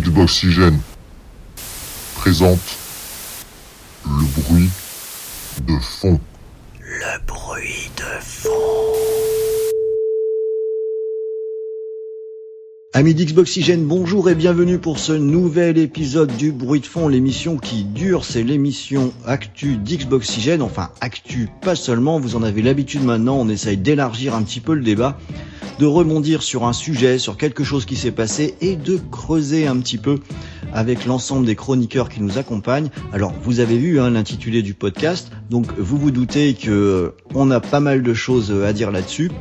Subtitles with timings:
[0.00, 0.80] Xboxygène
[2.16, 2.58] présente
[4.04, 4.70] le bruit
[5.62, 6.20] de fond.
[6.80, 9.23] Le bruit de fond.
[12.96, 17.82] Amis d'Xboxygène, bonjour et bienvenue pour ce nouvel épisode du Bruit de fond, l'émission qui
[17.82, 23.48] dure, c'est l'émission Actu d'Xboxygène, enfin Actu pas seulement, vous en avez l'habitude maintenant, on
[23.48, 25.18] essaye d'élargir un petit peu le débat,
[25.80, 29.78] de rebondir sur un sujet, sur quelque chose qui s'est passé et de creuser un
[29.78, 30.20] petit peu
[30.72, 32.90] avec l'ensemble des chroniqueurs qui nous accompagnent.
[33.12, 37.50] Alors vous avez vu hein, l'intitulé du podcast, donc vous vous doutez que euh, on
[37.50, 39.32] a pas mal de choses à dire là-dessus.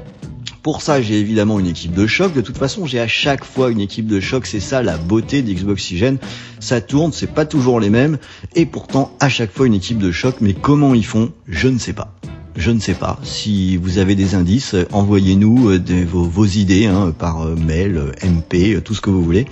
[0.64, 2.34] Pour ça, j'ai évidemment une équipe de choc.
[2.34, 4.46] De toute façon, j'ai à chaque fois une équipe de choc.
[4.46, 6.20] C'est ça la beauté d'Xboxygène.
[6.62, 8.18] Ça tourne, c'est pas toujours les mêmes.
[8.56, 10.36] Et pourtant, à chaque fois une équipe de choc.
[10.40, 12.16] Mais comment ils font Je ne sais pas.
[12.56, 13.20] Je ne sais pas.
[13.24, 18.82] Si vous avez des indices, euh, envoyez-nous euh, vos, idées hein, par euh, mail, MP,
[18.82, 19.46] tout ce que vous voulez.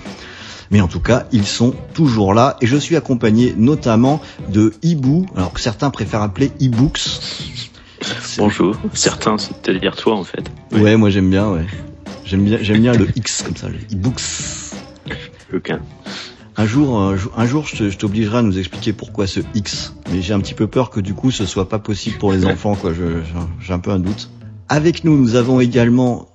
[0.70, 2.56] Mais en tout cas, ils sont toujours là.
[2.62, 7.20] Et je suis accompagné notamment de Ibou, alors que certains préfèrent appeler e-books.
[8.38, 8.76] Bonjour.
[8.94, 10.44] Certains, c'est-à-dire toi en fait.
[10.72, 11.66] Ouais, ouais moi j'aime bien, ouais.
[12.24, 14.22] J'aime bien, j'aime bien le X comme ça, le e-books.
[15.54, 15.80] Aucun.
[16.56, 19.94] Un jour, un jour, je t'obligerai à nous expliquer pourquoi ce X.
[20.12, 22.44] Mais j'ai un petit peu peur que du coup, ce soit pas possible pour les
[22.44, 22.92] enfants, quoi.
[23.60, 24.30] J'ai un peu un doute.
[24.68, 26.28] Avec nous, nous avons également.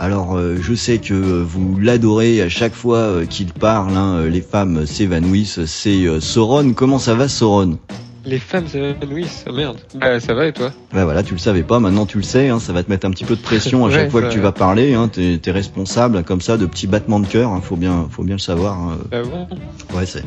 [0.00, 3.96] Alors, euh, je sais que vous l'adorez à chaque fois euh, qu'il parle.
[3.96, 5.64] Hein, les femmes s'évanouissent.
[5.64, 6.72] C'est euh, Sauron.
[6.72, 7.78] Comment ça va, Sauron?
[8.28, 9.78] Les femmes s'évanouissent, oh merde.
[9.94, 10.70] Bah, ça va et toi?
[10.92, 13.06] Bah voilà, tu le savais pas, maintenant tu le sais, hein, ça va te mettre
[13.06, 15.40] un petit peu de pression à chaque Ouais, fois que tu vas parler, hein, t'es
[15.44, 18.40] es responsable comme ça de petits battements de cœur, hein, faut bien, faut bien le
[18.40, 18.78] savoir.
[18.78, 18.98] hein.
[19.10, 19.48] Bah bon?
[19.96, 20.22] Ouais, c'est,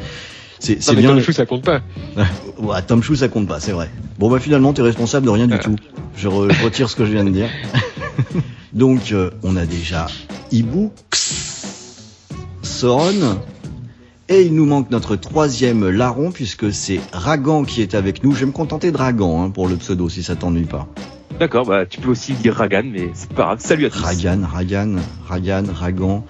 [0.96, 1.10] bien.
[1.10, 1.82] Tom Chou, ça compte pas.
[2.58, 3.90] Ouais, Tom Chou ça compte pas, c'est vrai.
[4.20, 5.64] Bon bah finalement t'es responsable de rien du Ah.
[5.64, 5.76] tout.
[6.16, 7.50] Je, re- je retire ce que je viens de dire.
[8.74, 10.06] Donc euh, on a déjà
[10.52, 10.92] Ibooks,
[12.62, 13.40] Sauron,
[14.32, 18.32] et il nous manque notre troisième larron puisque c'est Ragan qui est avec nous.
[18.32, 20.88] Je vais me contenter de Ragan hein, pour le pseudo si ça t'ennuie pas.
[21.38, 23.60] D'accord, bah tu peux aussi dire Ragan, mais c'est pas grave.
[23.60, 24.02] Salut à tous.
[24.02, 24.96] Ragan, Ragan,
[25.28, 26.26] Ragan, Ragan.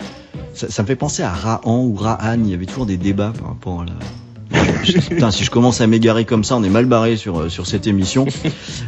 [0.55, 2.39] Ça, ça me fait penser à Rahan ou Rahan.
[2.43, 3.93] Il y avait toujours des débats par rapport à la.
[5.09, 7.67] Putain, si je commence à m'égarer comme ça, on est mal barré sur euh, sur
[7.67, 8.25] cette émission.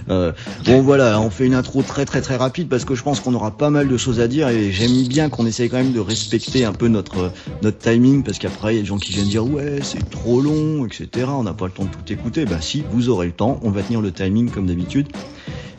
[0.10, 0.34] Euh,
[0.66, 3.34] bon voilà, on fait une intro très très très rapide parce que je pense qu'on
[3.36, 6.00] aura pas mal de choses à dire et j'aime bien qu'on essaye quand même de
[6.02, 7.30] respecter un peu notre euh,
[7.62, 10.42] notre timing parce qu'après il y a des gens qui viennent dire ouais c'est trop
[10.42, 11.28] long, etc.
[11.30, 12.44] On n'a pas le temps de tout écouter.
[12.44, 13.60] Bah si, vous aurez le temps.
[13.64, 15.08] On va tenir le timing comme d'habitude.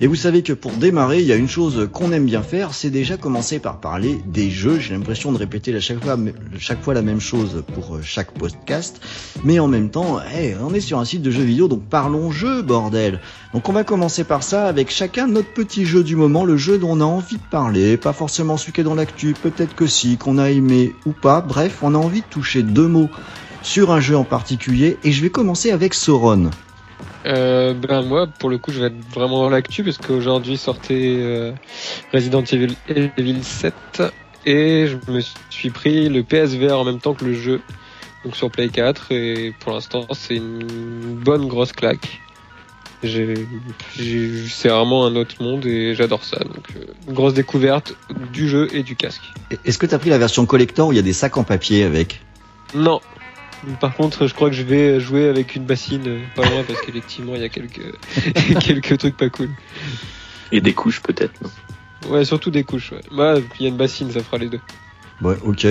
[0.01, 2.75] Et vous savez que pour démarrer, il y a une chose qu'on aime bien faire,
[2.75, 4.81] c'est déjà commencer par parler des jeux.
[4.81, 6.03] J'ai l'impression de répéter à chaque
[6.83, 9.01] fois, la même chose pour euh, chaque podcast.
[9.45, 12.33] Mais en même temps, hey, on est sur un site de jeux vidéo, donc parlons
[12.33, 13.21] jeux, bordel.
[13.53, 16.77] Donc on va commencer par ça avec chacun notre petit jeu du moment, le jeu
[16.79, 19.87] dont on a envie de parler, pas forcément celui qui est dans l'actu, peut-être que
[19.87, 21.41] si, qu'on a aimé ou pas.
[21.41, 23.11] Bref, on a envie de toucher deux mots
[23.63, 26.51] sur un jeu en particulier, et je vais commencer avec Sauron.
[27.27, 31.17] Euh, ben moi, pour le coup, je vais être vraiment dans l'actu parce qu'aujourd'hui sortait
[31.19, 31.53] euh,
[32.13, 32.75] Resident Evil,
[33.17, 34.03] Evil 7
[34.47, 35.21] et je me
[35.51, 37.63] suis pris le PSVR en même temps que le jeu,
[38.25, 42.21] donc sur Play 4 et pour l'instant c'est une bonne grosse claque.
[43.03, 46.39] C'est vraiment un autre monde et j'adore ça.
[46.39, 47.95] Donc euh, une grosse découverte
[48.33, 49.23] du jeu et du casque.
[49.65, 51.85] Est-ce que t'as pris la version collector où il y a des sacs en papier
[51.85, 52.21] avec?
[52.75, 53.01] Non.
[53.81, 56.81] Par contre, je crois que je vais jouer avec une bassine euh, pas loin parce
[56.81, 57.95] qu'effectivement il y a quelques
[58.61, 59.51] quelques trucs pas cool.
[60.53, 61.35] Et des couches peut-être.
[61.43, 61.51] non?
[62.11, 62.93] Ouais, surtout des couches.
[62.93, 63.01] Ouais.
[63.11, 64.61] Bah, il y a une bassine, ça fera les deux.
[65.25, 65.67] Ouais, ok.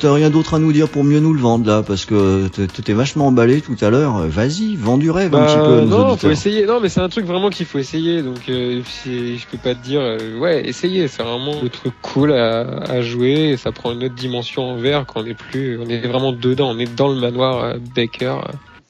[0.00, 2.92] T'as rien d'autre à nous dire pour mieux nous le vendre là Parce que t'étais
[2.92, 4.26] vachement emballé tout à l'heure.
[4.26, 6.66] Vas-y, vends du rêve un petit peu à nos Bah, non, faut essayer.
[6.66, 8.22] Non, mais c'est un truc vraiment qu'il faut essayer.
[8.22, 11.06] Donc, euh, je peux pas te dire, euh, ouais, essayez.
[11.06, 13.50] C'est vraiment le truc cool à, à jouer.
[13.50, 16.32] Et ça prend une autre dimension en VR quand on est plus, on est vraiment
[16.32, 16.70] dedans.
[16.70, 18.38] On est dans le manoir euh, Baker.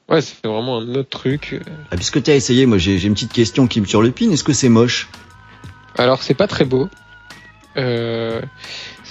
[0.09, 1.59] Ouais, c'est vraiment un autre truc.
[1.91, 4.31] Ah, puisque t'as essayé, moi j'ai une petite question qui me turlupine.
[4.31, 5.09] Est-ce que c'est moche?
[5.97, 6.89] Alors c'est pas très beau.
[7.77, 8.41] Euh,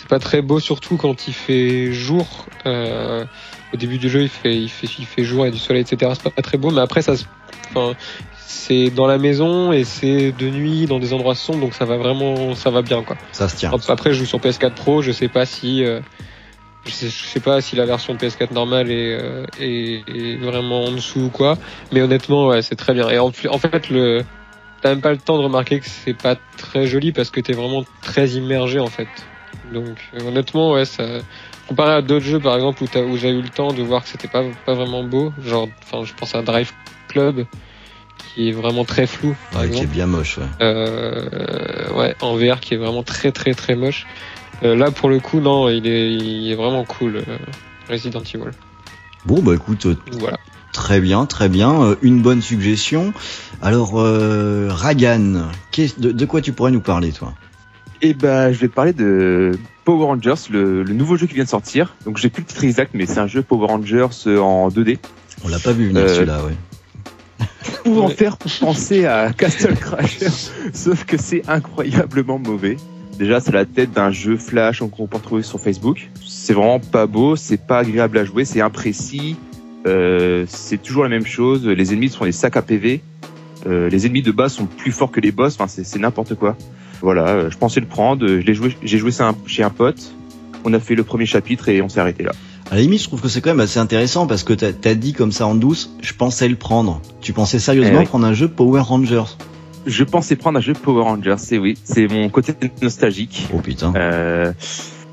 [0.04, 2.44] c'est pas très beau surtout quand il fait jour.
[2.66, 3.24] Euh,
[3.72, 6.12] au début du jeu il fait, il fait, il fait jour et du soleil etc.
[6.14, 7.24] C'est pas très beau mais après ça se,
[7.70, 7.96] enfin,
[8.46, 11.96] c'est dans la maison et c'est de nuit dans des endroits sombres donc ça va
[11.96, 13.16] vraiment, ça va bien quoi.
[13.32, 13.72] Ça se tient.
[13.88, 16.00] Après je joue sur PS4 Pro, je sais pas si, euh,
[16.84, 20.84] je, sais, je sais pas si la version PS4 normale est, euh, est, est vraiment
[20.84, 21.56] en dessous ou quoi,
[21.92, 23.08] mais honnêtement ouais c'est très bien.
[23.08, 24.22] Et en, en fait le,
[24.82, 27.54] t'as même pas le temps de remarquer que c'est pas très joli parce que t'es
[27.54, 29.08] vraiment très immergé en fait.
[29.72, 31.04] Donc euh, honnêtement ouais ça,
[31.68, 34.28] comparé à d'autres jeux par exemple où, j'ai eu le temps de voir que c'était
[34.28, 36.72] pas pas vraiment beau, genre enfin je pense à Drive
[37.08, 37.46] Club
[38.34, 39.36] qui est vraiment très flou.
[39.52, 40.38] par Ouais, qui est bien moche.
[40.38, 40.44] Ouais.
[40.60, 44.06] Euh, ouais, en VR qui est vraiment très très très moche.
[44.62, 47.16] Euh, là pour le coup non, il est, il est vraiment cool.
[47.16, 47.36] Euh,
[47.88, 48.50] Resident Evil.
[49.26, 50.38] Bon bah écoute, Voilà.
[50.72, 53.14] très bien, très bien, euh, une bonne suggestion.
[53.62, 55.48] Alors euh, Ragan,
[55.98, 57.34] de quoi tu pourrais nous parler toi?
[58.02, 59.52] Et bah, je vais te parler de
[59.84, 61.96] Power Rangers, le, le nouveau jeu qui vient de sortir.
[62.04, 64.98] Donc, j'ai plus le titre exact, mais c'est un jeu Power Rangers euh, en 2D.
[65.44, 67.46] On l'a pas vu venir Euh, celui-là, ouais.
[67.84, 70.28] Pour en faire penser à Castle Crasher,
[70.72, 72.76] sauf que c'est incroyablement mauvais.
[73.18, 76.10] Déjà, c'est la tête d'un jeu flash qu'on peut retrouver sur Facebook.
[76.26, 79.36] C'est vraiment pas beau, c'est pas agréable à jouer, c'est imprécis.
[79.86, 81.66] Euh, c'est toujours la même chose.
[81.66, 83.02] Les ennemis sont des sacs à PV.
[83.66, 85.54] Euh, les ennemis de base sont plus forts que les boss.
[85.54, 86.56] Enfin, c'est c'est n'importe quoi.
[87.02, 88.26] Voilà, euh, je pensais le prendre.
[88.26, 90.12] Je l'ai joué, j'ai joué ça un- chez un pote.
[90.64, 92.32] On a fait le premier chapitre et on s'est arrêté là.
[92.70, 94.94] À la limite, je trouve que c'est quand même assez intéressant parce que t'as as
[94.94, 97.02] dit comme ça en douce, je pensais le prendre.
[97.20, 98.06] Tu pensais sérieusement Eh oui.
[98.06, 99.24] prendre un jeu Power Rangers?
[99.86, 101.34] Je pensais prendre un jeu Power Rangers.
[101.36, 103.48] C'est oui, c'est mon côté nostalgique.
[103.54, 103.92] Oh putain.
[103.96, 104.52] Euh,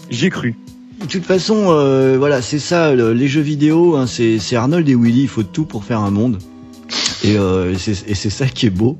[0.09, 0.55] J'y ai cru.
[1.01, 4.95] De toute façon, euh, voilà, c'est ça, le- les jeux vidéo, hein, c'est Arnold et
[4.95, 6.37] Willy, il faut tout pour faire un monde.
[7.25, 8.97] Euh, et c'est ça qui est beau.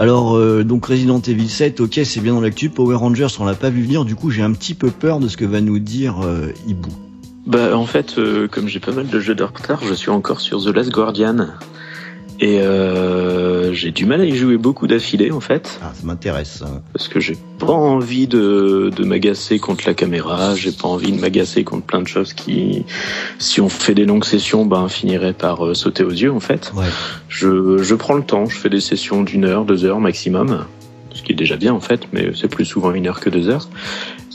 [0.00, 2.70] Alors, euh, donc Resident Evil 7, ok, c'est bien dans l'actu.
[2.70, 5.28] Power Rangers, on l'a pas vu venir, du coup j'ai un petit peu peur de
[5.28, 6.54] ce que va nous dire euh.
[7.46, 10.40] Bah en fait, euh, comme j'ai pas mal de jeux de retard, je suis encore
[10.40, 11.48] sur The Last Guardian.
[12.42, 16.62] Et euh, j'ai du mal à y jouer beaucoup d'affilée en fait, Ah, ça m'intéresse.
[16.94, 21.20] parce que j'ai pas envie de, de m'agacer contre la caméra, j'ai pas envie de
[21.20, 22.86] m'agacer contre plein de choses qui,
[23.38, 26.72] si on fait des longues sessions, ben finiraient par euh, sauter aux yeux en fait.
[26.74, 26.86] Ouais.
[27.28, 30.64] Je, je prends le temps, je fais des sessions d'une heure, deux heures maximum,
[31.12, 33.50] ce qui est déjà bien en fait, mais c'est plus souvent une heure que deux
[33.50, 33.68] heures.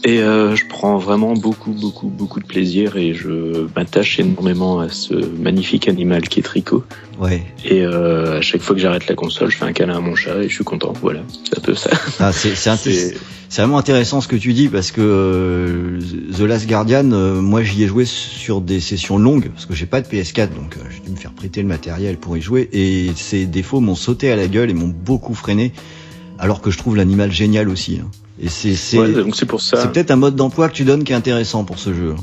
[0.07, 4.89] Et euh, je prends vraiment beaucoup, beaucoup, beaucoup de plaisir et je m'attache énormément à
[4.89, 6.83] ce magnifique animal qui est Tricot.
[7.19, 7.43] Ouais.
[7.65, 10.13] Et euh, à chaque fois que j'arrête la console, je fais un câlin à mon
[10.13, 10.93] chat et je suis content.
[11.01, 11.89] Voilà, c'est un peu ça.
[12.19, 12.53] Ah, c'est
[13.55, 15.99] vraiment intéressant ce que tu dis parce que euh,
[16.37, 19.87] The Last Guardian, euh, moi j'y ai joué sur des sessions longues parce que j'ai
[19.87, 22.69] pas de PS4 donc euh, j'ai dû me faire prêter le matériel pour y jouer
[22.73, 25.71] et ces défauts m'ont sauté à la gueule et m'ont beaucoup freiné
[26.37, 27.99] alors que je trouve l'animal génial aussi.
[28.03, 28.09] hein.
[28.41, 29.77] Et c'est c'est Ouais, donc c'est pour ça.
[29.77, 32.15] c'est peut-être un mode d'emploi que tu donnes qui est intéressant pour ce jeu.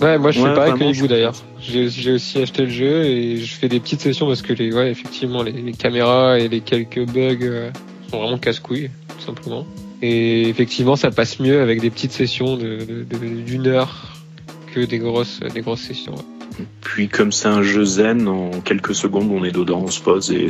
[0.00, 1.34] Ouais, moi je fais Ouais, pareil que vraiment, Ibu je- d'ailleurs.
[1.60, 4.90] J'ai aussi acheté le jeu et je fais des petites sessions parce que les, ouais,
[4.90, 7.70] effectivement, les, les caméras et les quelques bugs euh,
[8.10, 9.66] sont vraiment casse-couilles, tout simplement.
[10.00, 12.78] Et effectivement, ça passe mieux avec des petites sessions de
[13.10, 14.14] de- d'une heure
[14.74, 16.14] que des grosses des grosses sessions.
[16.14, 16.64] ouais.
[16.80, 20.30] Puis comme c'est un jeu zen, en quelques secondes on est dedans, on se pose
[20.30, 20.48] et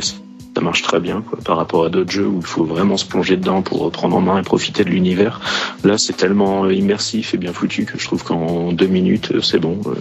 [0.55, 3.05] ça marche très bien quoi, par rapport à d'autres jeux où il faut vraiment se
[3.05, 5.39] plonger dedans pour prendre en main et profiter de l'univers.
[5.85, 9.41] Là c'est tellement euh, immersif et bien foutu que je trouve qu'en deux minutes euh,
[9.41, 9.79] c'est bon.
[9.85, 9.95] Euh,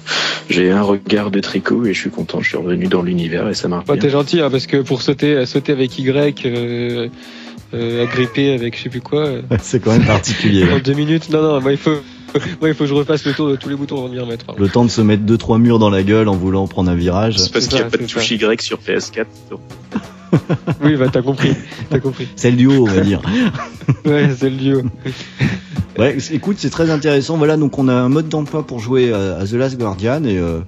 [0.48, 3.54] J'ai un regard de tricot et je suis content, je suis revenu dans l'univers et
[3.54, 4.02] ça marche Bah, bien.
[4.02, 7.08] t'es gentil hein, parce que pour sauter sauter avec Y, euh,
[7.72, 9.28] euh, agripper avec je sais plus quoi.
[9.62, 10.64] c'est quand même particulier.
[10.72, 11.90] En deux minutes Non, non, moi il faut,
[12.60, 14.18] moi il faut que je refasse le tour de tous les boutons avant de m'y
[14.20, 14.46] remettre.
[14.48, 14.54] hein.
[14.58, 16.96] Le temps de se mettre deux trois murs dans la gueule en voulant prendre un
[16.96, 17.38] virage.
[17.38, 18.34] C'est parce qu'il n'y a pas de touche ça.
[18.34, 19.26] Y sur PS4.
[20.82, 21.54] Oui, bah t'as compris,
[21.88, 22.28] t'as compris.
[22.36, 23.22] C'est le duo, on va dire.
[24.04, 24.82] Ouais, c'est le duo.
[25.98, 27.36] Ouais, écoute, c'est très intéressant.
[27.36, 30.60] Voilà, donc on a un mode d'emploi pour jouer à, The Last Guardian et, euh,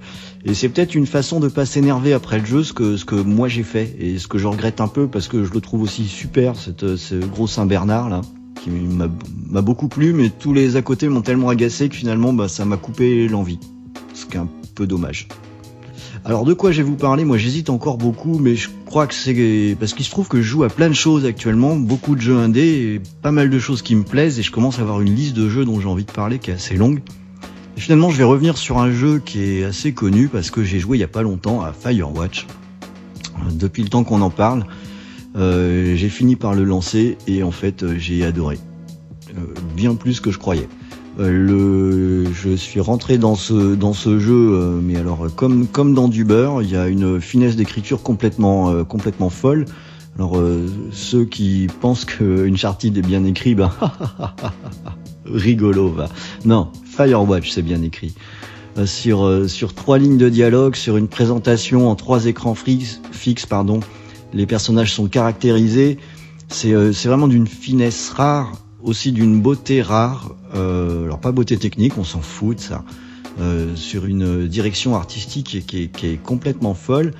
[0.45, 3.15] et c'est peut-être une façon de pas s'énerver après le jeu, ce que ce que
[3.15, 5.81] moi j'ai fait et ce que je regrette un peu parce que je le trouve
[5.81, 8.21] aussi super, cette, ce gros Saint Bernard là,
[8.61, 9.07] qui m'a
[9.49, 12.65] m'a beaucoup plu, mais tous les à côté m'ont tellement agacé que finalement, bah, ça
[12.65, 13.59] m'a coupé l'envie,
[14.13, 15.27] ce qui est un peu dommage.
[16.25, 17.25] Alors de quoi je vais vous parler?
[17.25, 20.47] Moi j'hésite encore beaucoup, mais je crois que c'est parce qu'il se trouve que je
[20.47, 23.81] joue à plein de choses actuellement, beaucoup de jeux indés, et pas mal de choses
[23.81, 26.05] qui me plaisent, et je commence à avoir une liste de jeux dont j'ai envie
[26.05, 27.01] de parler qui est assez longue.
[27.75, 30.79] Et finalement je vais revenir sur un jeu qui est assez connu parce que j'ai
[30.79, 32.47] joué il y a pas longtemps à Firewatch.
[33.35, 34.65] Euh, Depuis le temps qu'on en parle,
[35.35, 38.59] euh, j'ai fini par le lancer et en fait euh, j'ai adoré.
[39.75, 40.69] Bien plus que je croyais.
[41.17, 45.93] Le, je suis rentré dans ce dans ce jeu, euh, mais alors euh, comme comme
[45.93, 49.65] dans du beurre, il y a une finesse d'écriture complètement euh, complètement folle.
[50.17, 50.39] Alors
[50.91, 53.71] ceux qui pensent que Uncharted est bien écrit, ben
[55.25, 56.07] rigolo va.
[56.45, 58.13] Non, Firewatch c'est bien écrit.
[58.85, 63.79] Sur sur trois lignes de dialogue, sur une présentation en trois écrans fixes, pardon.
[64.33, 65.97] Les personnages sont caractérisés.
[66.47, 68.51] C'est vraiment d'une finesse rare,
[68.83, 70.35] aussi d'une beauté rare.
[70.55, 72.83] Euh, alors pas beauté technique, on s'en fout de ça.
[73.39, 77.13] Euh, sur une direction artistique qui est, complètement folle.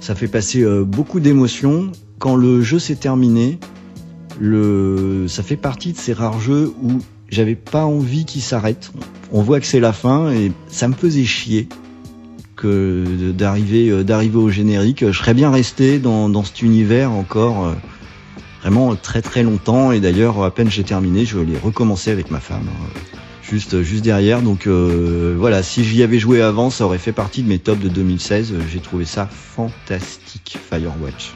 [0.00, 1.92] Ça fait passer euh, beaucoup d'émotions.
[2.18, 3.58] Quand le jeu s'est terminé,
[4.40, 8.90] ça fait partie de ces rares jeux où j'avais pas envie qu'il s'arrête.
[9.30, 11.68] On voit que c'est la fin et ça me faisait chier
[12.56, 15.06] que d'arriver d'arriver au générique.
[15.06, 17.74] Je serais bien resté dans, cet univers encore
[18.62, 19.92] vraiment très très longtemps.
[19.92, 22.68] Et d'ailleurs, à peine j'ai terminé, je l'ai recommencé avec ma femme.
[23.42, 24.40] Je juste juste derrière.
[24.42, 27.80] Donc euh, voilà, si j'y avais joué avant, ça aurait fait partie de mes tops
[27.80, 28.54] de 2016.
[28.72, 31.34] J'ai trouvé ça fantastique, Firewatch.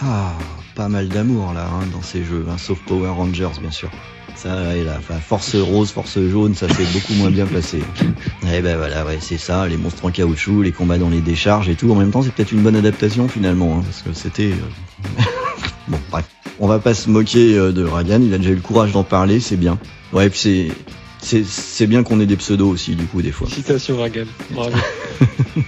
[0.00, 0.32] Ah,
[0.74, 3.90] pas mal d'amour là hein, dans ces jeux, hein, sauf Power Rangers bien sûr.
[4.36, 7.82] Ça, et là, force rose, force jaune, ça c'est beaucoup moins bien placé.
[8.54, 11.68] Et ben voilà, ouais, c'est ça, les monstres en caoutchouc, les combats dans les décharges
[11.68, 11.90] et tout.
[11.90, 14.52] En même temps, c'est peut-être une bonne adaptation finalement, hein, parce que c'était.
[14.52, 15.22] euh,
[15.88, 16.24] bon, bref.
[16.60, 19.04] On va pas se moquer euh, de Ragan, il a déjà eu le courage d'en
[19.04, 19.78] parler, c'est bien.
[20.12, 20.68] Ouais, puis c'est.
[21.20, 23.48] C'est, c'est bien qu'on ait des pseudos aussi, du coup, des fois.
[23.48, 24.24] Citation Ragan.
[24.52, 24.70] Bravo.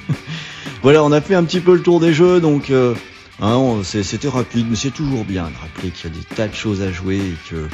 [0.82, 2.94] Voilà, on a fait un petit peu le tour des jeux, donc euh,
[3.40, 6.24] hein, on- c'est- c'était rapide, mais c'est toujours bien de rappeler qu'il y a des
[6.36, 7.68] tas de choses à jouer et que,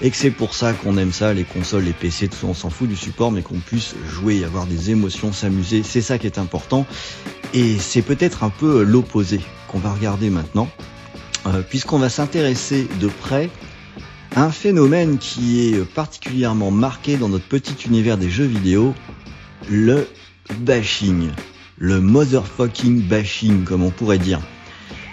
[0.00, 2.54] et que c'est pour ça qu'on aime ça, les consoles, les PC, tout ça, on
[2.54, 6.26] s'en fout du support, mais qu'on puisse jouer, avoir des émotions, s'amuser, c'est ça qui
[6.26, 6.86] est important.
[7.52, 10.68] Et c'est peut-être un peu l'opposé qu'on va regarder maintenant,
[11.68, 13.50] puisqu'on va s'intéresser de près
[14.36, 18.94] à un phénomène qui est particulièrement marqué dans notre petit univers des jeux vidéo,
[19.68, 20.06] le
[20.60, 21.30] bashing
[21.80, 24.40] le motherfucking bashing, comme on pourrait dire.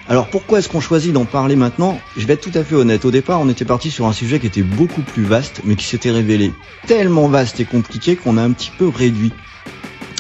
[0.10, 2.00] Alors pourquoi est-ce qu'on choisit d'en parler maintenant?
[2.18, 3.04] Je vais être tout à fait honnête.
[3.06, 5.86] Au départ, on était parti sur un sujet qui était beaucoup plus vaste, mais qui
[5.86, 6.54] s'était révélé
[6.86, 9.32] tellement vaste et compliqué qu'on a un petit peu réduit.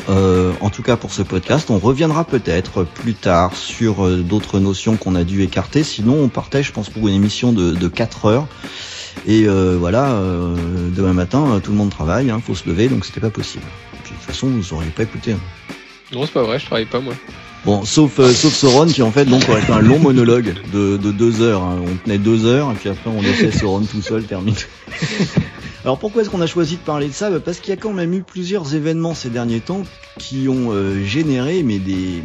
[0.09, 4.59] Euh, en tout cas pour ce podcast, on reviendra peut-être plus tard sur euh, d'autres
[4.59, 5.83] notions qu'on a dû écarter.
[5.83, 8.47] Sinon, on partait, je pense, pour une émission de, de 4 heures.
[9.25, 10.55] Et euh, voilà, euh,
[10.95, 13.65] demain matin, euh, tout le monde travaille, hein, faut se lever, donc c'était pas possible.
[13.95, 15.33] Et puis, de toute façon, vous auriez pas écouté.
[15.33, 15.39] hein.
[16.13, 17.13] Non, c'est pas vrai, je travaille pas moi.
[17.65, 20.95] Bon, sauf euh, sauf Sauron qui en fait donc aurait fait un long monologue de,
[20.95, 21.63] de deux heures.
[21.63, 21.79] hein.
[21.85, 24.55] On tenait deux heures et puis après on laissait Sauron tout seul terminer.
[25.84, 27.29] Alors pourquoi est-ce qu'on a choisi de parler de ça?
[27.29, 29.84] Bah, Parce qu'il y a quand même eu plusieurs événements ces derniers temps
[30.17, 32.24] qui ont euh, généré des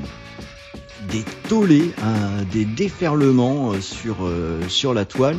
[1.08, 5.36] des tollés, hein, des déferlements euh, sur euh, sur la toile.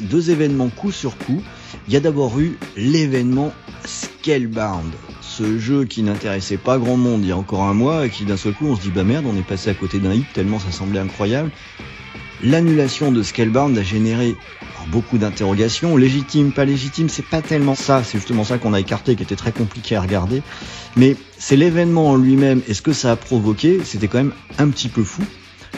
[0.00, 1.42] Deux événements coup sur coup.
[1.86, 3.52] Il y a d'abord eu l'événement
[3.84, 8.10] Scalebound, ce jeu qui n'intéressait pas grand monde il y a encore un mois et
[8.10, 10.12] qui d'un seul coup on se dit bah merde on est passé à côté d'un
[10.12, 11.50] hit tellement ça semblait incroyable.
[12.42, 14.36] L'annulation de Scalebound a généré
[14.90, 19.16] beaucoup d'interrogations, légitimes, pas légitimes, c'est pas tellement ça, c'est justement ça qu'on a écarté
[19.16, 20.42] qui était très compliqué à regarder.
[20.96, 24.68] Mais c'est l'événement en lui-même et ce que ça a provoqué, c'était quand même un
[24.68, 25.22] petit peu fou.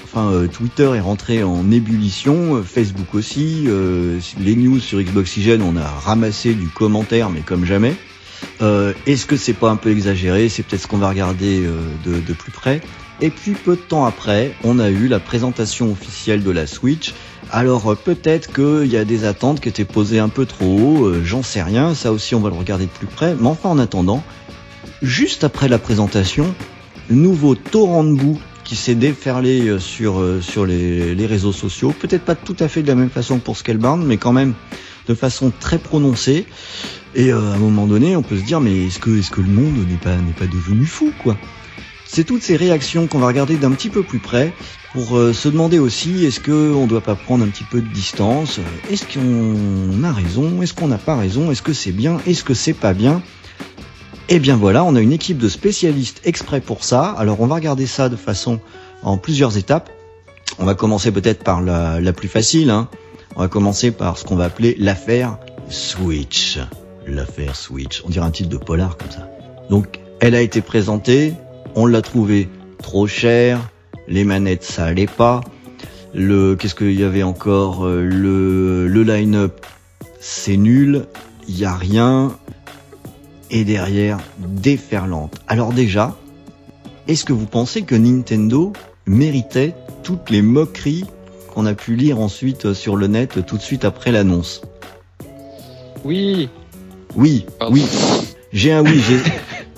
[0.04, 5.62] Enfin, euh, Twitter est rentré en ébullition, euh, Facebook aussi, euh, les news sur Xboxygène,
[5.62, 7.94] on a ramassé du commentaire, mais comme jamais.
[8.62, 10.48] Euh, Est-ce que c'est pas un peu exagéré?
[10.48, 12.80] C'est peut-être ce qu'on va regarder euh, de, de plus près.
[13.22, 17.12] Et puis peu de temps après, on a eu la présentation officielle de la Switch.
[17.50, 21.04] Alors euh, peut-être qu'il y a des attentes qui étaient posées un peu trop haut,
[21.04, 23.34] euh, j'en sais rien, ça aussi on va le regarder de plus près.
[23.38, 24.22] Mais enfin en attendant,
[25.02, 26.54] juste après la présentation,
[27.10, 31.92] nouveau torrent de boue qui s'est déferlé euh, sur, sur les, les réseaux sociaux.
[31.98, 34.54] Peut-être pas tout à fait de la même façon pour Scalebound, mais quand même
[35.06, 36.46] de façon très prononcée.
[37.14, 39.40] Et euh, à un moment donné, on peut se dire, mais est-ce que, est-ce que
[39.40, 41.36] le monde n'est pas, n'est pas devenu fou, quoi?
[42.06, 44.52] C'est toutes ces réactions qu'on va regarder d'un petit peu plus près
[44.92, 47.86] pour euh, se demander aussi, est-ce qu'on ne doit pas prendre un petit peu de
[47.86, 48.58] distance?
[48.90, 50.62] Est-ce qu'on a raison?
[50.62, 51.52] Est-ce qu'on n'a pas raison?
[51.52, 52.18] Est-ce que c'est bien?
[52.26, 53.22] Est-ce que c'est pas bien?
[54.28, 57.10] Eh bien voilà, on a une équipe de spécialistes exprès pour ça.
[57.18, 58.60] Alors on va regarder ça de façon
[59.02, 59.90] en plusieurs étapes.
[60.58, 62.70] On va commencer peut-être par la, la plus facile.
[62.70, 62.88] Hein.
[63.36, 66.58] On va commencer par ce qu'on va appeler l'affaire Switch.
[67.06, 68.02] L'affaire Switch.
[68.04, 69.28] On dirait un titre de polar comme ça.
[69.70, 71.34] Donc, elle a été présentée.
[71.74, 72.48] On l'a trouvée
[72.82, 73.60] trop chère.
[74.08, 75.40] Les manettes, ça allait pas.
[76.12, 79.64] Le, qu'est-ce qu'il y avait encore Euh, Le, le line-up,
[80.20, 81.06] c'est nul.
[81.48, 82.36] Il y a rien.
[83.50, 85.40] Et derrière, déferlante.
[85.48, 86.16] Alors déjà,
[87.08, 88.72] est-ce que vous pensez que Nintendo
[89.06, 91.04] méritait toutes les moqueries
[91.50, 94.62] qu'on a pu lire ensuite sur le net tout de suite après l'annonce
[96.04, 96.48] Oui.
[97.16, 97.74] Oui, Pardon.
[97.74, 97.84] oui.
[98.52, 99.18] J'ai un oui, j'ai,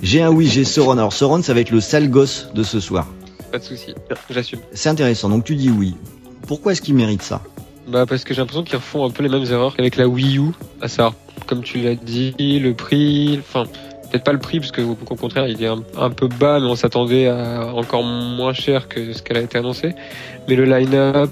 [0.02, 0.92] j'ai un oui, j'ai Sauron.
[0.92, 3.06] Alors Sauron, ça va être le sale gosse de ce soir.
[3.50, 3.94] Pas de souci.
[4.30, 4.60] J'assume.
[4.72, 5.28] C'est intéressant.
[5.28, 5.94] Donc tu dis oui.
[6.46, 7.42] Pourquoi est-ce qu'il mérite ça?
[7.88, 10.38] Bah parce que j'ai l'impression qu'ils refont un peu les mêmes erreurs qu'avec la Wii
[10.38, 11.14] U, à savoir,
[11.46, 13.64] comme tu l'as dit, le prix, enfin
[14.12, 16.76] peut-être pas le prix parce que au contraire il est un, peu bas, mais on
[16.76, 19.94] s'attendait à encore moins cher que ce qu'elle a été annoncée.
[20.48, 21.30] Mais le line-up,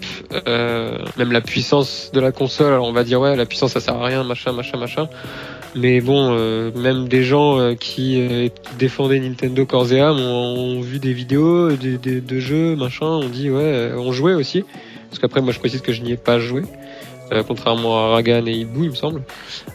[0.49, 3.81] euh, même la puissance de la console, alors on va dire ouais la puissance ça
[3.81, 5.09] sert à rien, machin, machin, machin.
[5.77, 10.99] Mais bon, euh, même des gens euh, qui, euh, défendaient Nintendo corps et ont, vu
[10.99, 14.65] des vidéos de, de, de jeux, machin, on dit ouais, euh, on jouait aussi.
[15.09, 16.63] Parce qu'après, moi, je précise que je n'y ai pas joué,
[17.33, 19.23] euh, contrairement à Ragan et Ibu, il me semble.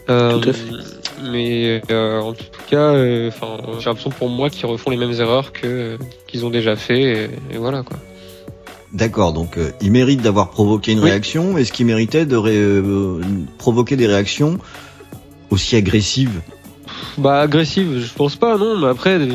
[0.06, 1.05] Tout à fait.
[1.22, 3.30] Mais euh, en tout cas, euh,
[3.78, 7.24] j'ai l'impression pour moi qu'ils refont les mêmes erreurs que qu'ils ont déjà fait, et,
[7.54, 7.96] et voilà quoi.
[8.92, 9.32] D'accord.
[9.32, 11.10] Donc euh, il mérite d'avoir provoqué une Oui.
[11.10, 11.58] réaction.
[11.58, 13.20] Est-ce qu'il méritait de ré- euh,
[13.58, 14.58] provoquer des réactions
[15.50, 16.40] aussi agressive
[17.18, 18.76] Bah agressive, je pense pas, non.
[18.78, 19.28] Mais après, euh,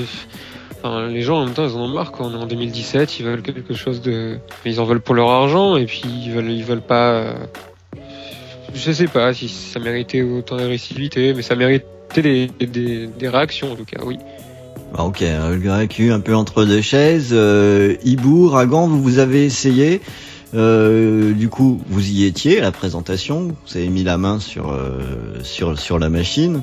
[0.84, 2.12] enfin, les gens en même temps, ils en ont marre.
[2.12, 2.28] Quoi.
[2.28, 5.76] On est en 2017, ils veulent quelque chose de, ils en veulent pour leur argent
[5.78, 7.34] et puis ils veulent, ils veulent pas.
[8.74, 11.86] Je sais pas si ça méritait autant d'agressivité, mais ça méritait
[12.22, 14.18] des, réactions en tout cas, oui.
[14.98, 17.30] Ah, ok, le grec un peu entre deux chaises.
[17.32, 17.96] Euh,
[18.50, 20.01] Ragan, vous, vous avez essayé.
[20.54, 23.56] Euh, du coup, vous y étiez la présentation.
[23.66, 26.62] Vous avez mis la main sur euh, sur la machine.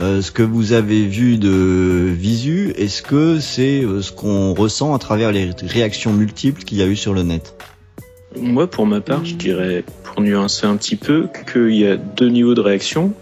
[0.00, 4.98] Euh, ce que vous avez vu de visu, est-ce que c'est ce qu'on ressent à
[4.98, 7.54] travers les réactions multiples qu'il y a eu sur le net?
[8.40, 12.28] Moi, pour ma part, je dirais, pour nuancer un petit peu, qu'il y a deux
[12.28, 13.12] niveaux de réaction.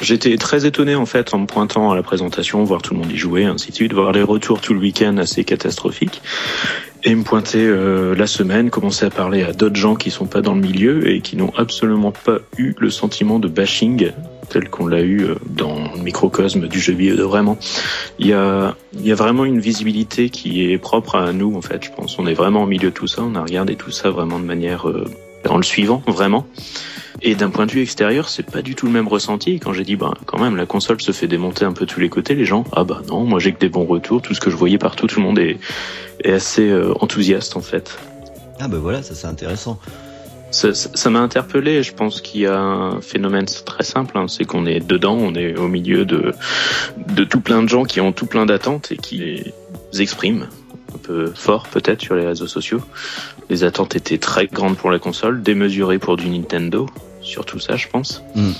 [0.00, 3.12] J'étais très étonné en fait en me pointant à la présentation, voir tout le monde
[3.12, 6.20] y jouer, ainsi de suite, voir les retours tout le week-end assez catastrophiques,
[7.04, 10.40] et me pointer euh, la semaine, commencer à parler à d'autres gens qui sont pas
[10.40, 14.10] dans le milieu et qui n'ont absolument pas eu le sentiment de bashing
[14.48, 17.58] tel qu'on l'a eu euh, dans le microcosme du jeu vidéo vraiment.
[18.18, 21.62] Il y a, il y a vraiment une visibilité qui est propre à nous en
[21.62, 22.18] fait, je pense.
[22.18, 24.44] On est vraiment au milieu de tout ça, on a regardé tout ça vraiment de
[24.44, 25.04] manière euh,
[25.48, 26.46] en le suivant vraiment.
[27.22, 29.60] Et d'un point de vue extérieur, c'est pas du tout le même ressenti.
[29.60, 32.08] Quand j'ai dit, bah, quand même, la console se fait démonter un peu tous les
[32.08, 34.50] côtés, les gens, ah bah non, moi j'ai que des bons retours, tout ce que
[34.50, 35.58] je voyais partout, tout le monde est,
[36.22, 37.96] est assez euh, enthousiaste en fait.
[38.60, 39.78] Ah ben voilà, ça c'est intéressant.
[40.54, 41.82] Ça ça- ça m'a interpellé.
[41.82, 45.34] Je pense qu'il y a un phénomène très simple, hein, c'est qu'on est dedans, on
[45.34, 46.32] est au milieu de,
[47.08, 50.46] de tout plein de gens qui ont tout plein d'attentes et qui les expriment
[50.94, 52.80] un peu fort peut-être sur les réseaux sociaux.
[53.50, 56.86] Les attentes étaient très grandes pour la console, démesurées pour du Nintendo,
[57.20, 58.22] surtout ça je pense.
[58.36, 58.50] Mm.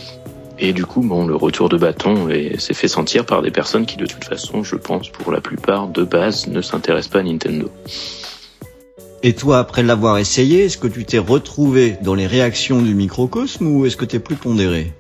[0.61, 3.87] Et du coup, bon, le retour de bâton est- s'est fait sentir par des personnes
[3.87, 7.23] qui, de toute façon, je pense, pour la plupart, de base, ne s'intéressent pas à
[7.25, 7.71] Nintendo.
[9.27, 13.67] Et toi, après l'avoir essayé, est-ce que tu t'es retrouvé dans les réactions du microcosme
[13.67, 14.93] ou est-ce que t'es plus pondéré?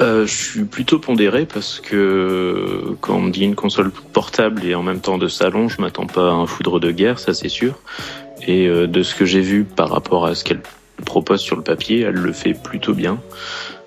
[0.00, 4.76] Euh, je suis plutôt pondéré parce que quand on me dit une console portable et
[4.76, 7.48] en même temps de salon, je m'attends pas à un foudre de guerre, ça c'est
[7.48, 7.80] sûr.
[8.46, 10.60] Et euh, de ce que j'ai vu par rapport à ce qu'elle
[11.04, 13.20] propose sur le papier, elle le fait plutôt bien.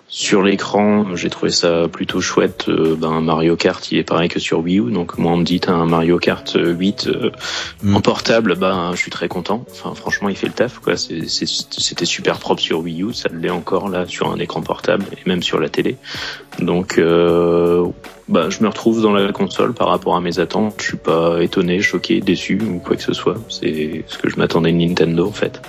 [0.08, 2.66] Sur l'écran, j'ai trouvé ça plutôt chouette.
[2.70, 4.92] Euh, ben, Mario Kart, il est pareil que sur Wii U.
[4.92, 7.32] Donc moi, on me dit un Mario Kart euh, 8 euh,
[7.84, 7.96] Mm.
[7.96, 9.66] en portable, ben je suis très content.
[9.72, 10.80] Enfin, franchement, il fait le taf.
[10.80, 10.94] quoi.
[10.96, 15.28] C'était super propre sur Wii U, ça l'est encore là sur un écran portable et
[15.28, 15.98] même sur la télé.
[16.60, 17.86] Donc, euh,
[18.30, 20.76] bah, je me retrouve dans la console par rapport à mes attentes.
[20.80, 23.36] Je suis pas étonné, choqué, déçu ou quoi que ce soit.
[23.50, 25.62] C'est ce que je m'attendais de Nintendo en fait.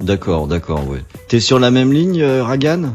[0.00, 1.02] D'accord, d'accord, ouais.
[1.28, 2.94] T'es sur la même ligne, euh, Ragan?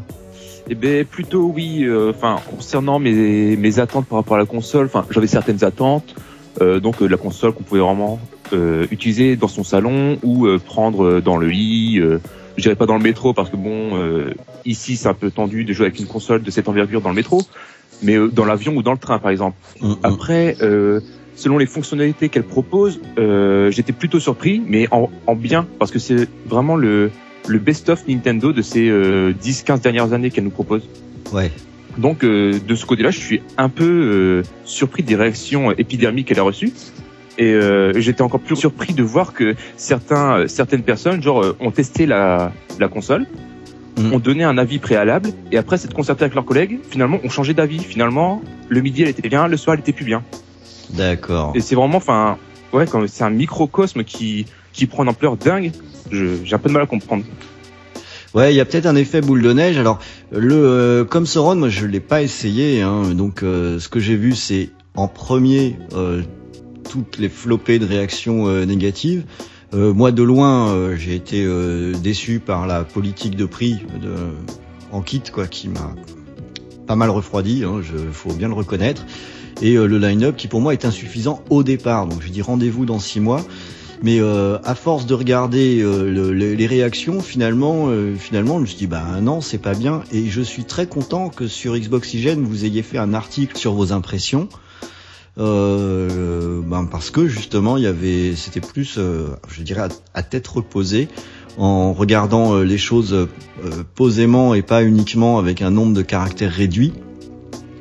[0.72, 1.84] Eh ben plutôt oui.
[1.84, 6.16] euh, Enfin concernant mes, mes attentes par rapport à la console, enfin j'avais certaines attentes.
[6.62, 8.20] euh, donc euh, la console qu'on pouvait vraiment
[8.54, 12.00] euh, utiliser dans son salon ou euh, prendre dans le lit.
[12.00, 12.20] Euh,
[12.56, 14.34] je dirais pas dans le métro parce que bon euh,
[14.66, 17.16] ici c'est un peu tendu de jouer avec une console de cette envergure dans le
[17.16, 17.42] métro,
[18.02, 19.58] mais euh, dans l'avion ou dans le train par exemple.
[19.82, 19.96] Mm, mm.
[20.04, 21.02] Après, euh,
[21.36, 26.00] selon les fonctionnalités qu'elle propose, euh, j'étais plutôt surpris, mais en, en bien, parce que
[26.00, 27.12] c'est vraiment le,
[27.48, 30.88] le best-of Nintendo de ces euh, 10-15 dernières années qu'elle nous propose.
[31.34, 31.52] Ouais.
[31.98, 36.40] Donc, euh, de ce côté-là, je suis un peu euh, surpris des réactions épidermiques qu'elle
[36.40, 36.72] a reçues.
[37.38, 41.58] Et euh, j'étais encore plus surpris de voir que certains, euh, certaines personnes, genre, euh,
[41.60, 43.26] ont testé la, la console,
[43.98, 44.14] Mhm.
[44.14, 47.54] ont donné un avis préalable, et après s'être concerté avec leurs collègues, finalement, ont changé
[47.54, 47.80] d'avis.
[47.80, 50.24] Finalement, le midi, elle était bien, le soir, elle était plus bien.
[50.92, 51.52] D'accord.
[51.56, 52.38] Et c'est vraiment, enfin,
[52.74, 55.72] ouais, quand c'est un microcosme qui, qui prend une ampleur dingue,
[56.12, 57.24] j'ai un peu de mal à comprendre.
[58.34, 59.78] Ouais, il y a peut-être un effet boule de neige.
[59.78, 60.00] Alors,
[60.32, 64.16] le euh, comme Sauron, moi je l'ai pas essayé, hein, donc euh, ce que j'ai
[64.16, 66.22] vu c'est en premier euh,
[66.90, 69.24] toutes les flopées de réactions euh, négatives.
[69.74, 71.46] Euh, moi de loin, euh, j'ai été
[72.02, 74.14] déçu par la politique de prix de,
[74.92, 75.96] en kit, quoi, qui m'a
[76.88, 77.64] pas mal refroidi.
[77.64, 79.06] Hein, faut bien le reconnaître.
[79.62, 82.08] Et le line-up qui pour moi est insuffisant au départ.
[82.08, 83.46] Donc je dis rendez-vous dans six mois.
[84.04, 88.62] Mais euh, à force de regarder euh, le- le- les réactions, finalement, euh, finalement, je
[88.62, 90.02] me suis dit bah non, c'est pas bien.
[90.12, 93.94] Et je suis très content que sur Xboxygène vous ayez fait un article sur vos
[93.94, 94.50] impressions,
[95.38, 100.24] euh, ben, parce que justement il y avait, c'était plus, euh, je dirais, à, à
[100.24, 101.08] tête reposée,
[101.58, 103.28] en regardant euh, les choses
[103.94, 106.94] posément et pas uniquement avec un nombre de caractères réduit.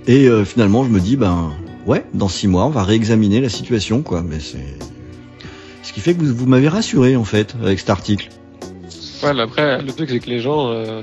[0.06, 1.52] Et finalement, je me dis ben
[1.86, 4.22] ouais, dans six mois, on va réexaminer la situation, quoi.
[4.22, 4.76] Mais c'est
[5.90, 8.28] ce qui fait que vous, m'avez rassuré en fait avec cet article.
[9.24, 10.70] Ouais, mais après, le truc, c'est que les gens.
[10.70, 11.02] euh,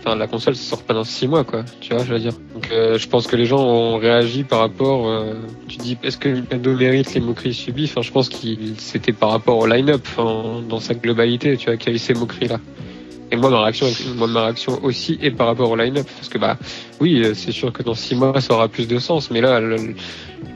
[0.00, 1.64] Enfin, la console sort pas dans 6 mois, quoi.
[1.80, 2.32] Tu vois, je veux dire.
[2.54, 5.08] Donc, euh, je pense que les gens ont réagi par rapport.
[5.08, 5.34] euh,
[5.68, 7.84] tu dis, est-ce que Nintendo mérite les moqueries subies?
[7.84, 8.36] Enfin, je pense que
[8.78, 12.14] c'était par rapport au line-up, dans sa globalité, tu vois, qu'il y a eu ces
[12.14, 12.58] moqueries-là.
[13.30, 13.86] Et moi, ma réaction,
[14.16, 16.06] moi, ma réaction aussi est par rapport au line-up.
[16.16, 16.56] Parce que, bah,
[17.00, 19.30] oui, euh, c'est sûr que dans 6 mois, ça aura plus de sens.
[19.30, 19.76] Mais là, le,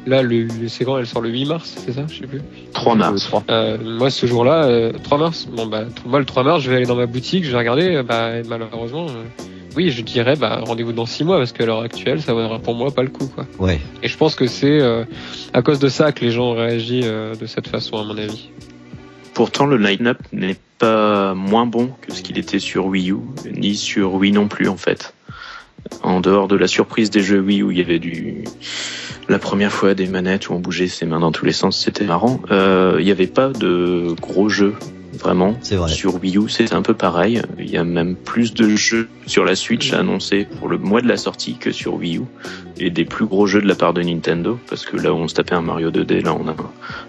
[0.06, 2.06] là, le, c'est quand elle sort le 8 mars, c'est ça?
[2.08, 2.40] Je sais plus.
[2.72, 3.30] 3 mars.
[3.50, 5.48] Euh, moi, ce jour-là, euh, 3 mars.
[5.50, 7.96] Bon, bah, moi, le 3 mars, je vais aller dans ma boutique, je vais regarder,
[7.96, 9.44] euh, bah, et malheureusement, euh,
[9.76, 12.74] oui, je dirais, bah, rendez-vous dans 6 mois, parce qu'à l'heure actuelle, ça vaudra pour
[12.74, 13.46] moi pas le coup, quoi.
[13.58, 13.80] Ouais.
[14.02, 15.04] Et je pense que c'est euh,
[15.52, 18.16] à cause de ça que les gens ont réagi euh, de cette façon, à mon
[18.16, 18.50] avis.
[19.34, 23.16] Pourtant, le line-up n'est pas moins bon que ce qu'il était sur Wii U,
[23.50, 25.14] ni sur Wii non plus, en fait.
[26.02, 28.44] En dehors de la surprise des jeux Wii où il y avait du,
[29.28, 32.04] la première fois des manettes où on bougeait ses mains dans tous les sens, c'était
[32.04, 32.40] marrant.
[32.50, 34.74] Euh, il n'y avait pas de gros jeux,
[35.12, 35.56] vraiment.
[35.62, 35.88] C'est vrai.
[35.90, 37.42] Sur Wii U, c'était un peu pareil.
[37.58, 41.08] Il y a même plus de jeux sur la Switch annoncés pour le mois de
[41.08, 42.22] la sortie que sur Wii U.
[42.78, 44.58] Et des plus gros jeux de la part de Nintendo.
[44.68, 46.56] Parce que là où on se tapait un Mario 2D, là on a un,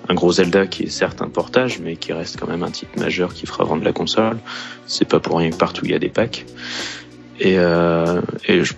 [0.10, 2.92] un gros Zelda qui est certes un portage, mais qui reste quand même un titre
[3.00, 4.38] majeur qui fera vendre la console.
[4.86, 6.46] C'est pas pour rien que partout il y a des packs.
[7.40, 8.74] Et, euh, et je-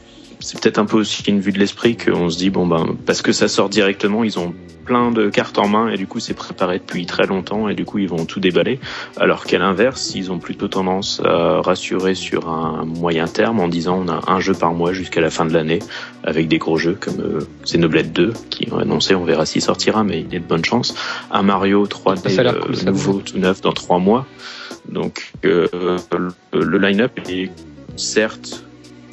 [0.46, 3.24] c'est peut-être un peu aussi une vue de l'esprit qu'on se dit bon ben parce
[3.24, 4.54] que ça sort directement, ils ont
[4.86, 7.84] plein de cartes en main et du coup c'est préparé depuis très longtemps et du
[7.84, 8.80] coup ils vont tout déballer.
[9.18, 14.04] Alors qu'à l'inverse, ils ont plutôt tendance à rassurer sur un moyen terme en disant
[14.06, 15.80] on a un jeu par mois jusqu'à la fin de l'année
[16.24, 20.04] avec des gros jeux comme euh, Xenoblade 2 qui ont annoncé, on verra s'il sortira
[20.04, 20.94] mais il y a de bonnes chances.
[21.32, 24.28] Un Mario 3D Ça euh, cool, ça, nouveau tout neuf dans trois mois.
[24.88, 25.66] Donc euh,
[26.16, 27.50] le, le line-up est
[27.96, 28.64] certes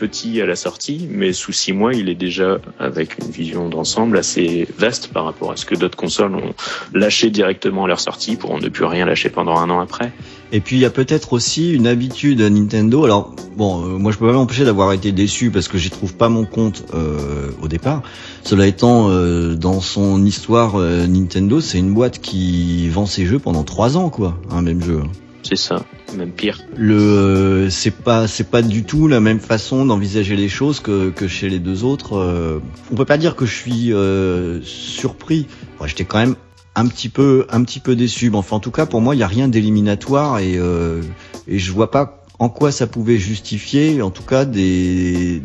[0.03, 4.19] petit à la sortie, mais sous six mois, il est déjà avec une vision d'ensemble
[4.19, 6.55] assez vaste par rapport à ce que d'autres consoles ont
[6.93, 10.11] lâché directement à leur sortie pour ne plus rien lâcher pendant un an après.
[10.51, 13.05] Et puis il y a peut-être aussi une habitude à Nintendo.
[13.05, 16.17] Alors bon, euh, moi je peux pas m'empêcher d'avoir été déçu parce que j'y trouve
[16.17, 18.03] pas mon compte euh, au départ.
[18.43, 23.62] Cela étant, euh, dans son histoire, Nintendo c'est une boîte qui vend ses jeux pendant
[23.62, 25.01] trois ans, quoi, un même jeu.
[25.43, 25.85] C'est ça,
[26.17, 26.61] même pire.
[26.77, 31.11] Le, euh, c'est pas, c'est pas du tout la même façon d'envisager les choses que,
[31.11, 32.17] que chez les deux autres.
[32.17, 32.61] euh.
[32.93, 35.47] on peut pas dire que je suis euh, surpris.
[35.85, 36.37] J'étais quand même
[36.75, 38.31] un petit peu, un petit peu déçu.
[38.31, 41.03] Mais enfin, en tout cas, pour moi, il y a rien d'éliminatoire et euh,
[41.49, 45.43] et je vois pas en quoi ça pouvait justifier, en tout cas, des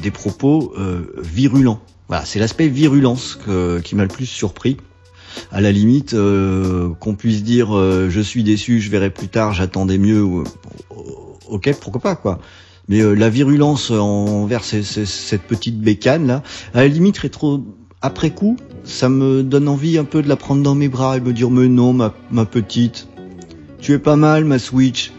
[0.00, 1.80] des propos euh, virulents.
[2.08, 4.78] Voilà, c'est l'aspect virulence que, qui m'a le plus surpris.
[5.52, 9.52] À la limite, euh, qu'on puisse dire euh, je suis déçu, je verrai plus tard,
[9.54, 10.22] j'attendais mieux.
[10.22, 10.44] ou-
[11.48, 12.38] ok, pourquoi pas quoi.
[12.88, 16.42] Mais euh, la virulence envers ces- cette petite bécane là,
[16.74, 17.62] à la limite rétro
[18.00, 21.20] après coup, ça me donne envie un peu de la prendre dans mes bras et
[21.20, 23.08] me dire mais non ma, ma petite,
[23.80, 25.12] tu es pas mal ma Switch,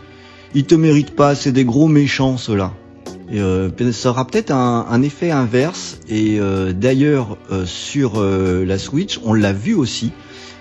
[0.56, 2.74] ils te méritent pas, c'est des gros méchants ceux-là.
[3.34, 6.00] Euh, ça aura peut-être un, un effet inverse.
[6.10, 10.12] Et euh, d'ailleurs, euh, sur euh, la Switch, on l'a vu aussi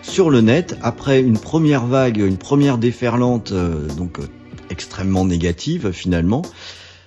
[0.02, 4.22] sur le net après une première vague, une première déferlante, euh, donc euh,
[4.70, 6.42] extrêmement négative finalement.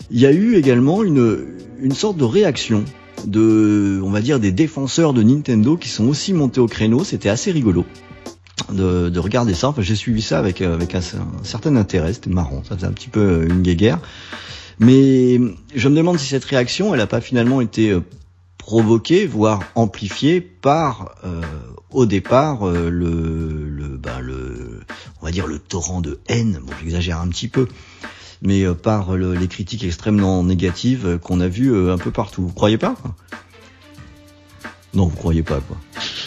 [0.10, 1.46] Il y a eu également une
[1.80, 2.84] une sorte de réaction
[3.26, 7.04] de, on va dire, des défenseurs de Nintendo qui sont aussi montés au créneau.
[7.04, 7.86] C'était assez rigolo.
[8.72, 12.30] De, de regarder ça, enfin j'ai suivi ça avec, avec un, un certain intérêt, c'était
[12.30, 14.00] marrant, ça faisait un petit peu une guéguerre.
[14.82, 15.40] Mais
[15.76, 18.02] je me demande si cette réaction, elle n'a pas finalement été euh,
[18.58, 21.42] provoquée, voire amplifiée par, euh,
[21.92, 24.80] au départ, euh, le, le, bah, le,
[25.22, 26.60] on va dire le torrent de haine.
[26.64, 27.68] Bon, j'exagère un petit peu,
[28.42, 32.42] mais euh, par le- les critiques extrêmement négatives qu'on a vues euh, un peu partout.
[32.48, 33.14] Vous croyez pas quoi?
[34.94, 35.78] Non, vous croyez pas quoi.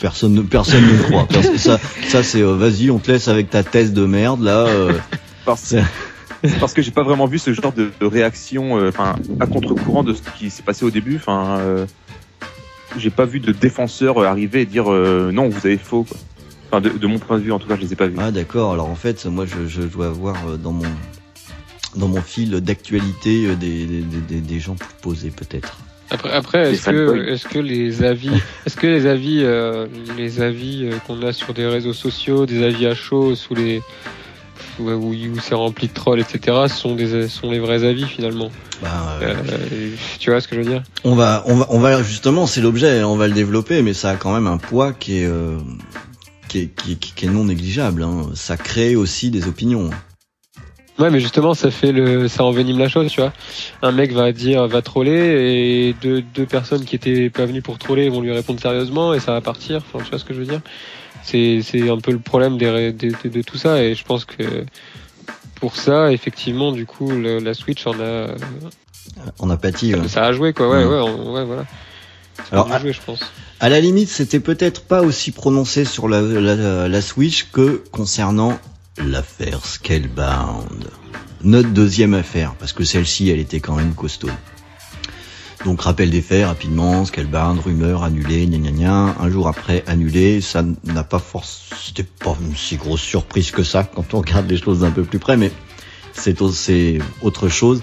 [0.00, 1.26] Personne, ne- personne ne croit.
[1.28, 4.60] Parce- ça, ça c'est, euh, vas-y, on te laisse avec ta thèse de merde là.
[4.66, 4.96] euh,
[6.61, 10.02] Parce, que j'ai pas vraiment vu ce genre de, de réaction, euh, enfin, à contre-courant
[10.02, 11.16] de ce qui s'est passé au début.
[11.16, 11.87] Enfin, euh,
[12.98, 16.04] j'ai pas vu de défenseurs euh, arriver et dire euh, non, vous avez faux.
[16.04, 16.18] Quoi.
[16.68, 18.16] Enfin, de, de mon point de vue, en tout cas, je les ai pas vus.
[18.18, 20.85] Ah d'accord, alors en fait, moi je, je dois avoir dans mon
[21.96, 25.78] dans mon fil d'actualité des, des, des, des gens plus posés peut-être.
[26.11, 28.30] Après, après est-ce que, est-ce que les avis,
[28.66, 29.87] est-ce que les avis, euh,
[30.18, 33.80] les avis qu'on a sur des réseaux sociaux, des avis à chaud, sous les
[34.78, 38.50] où, où, où c'est rempli de trolls, etc., sont des sont les vrais avis finalement.
[38.82, 39.34] Bah, euh,
[39.72, 40.82] Euh, tu vois ce que je veux dire?
[41.04, 44.10] on va on va on va justement c'est l'objet, on va le développer, mais ça
[44.10, 45.58] a quand même un poids qui est euh,
[46.48, 48.02] qui est, qui, est- qui est non négligeable.
[48.02, 48.26] Hein.
[48.34, 49.90] Ça crée aussi des opinions.
[51.00, 53.32] Ouais, mais justement, ça fait le, ça envenime la chose, tu vois.
[53.82, 57.78] Un mec va dire, va troller, et deux, deux personnes qui étaient pas venues pour
[57.78, 59.82] troller vont lui répondre sérieusement, et ça va partir.
[59.92, 60.60] Enfin, tu vois ce que je veux dire?
[61.24, 64.64] C'est, un peu le problème des, de, de tout ça, et je pense que
[65.56, 68.34] pour ça, effectivement, du coup, le- la Switch en a,
[69.38, 69.94] En apathie.
[69.94, 70.06] ouais.
[70.08, 70.68] ça a joué, quoi.
[70.70, 70.88] Ouais, Mm.
[70.88, 71.64] ouais, on- ouais, voilà.
[72.38, 73.20] Ça Alors, a joué, je pense.
[73.60, 78.58] À la limite, c'était peut-être pas aussi prononcé sur la, la, la Switch que concernant
[78.98, 80.90] l'affaire Scalebound.
[81.42, 84.30] notre deuxième affaire, parce que celle-ci, elle était quand même costaud.
[85.64, 89.16] Donc rappel des faits rapidement, Scalebound, rumeur annulée, gna gna gna.
[89.18, 93.62] Un jour après annulé, ça n'a pas forcément, c'était pas une si grosse surprise que
[93.62, 95.50] ça quand on regarde les choses d'un peu plus près, mais
[96.12, 97.83] c'est au- c'est autre chose.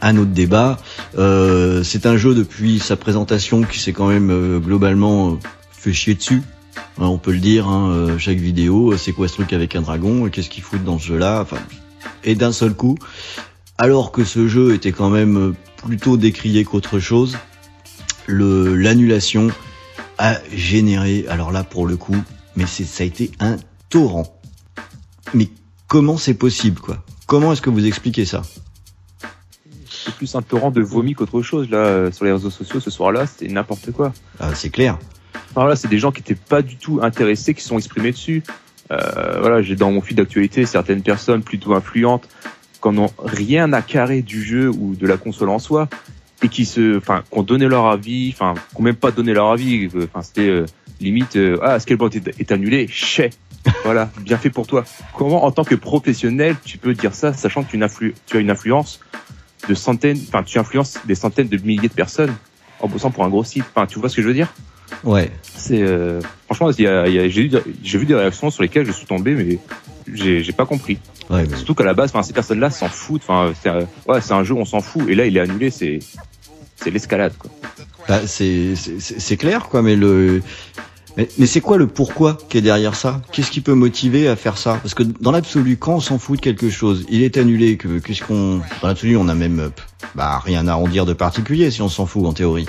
[0.00, 0.78] Un autre débat.
[1.18, 5.36] Euh, c'est un jeu depuis sa présentation qui s'est quand même euh, globalement euh,
[5.72, 6.42] fait chier dessus.
[7.00, 7.68] Hein, on peut le dire.
[7.68, 11.06] Hein, chaque vidéo, c'est quoi ce truc avec un dragon Qu'est-ce qu'ils foutent dans ce
[11.08, 11.46] jeu-là
[12.24, 12.96] et d'un seul coup,
[13.78, 17.38] alors que ce jeu était quand même plutôt décrié qu'autre chose,
[18.26, 19.48] l'annulation
[20.18, 21.24] a généré.
[21.28, 22.16] Alors là, pour le coup,
[22.56, 23.56] mais ça a été un
[23.88, 24.26] torrent.
[25.32, 25.48] Mais
[25.86, 27.04] comment c'est possible, quoi?
[27.26, 28.42] Comment est-ce que vous expliquez ça?
[29.88, 32.90] C'est plus un torrent de vomi qu'autre chose, là, euh, sur les réseaux sociaux ce
[32.90, 34.12] soir-là, c'était n'importe quoi.
[34.40, 34.98] Ah, C'est clair.
[35.54, 38.42] Alors là, c'est des gens qui étaient pas du tout intéressés, qui sont exprimés dessus.
[38.90, 42.28] Euh, voilà, j'ai dans mon fil d'actualité certaines personnes plutôt influentes
[42.82, 45.88] qui n'ont rien à carrer du jeu ou de la console en soi
[46.42, 49.32] et qui se, enfin, qui ont donné leur avis, enfin, qui ont même pas donné
[49.32, 49.88] leur avis.
[49.94, 50.66] euh, Enfin, c'était euh,
[51.00, 53.30] limite, euh, ah, Scalebound est, est annulé, chais.
[53.84, 54.84] Voilà, bien fait pour toi.
[55.16, 59.00] Comment, en tant que professionnel, tu peux dire ça, sachant que tu, as une influence
[59.68, 62.34] de centaines, enfin, tu influences des centaines de milliers de personnes
[62.80, 63.64] en bossant pour un gros site.
[63.74, 64.52] Enfin, tu vois ce que je veux dire?
[65.04, 65.30] Ouais.
[65.42, 67.28] c'est euh, franchement, j'ai
[67.98, 69.58] vu des réactions sur lesquelles je suis tombé, mais
[70.14, 70.98] j'ai pas compris.
[71.30, 73.22] Ouais, mais- Surtout qu'à la base, enfin, ces personnes-là s'en foutent.
[73.26, 75.08] Enfin, c'est un- ouais, c'est un jeu, on s'en fout.
[75.08, 75.98] Et là, il est annulé, c'est
[76.76, 77.32] c'est l'escalade.
[77.38, 77.50] quoi.
[78.08, 80.42] Bah, c'est c'est- clair, quoi, mais le.
[81.16, 83.20] Mais, mais c'est quoi le pourquoi qui est derrière ça?
[83.32, 84.78] Qu'est-ce qui peut motiver à faire ça?
[84.80, 87.76] Parce que dans l'absolu, quand on s'en fout de quelque chose, il est annulé.
[87.76, 89.68] Que qu'est-ce qu'on Dans l'absolu, on a même euh,
[90.14, 92.66] bah rien à en dire de particulier si on s'en fout en théorie.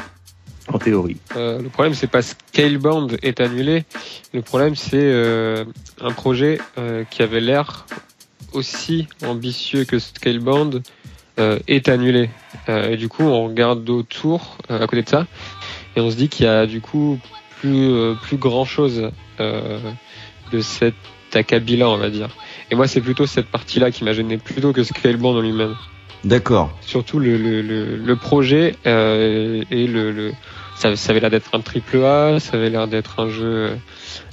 [0.73, 1.17] En théorie.
[1.35, 3.85] Euh, le problème, c'est pas Scalebound est annulé.
[4.33, 5.63] Le problème, c'est euh,
[6.01, 7.85] un projet euh, qui avait l'air
[8.53, 10.81] aussi ambitieux que Scalebound
[11.39, 12.29] euh, est annulé.
[12.67, 15.27] Euh, et du coup, on regarde autour, euh, à côté de ça,
[15.95, 17.19] et on se dit qu'il y a du coup
[17.59, 19.79] plus euh, plus grand chose euh,
[20.51, 20.95] de cet
[21.33, 22.29] acabit-là, on va dire.
[22.71, 25.75] Et moi, c'est plutôt cette partie-là qui m'a gêné plutôt que Scalebound en lui-même
[26.25, 26.77] D'accord.
[26.81, 30.33] surtout le, le, le, le projet euh, et le, le
[30.75, 33.71] ça, ça avait l'air d'être un triple A, ça avait l'air d'être un jeu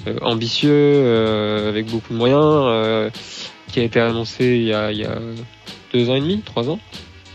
[0.06, 3.10] euh, ambitieux euh, avec beaucoup de moyens euh,
[3.68, 5.18] qui a été annoncé il y a, il y a
[5.92, 6.78] deux ans et demi, trois ans,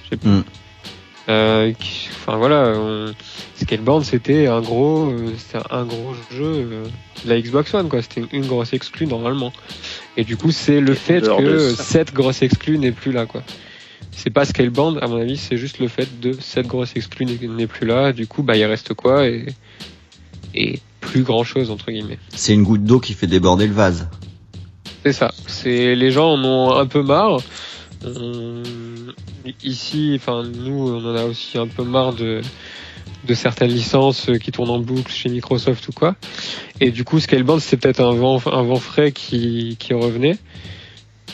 [0.06, 0.30] je sais plus.
[0.30, 0.44] Mm.
[1.30, 3.14] Euh, qui- enfin voilà, on,
[3.56, 6.84] Scalebound c'était un gros, euh, c'était un gros jeu euh,
[7.24, 9.54] de la Xbox One quoi, c'était une grosse exclue normalement.
[10.18, 13.44] Et du coup c'est le Et fait que cette grosse exclue n'est plus là quoi
[14.14, 17.48] c'est pas Scalebound, à mon avis, c'est juste le fait de cette grosse exclue n'est-
[17.48, 18.12] n'est plus là.
[18.12, 19.46] Du coup, bah, il reste quoi et,
[20.54, 22.20] et plus grand chose, entre guillemets.
[22.36, 24.10] C'est une goutte d'eau qui fait déborder le vase.
[25.04, 25.32] C'est ça.
[25.48, 27.40] C'est, les gens en ont un peu marre.
[28.06, 28.64] On-
[29.64, 32.42] ici, enfin, nous, on en a aussi un peu marre de,
[33.28, 36.16] de certaines licences qui tournent en boucle chez Microsoft ou quoi.
[36.80, 40.38] Et du coup, Scalebound, c'est peut-être un vent, un vent frais qui, qui revenait.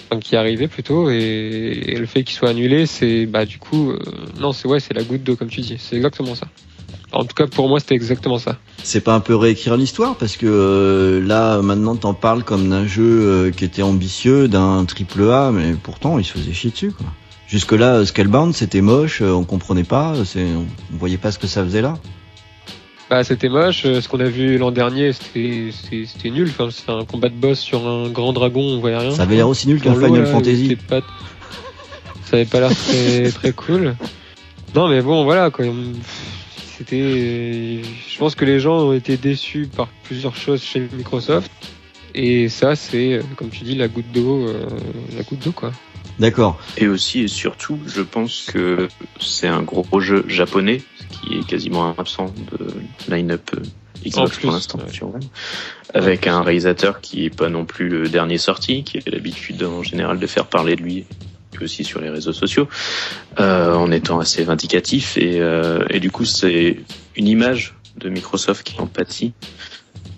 [0.09, 3.91] Enfin, qui arrivait plutôt et, et le fait qu'il soit annulé c'est bah du coup
[3.91, 3.99] euh,
[4.39, 6.47] non c'est ouais c'est la goutte d'eau comme tu dis c'est exactement ça
[7.11, 10.37] en tout cas pour moi c'était exactement ça C'est pas un peu réécrire l'histoire parce
[10.37, 15.29] que euh, là maintenant t'en parles comme d'un jeu euh, qui était ambitieux, d'un triple
[15.31, 17.07] A, mais pourtant il se faisait chier dessus quoi.
[17.47, 20.67] Jusque là, Scalebound c'était moche, euh, on comprenait pas, c'est, on,
[20.97, 21.97] voyait pas ce que ça faisait là.
[23.09, 27.05] Bah c'était moche, euh, ce qu'on a vu l'an dernier c'était nul, enfin c'était un
[27.05, 29.11] combat de boss sur un grand dragon, on voyait rien.
[29.11, 30.75] Ça avait l'air aussi nul qu'un Final Fantasy.
[30.75, 30.99] Pas...
[32.25, 33.95] Ça avait pas l'air très très cool.
[34.75, 35.67] Non mais bon voilà quoi.
[36.77, 41.51] C'était, je pense que les gens ont été déçus par plusieurs choses chez Microsoft
[42.13, 44.67] et ça c'est euh, comme tu dis la goutte d'eau, euh,
[45.15, 45.71] la goutte d'eau quoi.
[46.19, 46.59] D'accord.
[46.77, 48.87] Et aussi et surtout, je pense que
[49.19, 52.67] c'est un gros jeu japonais, qui est quasiment absent de
[53.11, 53.61] line-up euh,
[54.07, 55.19] Xbox plus, pour l'instant, ouais.
[55.95, 59.81] avec un réalisateur qui est pas non plus le dernier sorti, qui a l'habitude en
[59.81, 61.05] général de faire parler de lui
[61.61, 62.67] et aussi sur les réseaux sociaux,
[63.39, 66.77] euh, en étant assez vindicatif et, euh, et du coup c'est
[67.15, 69.33] une image de Microsoft qui en pâtit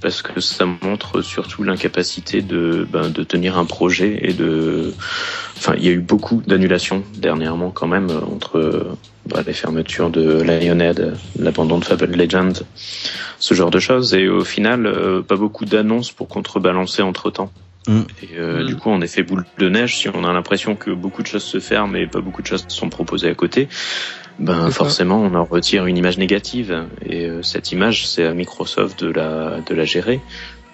[0.01, 4.93] parce que ça montre surtout l'incapacité de, ben, de tenir un projet et de.
[5.57, 10.09] Enfin, il y a eu beaucoup d'annulations dernièrement quand même euh, entre bah, les fermetures
[10.09, 12.65] de Lionhead, l'abandon de Fable Legend,
[13.39, 14.89] ce genre de choses, et au final,
[15.27, 17.29] pas beaucoup d'annonces pour contrebalancer entre
[17.89, 18.01] Mm.
[18.21, 18.67] Et euh, Mm.
[18.67, 21.43] du coup, on effet boule de neige, si on a l'impression que beaucoup de choses
[21.43, 23.67] se ferment et pas beaucoup de choses sont proposées à côté,
[24.37, 26.85] ben forcément, on en retire une image négative.
[27.03, 30.21] Et euh, cette image, c'est à Microsoft de la de la gérer.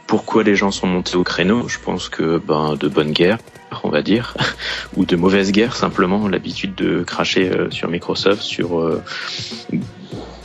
[0.08, 1.68] pourquoi les gens sont montés au créneau?
[1.68, 3.40] Je pense que ben de bonne guerre,
[3.84, 4.36] on va dire,
[4.98, 9.02] ou de mauvaise guerre simplement, l'habitude de cracher euh, sur Microsoft, sur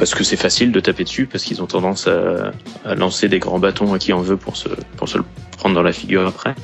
[0.00, 2.52] parce que c'est facile de taper dessus, parce qu'ils ont tendance à,
[2.86, 5.24] à, lancer des grands bâtons à qui en veut pour se pour se le
[5.58, 6.54] prendre dans la figure après.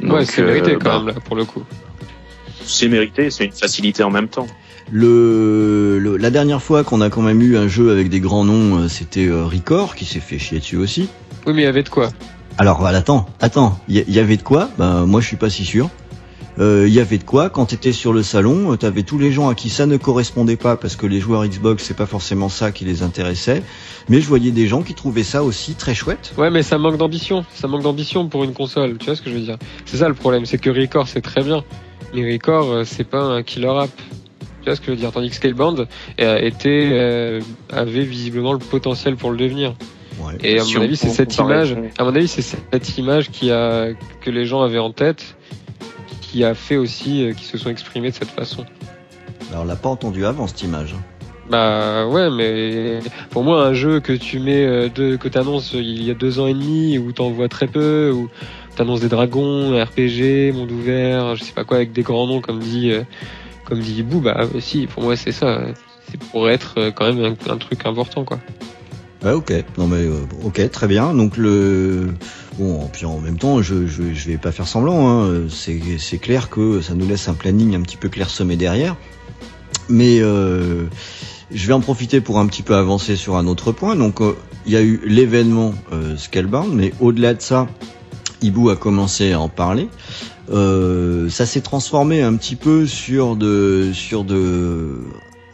[0.00, 1.62] Donc, ouais, c'est mérité euh, quand ben, même pour le coup.
[2.64, 4.48] C'est mérité, c'est une facilité en même temps.
[4.90, 8.44] Le, le, la dernière fois qu'on a quand même eu un jeu avec des grands
[8.44, 11.08] noms, euh, c'était euh, Record qui s'est fait chier dessus aussi.
[11.46, 12.08] Oui, mais il y avait de quoi
[12.58, 14.68] Alors, voilà, attends, attends, il y, y, avait de quoi?
[14.78, 15.90] Ben moi, je suis pas si sûr.
[16.56, 19.32] Il euh, y avait de quoi quand t'étais sur le salon, euh, t'avais tous les
[19.32, 22.48] gens à qui ça ne correspondait pas parce que les joueurs Xbox c'est pas forcément
[22.48, 23.64] ça qui les intéressait,
[24.08, 26.32] mais je voyais des gens qui trouvaient ça aussi très chouette.
[26.38, 28.98] Ouais, mais ça manque d'ambition, ça manque d'ambition pour une console.
[28.98, 29.56] Tu vois ce que je veux dire?
[29.84, 31.64] C'est ça le problème, c'est que Record c'est très bien,
[32.14, 33.90] mais Record euh, c'est pas un killer app.
[34.62, 35.10] Tu vois ce que je veux dire?
[35.10, 35.88] Tandis que Scalebound
[36.18, 37.40] était, euh,
[37.70, 39.74] avait visiblement le potentiel pour le devenir.
[40.20, 40.34] Ouais.
[40.42, 41.76] Et à mon avis, c'est cette image.
[41.98, 43.88] À mon avis, c'est cette image qui a
[44.20, 45.36] que les gens avaient en tête
[46.34, 48.64] qui a fait aussi euh, qu'ils se sont exprimés de cette façon.
[49.50, 50.96] Alors on l'a pas entendu avant cette image.
[51.48, 52.98] Bah ouais, mais
[53.30, 56.40] pour moi un jeu que tu mets, euh, de, que t'annonces il y a deux
[56.40, 58.28] ans et demi, où t'en vois très peu, où
[58.74, 62.58] t'annonces des dragons, RPG, monde ouvert, je sais pas quoi, avec des grands noms comme
[62.58, 63.04] dit, euh,
[63.64, 65.60] comme dit Bou, bah si, pour moi c'est ça,
[66.10, 68.40] c'est pour être quand même un, un truc important quoi.
[69.24, 69.52] Ouais, ok.
[69.78, 71.14] Non mais euh, ok, très bien.
[71.14, 72.08] Donc le
[72.58, 75.08] bon, puis en même temps, je je, vais pas faire semblant.
[75.08, 75.46] Hein.
[75.48, 78.96] C'est clair que ça nous laisse un planning un petit peu clairsemé derrière.
[79.88, 80.86] Mais euh,
[81.50, 83.96] je vais en profiter pour un petit peu avancer sur un autre point.
[83.96, 84.36] Donc euh,
[84.66, 87.68] il y a eu l'événement euh, Scalebound, mais au-delà de ça,
[88.42, 89.88] Ibu a commencé à en parler.
[90.50, 95.00] Euh, ça s'est transformé un petit peu sur de sur de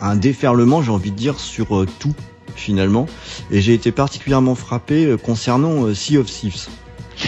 [0.00, 2.14] un déferlement, j'ai envie de dire, sur tout
[2.56, 3.06] finalement.
[3.50, 6.68] Et j'ai été particulièrement frappé concernant Sea of Thieves.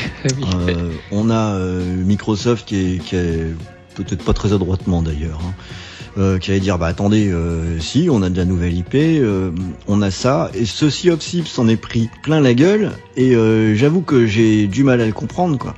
[0.54, 3.54] euh, on a euh, Microsoft qui est,
[3.94, 5.40] peut-être pas très adroitement d'ailleurs.
[5.44, 5.54] Hein,
[6.18, 7.32] euh, qui allait dire bah attendez
[7.80, 9.24] si on a de la nouvelle IP
[9.88, 10.50] on a ça.
[10.54, 12.92] Et ce Sea of Thieves s'en est pris plein la gueule.
[13.16, 13.34] Et
[13.74, 15.74] j'avoue que j'ai du mal à le comprendre quoi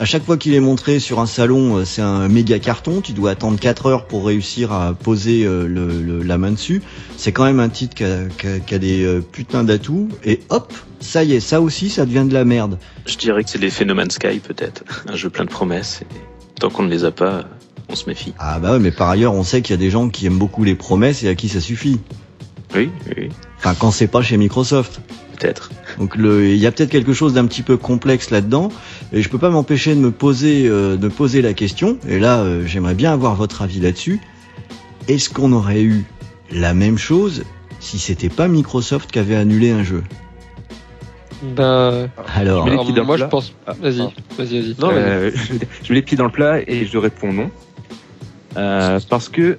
[0.00, 3.00] à chaque fois qu'il est montré sur un salon, c'est un méga carton.
[3.00, 6.82] Tu dois attendre 4 heures pour réussir à poser le, le, la main dessus.
[7.16, 10.08] C'est quand même un titre qui a, qui a, qui a des putains d'atouts.
[10.24, 12.78] Et hop, ça y est, ça aussi, ça devient de la merde.
[13.06, 14.84] Je dirais que c'est l'effet No Man's Sky peut-être.
[15.08, 16.02] Un jeu plein de promesses.
[16.02, 17.44] Et tant qu'on ne les a pas,
[17.88, 18.34] on se méfie.
[18.38, 20.38] Ah bah ouais, mais par ailleurs, on sait qu'il y a des gens qui aiment
[20.38, 22.00] beaucoup les promesses et à qui ça suffit.
[22.74, 23.28] Oui, oui.
[23.58, 25.00] Enfin, quand c'est pas chez Microsoft.
[25.42, 25.70] Peut-être.
[25.98, 28.68] Donc le, il y a peut-être quelque chose d'un petit peu complexe là-dedans,
[29.12, 31.98] et je peux pas m'empêcher de me poser, euh, de poser la question.
[32.08, 34.20] Et là, euh, j'aimerais bien avoir votre avis là-dessus.
[35.08, 36.04] Est-ce qu'on aurait eu
[36.52, 37.42] la même chose
[37.80, 40.04] si c'était pas Microsoft qui avait annulé un jeu?
[41.56, 43.52] Bah, alors, alors moi je pense.
[43.66, 43.98] Ah, vas-y,
[44.38, 44.76] vas-y, vas-y.
[44.78, 45.32] Non, euh,
[45.82, 47.50] je mets les pieds dans le plat et je réponds non.
[48.56, 49.58] Euh, parce que,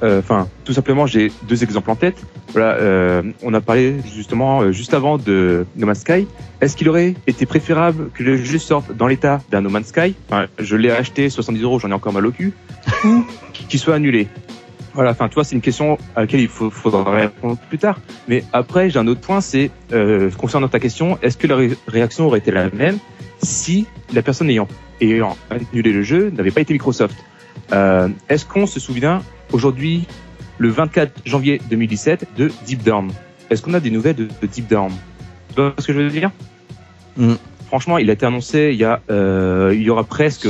[0.00, 2.24] enfin, tout simplement, j'ai deux exemples en tête.
[2.52, 6.26] Voilà, euh, on a parlé justement euh, juste avant de No Man's Sky.
[6.60, 10.14] Est-ce qu'il aurait été préférable que le jeu sorte dans l'état d'un No Man's Sky?
[10.28, 12.52] Enfin, Je l'ai acheté 70 euros, j'en ai encore mal au cul,
[13.04, 13.24] ou
[13.68, 14.26] qu'il soit annulé?
[14.94, 18.00] Voilà, enfin, toi, c'est une question à laquelle il faut, faudra répondre plus tard.
[18.26, 21.70] Mais après, j'ai un autre point, c'est euh, concernant ta question, est-ce que la ré
[21.86, 22.98] réaction aurait été la même
[23.42, 24.66] si la personne ayant,
[25.00, 27.16] ayant annulé le jeu n'avait pas été Microsoft?
[27.72, 30.06] Euh, Est-ce qu'on se souvient aujourd'hui,
[30.60, 33.10] le 24 janvier 2017, de Deep Down
[33.48, 34.92] Est-ce qu'on a des nouvelles de, de Deep Down?
[35.48, 36.30] Tu vois ce que je veux dire?
[37.16, 37.32] Mm.
[37.66, 40.46] Franchement, il a été annoncé il y a, euh, il y aura presque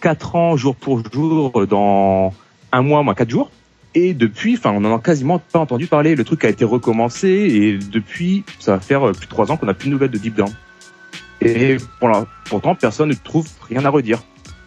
[0.00, 2.34] 4 ans, jour pour jour, dans
[2.72, 3.50] un mois, moins 4 jours.
[3.94, 6.16] Et depuis, enfin, on n'en a quasiment pas entendu parler.
[6.16, 9.66] Le truc a été recommencé et depuis, ça va faire plus de trois ans qu'on
[9.66, 10.50] n'a plus de nouvelles de Deep Down.
[11.40, 11.76] Et
[12.46, 14.22] pourtant, personne ne trouve rien à redire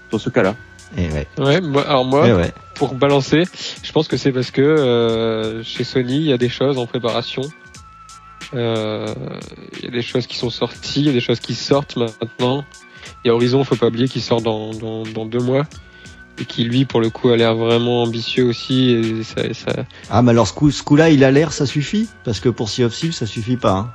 [0.09, 0.55] sur ce cas-là.
[0.97, 1.27] Et ouais.
[1.37, 2.53] Ouais, moi, alors moi, ouais.
[2.73, 3.43] pour balancer,
[3.83, 6.85] je pense que c'est parce que euh, chez Sony, il y a des choses en
[6.85, 7.41] préparation.
[8.53, 9.13] Euh,
[9.77, 11.97] il y a des choses qui sont sorties, il y a des choses qui sortent
[11.97, 12.63] maintenant.
[13.23, 15.65] Il y a Horizon, faut pas oublier, qui sort dans, dans, dans deux mois
[16.39, 19.85] et qui lui pour le coup a l'air vraiment ambitieux aussi et ça, ça...
[20.09, 22.09] ah mais alors ce coup, ce coup là il a l'air ça suffit?
[22.23, 23.93] Parce que pour Sea of Thieves ça suffit pas hein.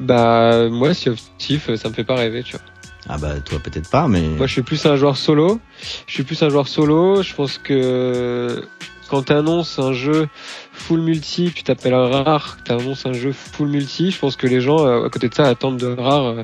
[0.00, 2.64] bah moi Sea of Thieves ça me fait pas rêver tu vois
[3.08, 5.60] ah bah toi peut-être pas mais moi je suis plus un joueur solo.
[6.06, 7.22] Je suis plus un joueur solo.
[7.22, 8.64] Je pense que
[9.08, 10.28] quand tu annonces un jeu
[10.72, 12.58] full multi tu t'appelles rare.
[12.64, 15.46] Tu annonces un jeu full multi je pense que les gens à côté de ça
[15.46, 16.42] attendent de rare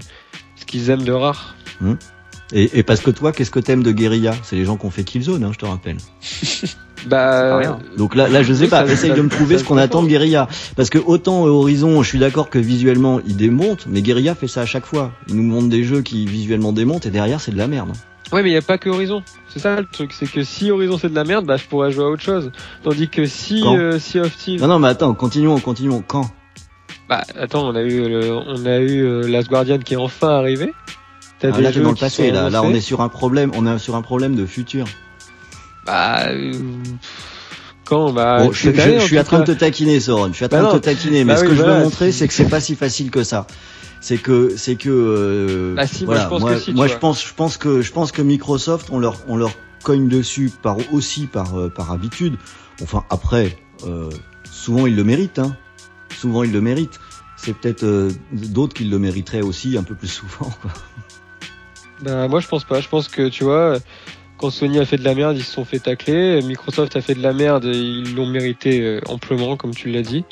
[0.57, 1.55] ce qu'ils aiment de rare.
[1.81, 1.95] Mmh.
[2.53, 4.91] Et, et parce que toi, qu'est-ce que t'aimes de Guerilla C'est les gens qui ont
[4.91, 5.97] fait Killzone, hein, je te rappelle.
[7.07, 7.79] Bah, rien.
[7.97, 8.85] Donc là, là, je sais Oui, pas.
[8.85, 10.49] Essaye de me prouver ça- ce qu'on attend de Guerilla.
[10.77, 14.49] Parce que autant euh, Horizon, je suis d'accord que visuellement il démonte, mais Guerilla fait
[14.49, 15.13] ça à chaque fois.
[15.29, 17.91] Il nous montre des jeux qui visuellement démontent et derrière c'est de la merde.
[18.33, 19.23] Ouais, mais il y a pas que Horizon.
[19.49, 21.93] C'est ça le truc, c'est que si Horizon c'est de la merde, bah je pourrais
[21.93, 22.51] jouer à autre chose.
[22.83, 26.03] Tandis que si euh, Sea of Thieves, Non, non, mais attends, continuons, continuons.
[26.05, 26.29] Quand?
[27.09, 30.31] Bah attends, on a eu le- on a eu euh, Last Guardian qui est enfin
[30.31, 30.75] arrivé.
[31.41, 32.31] T'as Ah, des Là, t'es jeux dans le passé.
[32.31, 33.51] Là, là, on est sur un problème.
[33.55, 34.87] On est sur un problème de futur.
[35.87, 36.53] Bah euh,
[37.85, 40.33] quand bah bon, je, je- je en suis en train de te taquiner, Soren.
[40.33, 40.79] Je suis en Bah train de non.
[40.79, 41.25] te taquiner.
[41.25, 43.25] Mais Bah ce oui, que je veux montrer, c'est que c'est pas si facile que
[43.25, 43.47] ça.
[44.01, 46.87] C'est que, c'est que, euh, Bah si, moi, je pense moi, que si, tu moi,
[46.87, 49.51] je pense, je pense que, je pense que Microsoft, on leur, on leur
[49.83, 52.37] cogne dessus par aussi par, euh, par habitude.
[52.83, 54.09] Enfin, après, euh,
[54.51, 55.57] souvent ils le méritent, hein.
[56.17, 57.01] Souvent ils le méritent.
[57.37, 60.51] C'est peut-être euh, d'autres qui le mériteraient aussi un peu plus souvent.
[60.63, 60.71] Quoi.
[62.01, 62.81] Bah moi je pense pas.
[62.81, 63.79] Je pense que tu vois,
[64.37, 66.41] quand Sony a fait de la merde, ils se sont fait tacler.
[66.43, 70.03] Microsoft a fait de la merde et ils l'ont mérité euh, amplement, comme tu l'as
[70.03, 70.25] dit,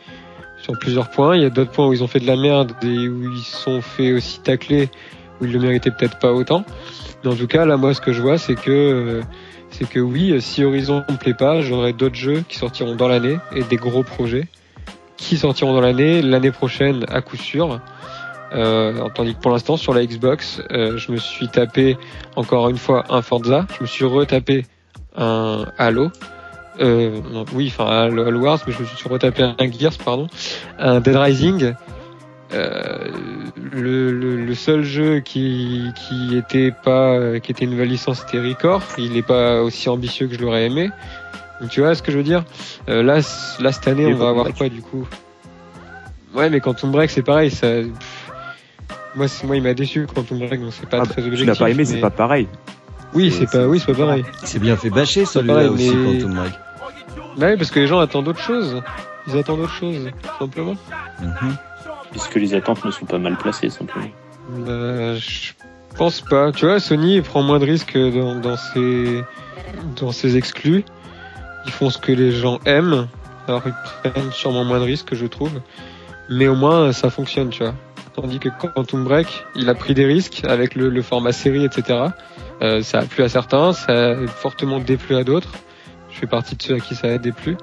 [0.59, 1.37] sur plusieurs points.
[1.37, 3.43] Il y a d'autres points où ils ont fait de la merde et où ils
[3.43, 4.89] se sont fait aussi tacler,
[5.41, 6.65] où ils le méritaient peut-être pas autant.
[7.25, 9.23] Mais en tout cas, là moi ce que je vois, c'est que euh,
[9.71, 13.39] c'est que oui, si Horizon me plaît pas, j'aurai d'autres jeux qui sortiront dans l'année
[13.55, 14.49] et des gros projets
[15.17, 17.81] qui sortiront dans l'année, l'année prochaine à coup sûr.
[18.53, 21.97] Euh, tandis que pour l'instant sur la Xbox, euh, je me suis tapé
[22.37, 24.67] encore une fois un Forza, je me suis retapé
[25.17, 26.11] un Halo,
[26.81, 30.29] euh, non, oui, enfin Halo, Halo Wars, mais je me suis retapé un Gears, pardon,
[30.79, 31.75] un Dead Rising.
[32.55, 33.09] Euh,
[33.73, 38.39] le, le, le seul jeu qui qui était pas qui était une nouvelle licence c'était
[38.39, 40.91] Record il est pas aussi ambitieux que je l'aurais aimé.
[41.61, 42.45] Donc tu vois ce que je veux dire?
[42.89, 43.17] Euh, là
[43.59, 44.57] là cette année Et on va avoir Break.
[44.59, 45.09] quoi du coup?
[46.35, 48.26] Ouais mais Quantum Break c'est pareil ça pff,
[49.17, 51.47] moi c'est moi il m'a déçu Quantum Break donc c'est pas Ah, très tu objectif
[51.47, 52.49] l'as pas aimé, c'est mais- pas pareil.
[53.15, 55.69] oui c'est- c'est pas c'est- oui c'est pas pareil C'est bien fait bâcher celui-là pareil,
[55.69, 56.53] aussi, mais- Quantum Break.
[57.39, 58.83] bah oui parce que les gens attendent autre chose
[59.29, 60.75] ils attendent autre chose simplement
[61.21, 61.57] Mhm.
[62.15, 64.07] Est-ce que les attentes ne sont pas mal placées, simplement
[64.65, 65.53] Bah, je
[65.99, 66.53] pense pas.
[66.53, 69.23] Tu vois, Sony prend moins de risques dans, dans ses
[70.01, 70.85] dans ses exclus.
[71.67, 73.09] Ils font ce que les gens aiment.
[73.49, 73.75] Alors ils
[74.13, 75.61] prennent sûrement moins de risques, je trouve.
[76.31, 77.75] Mais au moins ça fonctionne, tu vois.
[78.17, 82.07] Tandis que Quantum Break, il a pris des risques avec le, le format série, etc.
[82.63, 85.53] Euh, ça a plu à certains, ça a fortement déplu à d'autres.
[86.11, 87.59] Je fais partie de ceux à qui ça a déplu.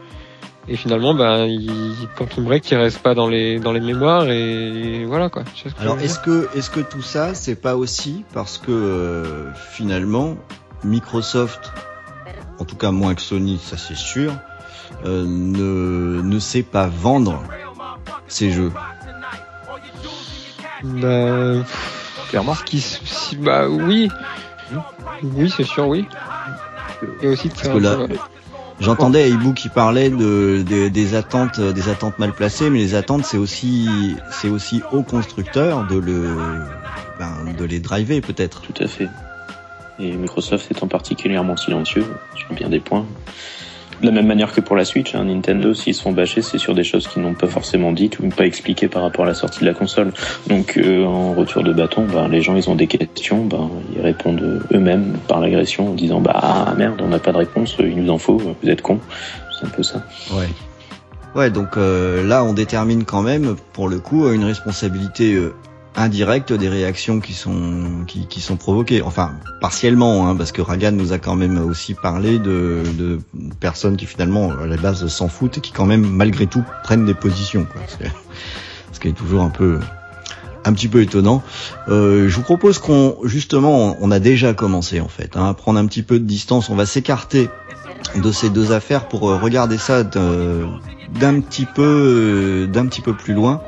[0.68, 5.06] Et finalement, ben, il, Quantum Break, il reste pas dans les dans les mémoires et
[5.06, 5.44] voilà quoi.
[5.80, 10.38] Alors est-ce que est-ce que tout ça c'est pas aussi parce que euh, finalement
[10.84, 11.74] Microsoft,
[12.60, 14.32] en tout cas moins que Sony, ça c'est sûr,
[15.06, 17.44] euh, ne ne sait pas vendre
[18.28, 18.72] ses jeux?
[20.84, 21.64] Bah,
[22.30, 22.56] Clairement.
[22.56, 24.10] ce qui, si, bah oui,
[25.24, 26.08] oui c'est sûr, oui.
[27.22, 27.98] Et aussi de Parce faire que là-
[28.80, 33.24] J'entendais Aibou qui parlait de, de- des attentes des attentes mal placées, mais les attentes
[33.24, 36.36] c'est aussi c'est aussi aux constructeurs de le
[37.20, 38.62] ben, de les driver peut-être.
[38.62, 39.08] Tout à fait.
[40.00, 42.06] Et Microsoft étant particulièrement silencieux
[42.36, 43.06] sur bien des points.
[44.02, 46.58] De la même manière que pour la Switch, hein, Nintendo, s'ils se font bâcher, c'est
[46.58, 49.34] sur des choses qu'ils n'ont pas forcément dites ou pas expliquées par rapport à la
[49.34, 50.12] sortie de la console.
[50.48, 54.02] Donc, euh, en retour de bâton, ben, les gens, ils ont des questions, ben, ils
[54.02, 57.96] répondent eux-mêmes par l'agression en disant, bah ah, merde, on n'a pas de réponse, il
[57.96, 59.00] nous en faut, vous êtes cons.
[59.60, 60.04] C'est un peu ça.
[60.32, 60.50] Ouais.
[61.36, 65.54] Ouais, donc euh, là, on détermine quand même, pour le coup, une responsabilité euh,
[65.96, 69.02] indirecte des réactions qui sont qui, qui sont provoquées.
[69.02, 73.20] Enfin, partiellement, hein, parce que Ragan nous a quand même aussi parlé de, de
[73.60, 77.06] personnes qui finalement, à la base, s'en foutent et qui quand même, malgré tout, prennent
[77.06, 77.66] des positions.
[77.72, 77.82] Quoi.
[78.92, 79.80] Ce qui est toujours un peu
[80.66, 81.44] un petit peu étonnant.
[81.90, 85.78] Euh, je vous propose qu'on justement, on a déjà commencé en fait, hein, à prendre
[85.78, 86.70] un petit peu de distance.
[86.70, 87.50] On va s'écarter
[88.16, 90.66] de ces deux affaires pour euh, regarder ça de-
[91.20, 93.62] d'un petit peu euh, d'un petit peu plus loin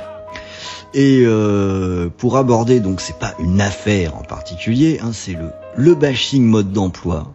[0.96, 5.38] et euh, pour aborder donc c'est pas une affaire en particulier hein, c'est
[5.76, 7.34] le bashing mode d'emploi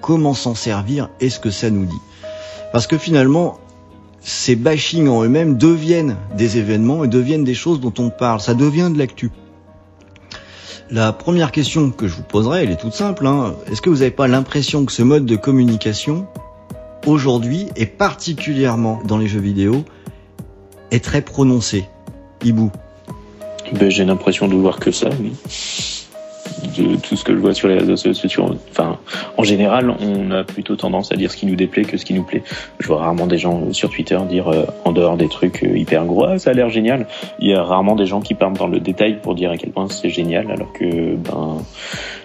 [0.00, 2.00] comment s'en servir et ce que ça nous dit?
[2.72, 3.58] Parce que finalement
[4.20, 8.54] ces bashings en eux-mêmes deviennent des événements et deviennent des choses dont on parle ça
[8.54, 9.30] devient de l'actu
[10.90, 13.26] la première question que je vous poserai, elle est toute simple.
[13.26, 13.54] hein.
[13.70, 16.26] Est-ce que vous n'avez pas l'impression que ce mode de communication,
[17.06, 19.84] aujourd'hui, et particulièrement dans les jeux vidéo,
[20.90, 21.86] est très prononcé?
[22.44, 22.70] Hibou.
[23.72, 25.32] Ben, j'ai l'impression de voir que ça, oui.
[26.76, 28.98] De tout ce que je vois sur les réseaux sociaux, enfin,
[29.36, 32.14] en général, on a plutôt tendance à dire ce qui nous déplaît que ce qui
[32.14, 32.42] nous plaît.
[32.78, 35.76] Je vois rarement des gens euh, sur Twitter dire, euh, en dehors des trucs euh,
[35.76, 37.06] hyper gros, ah, ça a l'air génial.
[37.40, 39.70] Il y a rarement des gens qui parlent dans le détail pour dire à quel
[39.70, 41.62] point c'est génial, alors que, ben,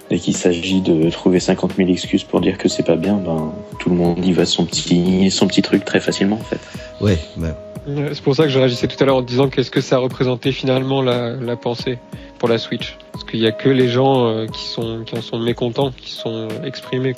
[0.10, 3.52] Dès qu'il s'agit de trouver 50 000 excuses pour dire que c'est pas bien, ben
[3.78, 6.60] tout le monde y va son petit son petit truc très facilement en fait.
[7.02, 7.54] Ouais, bah,
[7.88, 10.52] C'est pour ça que je réagissais tout à l'heure en disant qu'est-ce que ça représentait
[10.52, 12.00] finalement la, la pensée
[12.38, 12.98] pour la Switch.
[13.14, 16.12] Parce qu'il y a que les gens euh, qui sont qui en sont mécontents, qui
[16.12, 17.16] sont exprimés.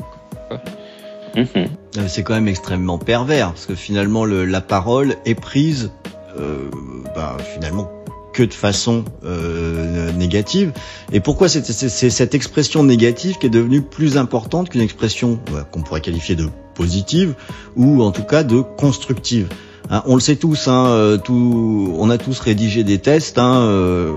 [1.36, 1.67] Mhm.
[2.07, 5.91] C'est quand même extrêmement pervers parce que finalement le, la parole est prise
[6.39, 6.70] euh,
[7.15, 7.89] bah, finalement
[8.34, 10.72] que de façon euh, négative.
[11.11, 15.39] Et pourquoi c'est c'est- c'est cette expression négative qui est devenue plus importante qu'une expression
[15.51, 17.34] ouais, qu'on pourrait qualifier de positive
[17.76, 19.47] ou en tout cas de constructive?
[19.89, 23.37] Hein, On le sait tous, hein, euh, tout, on a tous rédigé des tests.
[23.37, 24.13] Hein, euh,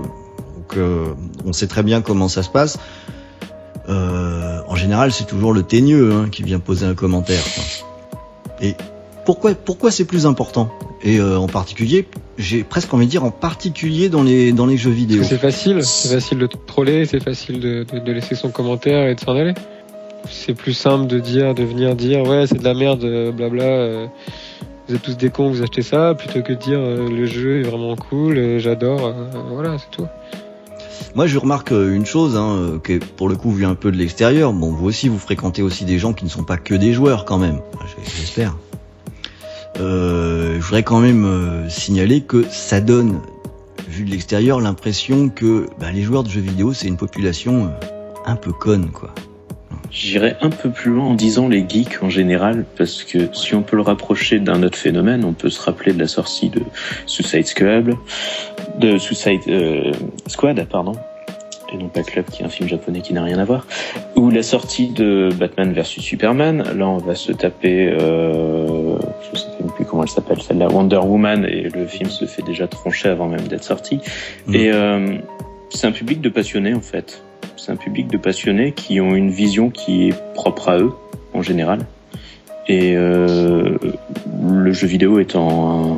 [0.77, 1.05] euh,
[1.45, 2.77] on sait très bien comment ça se passe.
[3.89, 7.43] Euh, en général, c'est toujours le teigneux hein, qui vient poser un commentaire.
[7.43, 7.63] quoi.
[8.61, 8.75] Et
[9.25, 10.69] pourquoi, pourquoi c'est plus important?
[11.01, 12.07] Et euh, en particulier,
[12.37, 15.21] j'ai presque envie de dire en particulier dans les dans les jeux vidéo.
[15.23, 19.15] c'est facile, c'est facile de troller, c'est facile de, de, de laisser son commentaire et
[19.15, 19.53] de s'en aller.
[20.29, 23.05] C'est plus simple de dire, de venir dire ouais c'est de la merde,
[23.35, 24.07] blabla.
[24.87, 27.61] Vous êtes tous des cons, vous achetez ça, plutôt que de dire euh, le jeu
[27.61, 29.05] est vraiment cool, euh, j'adore.
[29.05, 29.13] euh,
[29.49, 30.07] voilà, c'est tout.
[31.15, 33.97] Moi, je remarque une chose, hein, euh, que pour le coup, vu un peu de
[33.97, 36.91] l'extérieur, bon, vous aussi, vous fréquentez aussi des gens qui ne sont pas que des
[36.91, 37.59] joueurs, quand même.
[38.17, 38.55] J'espère.
[39.75, 43.19] Je voudrais quand même signaler que ça donne,
[43.87, 47.71] vu de l'extérieur, l'impression que bah, les joueurs de jeux vidéo, c'est une population
[48.25, 49.13] un peu conne, quoi.
[49.91, 53.61] J'irais un peu plus loin en disant les geeks en général, parce que si on
[53.61, 56.61] peut le rapprocher d'un autre phénomène, on peut se rappeler de la sortie de
[57.05, 57.93] Suicide Squad,
[58.79, 59.91] de Suicide euh,
[60.27, 60.93] Squad, pardon,
[61.71, 63.65] et non pas Club, qui est un film japonais qui n'a rien à voir,
[64.15, 66.63] ou la sortie de Batman vs Superman.
[66.75, 68.97] Là, on va se taper, euh,
[69.31, 72.43] je sais même plus comment elle s'appelle, celle-là, Wonder Woman, et le film se fait
[72.43, 73.99] déjà troncher avant même d'être sorti.
[74.47, 74.55] Mm.
[74.55, 75.17] Et euh,
[75.69, 77.23] c'est un public de passionnés en fait.
[77.57, 80.91] C'est un public de passionnés qui ont une vision qui est propre à eux
[81.33, 81.79] en général.
[82.67, 83.77] Et euh,
[84.49, 85.97] le jeu vidéo étant un-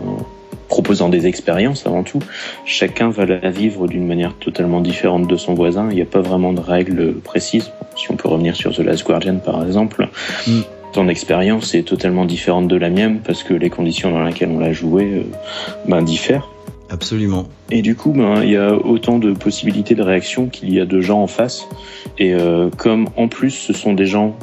[0.68, 2.20] proposant des expériences avant tout,
[2.66, 5.88] chacun va la vivre d'une manière totalement différente de son voisin.
[5.92, 7.72] Il n'y a pas vraiment de règles précises.
[7.96, 10.08] Si on peut revenir sur The Last Guardian par exemple,
[10.48, 10.62] Mm.
[10.94, 14.60] ton expérience est totalement différente de la mienne parce que les conditions dans lesquelles on
[14.60, 15.24] l'a joué euh,
[15.88, 16.50] ben, diffèrent.
[16.90, 17.48] Absolument.
[17.72, 20.86] Et du coup, ben, il y a autant de possibilités de réaction qu'il y a
[20.86, 21.68] de gens en face.
[22.20, 24.36] Et euh, comme en plus, ce sont des gens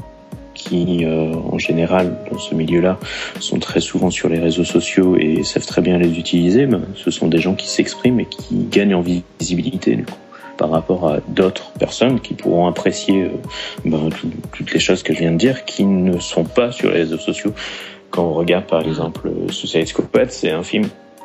[0.54, 2.98] qui, euh, en général, dans ce milieu-là,
[3.40, 7.10] sont très souvent sur les réseaux sociaux et savent très bien les utiliser, ben, ce
[7.10, 10.14] sont des gens qui s'expriment et qui gagnent en visibilité, du coup
[10.58, 13.30] par rapport à d'autres personnes qui pourront apprécier euh,
[13.86, 16.90] ben, tout- toutes les choses que je viens de dire, qui ne sont pas sur
[16.90, 17.52] les réseaux sociaux.
[18.10, 20.84] Quand on regarde par exemple euh, Suicide Squad, c'est un film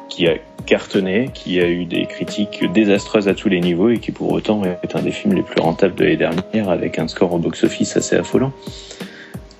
[0.09, 0.35] qui a
[0.65, 4.61] cartonné, qui a eu des critiques désastreuses à tous les niveaux et qui pour autant
[4.63, 7.97] est un des films les plus rentables de l'année dernière avec un score au box-office
[7.97, 8.51] assez affolant.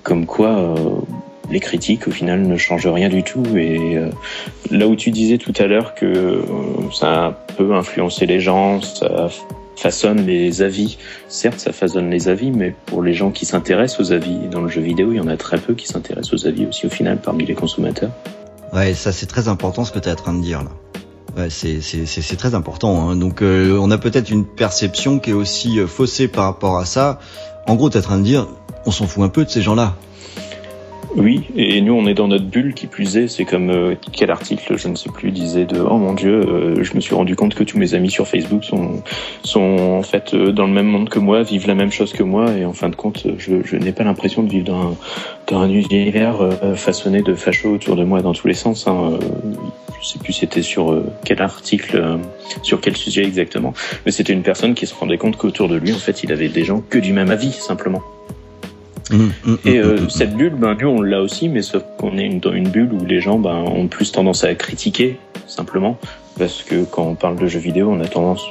[0.02, 0.74] Comme quoi, euh,
[1.50, 4.10] les critiques au final ne changent rien du tout et euh,
[4.70, 6.42] là où tu disais tout à l'heure que euh,
[6.92, 9.28] ça a un peu influencé les gens, ça
[9.76, 10.98] façonne les avis.
[11.28, 14.68] Certes, ça façonne les avis, mais pour les gens qui s'intéressent aux avis dans le
[14.68, 17.18] jeu vidéo, il y en a très peu qui s'intéressent aux avis aussi au final
[17.22, 18.10] parmi les consommateurs.
[18.72, 20.70] Ouais, ça c'est très important ce que tu es en train de dire là.
[21.36, 23.08] Ouais, c'est c'est c'est très important.
[23.08, 23.16] Hein.
[23.16, 26.84] Donc euh, on a peut-être une perception qui est aussi euh, faussée par rapport à
[26.84, 27.18] ça.
[27.66, 28.46] En gros, tu es en train de dire,
[28.86, 29.94] on s'en fout un peu de ces gens-là.
[31.16, 34.30] Oui, et nous on est dans notre bulle qui plus est, c'est comme euh, quel
[34.30, 37.34] article, je ne sais plus, disait de oh mon dieu, euh, je me suis rendu
[37.34, 39.02] compte que tous mes amis sur Facebook sont
[39.42, 42.22] sont en fait euh, dans le même monde que moi, vivent la même chose que
[42.22, 44.96] moi, et en fin de compte, je, je n'ai pas l'impression de vivre dans un,
[45.46, 48.86] dans un univers euh, façonné de fachos autour de moi dans tous les sens.
[48.86, 49.12] Hein.
[49.12, 49.18] Euh,
[50.02, 52.18] Je sais plus c'était sur euh, quel article,
[52.62, 53.72] sur quel sujet exactement,
[54.04, 56.48] mais c'était une personne qui se rendait compte qu'autour de lui, en fait, il avait
[56.48, 58.02] des gens que du même avis simplement.
[59.64, 62.92] Et euh, cette bulle, ben, on l'a aussi, mais sauf qu'on est dans une bulle
[62.92, 65.98] où les gens ben, ont plus tendance à critiquer, simplement.
[66.38, 68.42] Parce que quand on parle de jeux vidéo, on a tendance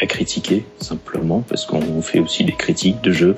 [0.00, 3.34] à critiquer, simplement, parce qu'on fait aussi des critiques de jeux.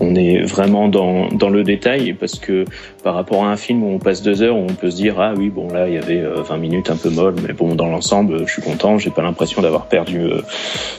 [0.00, 2.64] On est vraiment dans, dans le détail, parce que
[3.04, 5.20] par rapport à un film où on passe deux heures, où on peut se dire,
[5.20, 7.74] ah oui, bon, là, il y avait euh, 20 minutes un peu molles, mais bon,
[7.76, 10.40] dans l'ensemble, euh, je suis content, j'ai pas l'impression d'avoir perdu euh,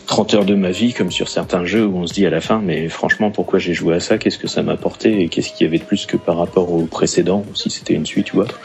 [0.07, 2.39] 30 heures de ma vie, comme sur certains jeux où on se dit à la
[2.41, 4.17] fin, mais franchement, pourquoi j'ai joué à ça?
[4.17, 5.21] Qu'est-ce que ça m'a apporté?
[5.21, 8.05] Et qu'est-ce qu'il y avait de plus que par rapport au précédent, si c'était une
[8.05, 8.59] suite ou autre?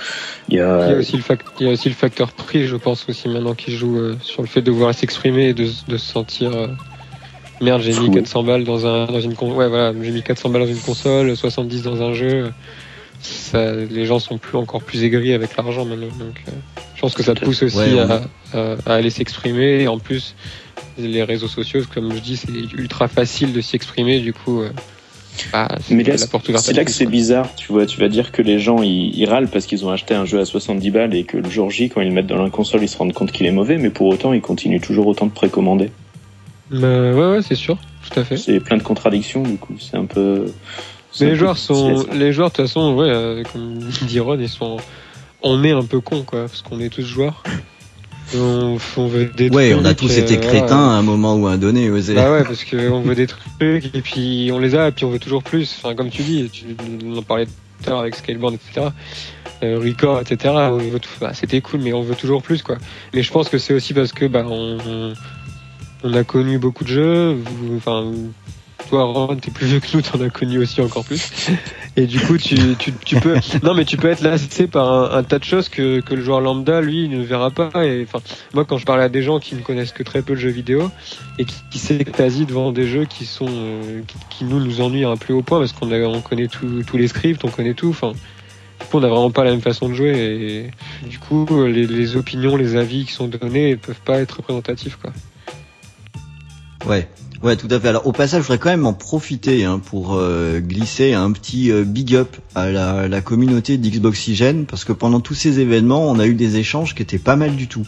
[0.48, 0.94] Il y Il y a a...
[0.94, 3.72] aussi le, fac- il y a aussi le facteur prix, je pense aussi maintenant qui
[3.72, 6.66] joue euh, sur le fait de pouvoir s'exprimer et de, de se sentir euh,
[7.60, 8.14] merde j'ai mis Floué.
[8.22, 11.36] 400 balles dans un dans une ouais voilà j'ai mis 400 balles dans une console
[11.36, 12.50] 70 dans un jeu
[13.22, 16.52] ça, les gens sont plus encore plus aigris avec l'argent maintenant donc euh,
[16.94, 18.22] je pense que ça pousse aussi Ouais, à,
[18.58, 20.34] à- à aller s'exprimer et en plus
[20.98, 24.70] les réseaux sociaux comme je dis c'est ultra facile de s'y exprimer du coup euh,
[25.52, 26.16] bah, Mais là,
[26.62, 27.84] c'est là que c'est bizarre, tu vois.
[27.84, 30.38] Tu vas dire que les gens ils, ils râlent parce qu'ils ont acheté un jeu
[30.40, 32.82] à 70 balles et que le jour J, quand ils le mettent dans la console,
[32.82, 35.32] ils se rendent compte qu'il est mauvais, mais pour autant, ils continuent toujours autant de
[35.32, 35.90] précommander.
[36.70, 37.78] Bah, ouais, ouais, c'est sûr,
[38.10, 38.36] tout à fait.
[38.36, 39.74] C'est plein de contradictions, du coup.
[39.78, 40.46] C'est un peu.
[41.20, 44.20] Mais un les peu joueurs sont, les joueurs de toute façon, ouais, euh, comme dit
[44.20, 44.76] Ron, ils sont,
[45.42, 47.42] on est un peu cons quoi, parce qu'on est tous joueurs.
[48.34, 50.94] On, on veut des Ouais, on a trucs, tous été euh, crétins voilà.
[50.94, 51.88] à un moment ou à un donné.
[52.02, 55.04] c'est- Bah ouais, parce qu'on veut des trucs et puis on les a et puis
[55.04, 55.76] on veut toujours plus.
[55.78, 56.64] Enfin, comme tu dis, tu
[57.06, 57.52] on en parlait tout
[57.86, 58.88] à l'heure avec Scalebound, etc.
[59.62, 60.52] Euh, Record, etc.
[60.72, 62.78] On veut tout- bah, C'était cool, mais on veut toujours plus, quoi.
[63.14, 65.12] Mais je pense que c'est aussi parce que bah on, on-
[66.06, 67.38] on a connu beaucoup de jeux.
[67.76, 68.12] Enfin,
[68.88, 71.50] toi, Ron, t'es plus vieux que nous, t'en as connu aussi encore plus.
[71.96, 72.56] Et du coup, tu,
[73.20, 76.22] peux, non, mais tu peux être lassé par un, tas de choses que, que le
[76.22, 77.70] joueur lambda, lui, ne verra pas.
[77.74, 78.20] Enfin,
[78.54, 80.50] moi, quand je parle à des gens qui ne connaissent que très peu de jeux
[80.50, 80.90] vidéo
[81.38, 85.10] et qui, qui s'extasient devant des jeux qui sont, euh, qui, nous nous ennuient à
[85.10, 87.88] un plus haut point parce qu'on connaît tous les scripts, on connaît tout.
[87.88, 88.12] Enfin,
[88.92, 90.70] on n'a vraiment pas la même façon de jouer.
[91.02, 94.36] Et du coup, les, les opinions, les avis qui sont donnés ne peuvent pas être
[94.36, 95.12] représentatifs, quoi.
[96.86, 97.08] Ouais,
[97.42, 97.88] ouais, tout à fait.
[97.88, 101.72] Alors au passage, je voudrais quand même en profiter hein, pour euh, glisser un petit
[101.72, 106.18] euh, big up à la, la communauté d'Xboxygène parce que pendant tous ces événements, on
[106.18, 107.86] a eu des échanges qui étaient pas mal du tout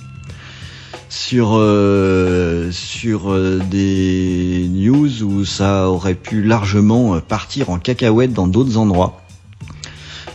[1.09, 8.33] sur euh, sur euh, des news où ça aurait pu largement euh, partir en cacahuète
[8.33, 9.23] dans d'autres endroits.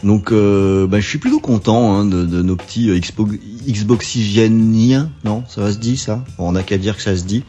[0.03, 3.36] Donc, euh, bah, je suis plutôt content hein, de, de nos petits euh, Xbox,
[3.68, 5.09] Xboxygéniens.
[5.24, 6.26] Non, ça va se dire ça?
[6.38, 7.43] Bon, on a qu'à dire que ça se dit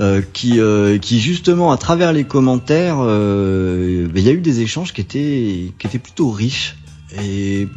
[0.00, 4.40] euh, qui, euh, qui justement à travers les commentaires, euh, ben, il y a eu
[4.40, 6.76] des échanges qui étaient, qui étaient plutôt riches
[7.20, 7.68] et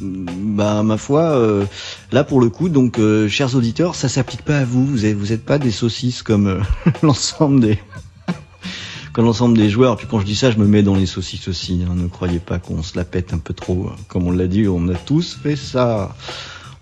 [0.00, 1.64] bah ma foi, euh,
[2.10, 4.84] là pour le coup, donc euh, chers auditeurs, ça s'applique pas à vous.
[4.84, 6.60] Vous êtes, vous êtes pas des saucisses comme euh,
[7.02, 7.78] l'ensemble des
[9.12, 9.96] comme l'ensemble des joueurs.
[9.96, 11.84] Puis quand je dis ça, je me mets dans les saucisses aussi.
[11.88, 11.94] hein.
[11.94, 13.88] Ne croyez pas qu'on se la pète un peu trop.
[13.90, 13.96] hein.
[14.08, 16.14] Comme on l'a dit, on a tous fait ça.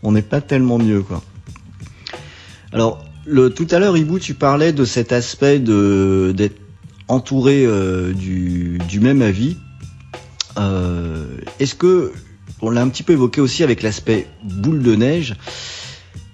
[0.02, 1.22] On n'est pas tellement mieux quoi.
[2.72, 6.56] Alors tout à l'heure, Ibu, tu parlais de cet aspect d'être
[7.08, 9.56] entouré euh, du, même avis.
[10.58, 11.26] Euh,
[11.60, 12.12] Est-ce que
[12.60, 15.34] on l'a un petit peu évoqué aussi avec l'aspect boule de neige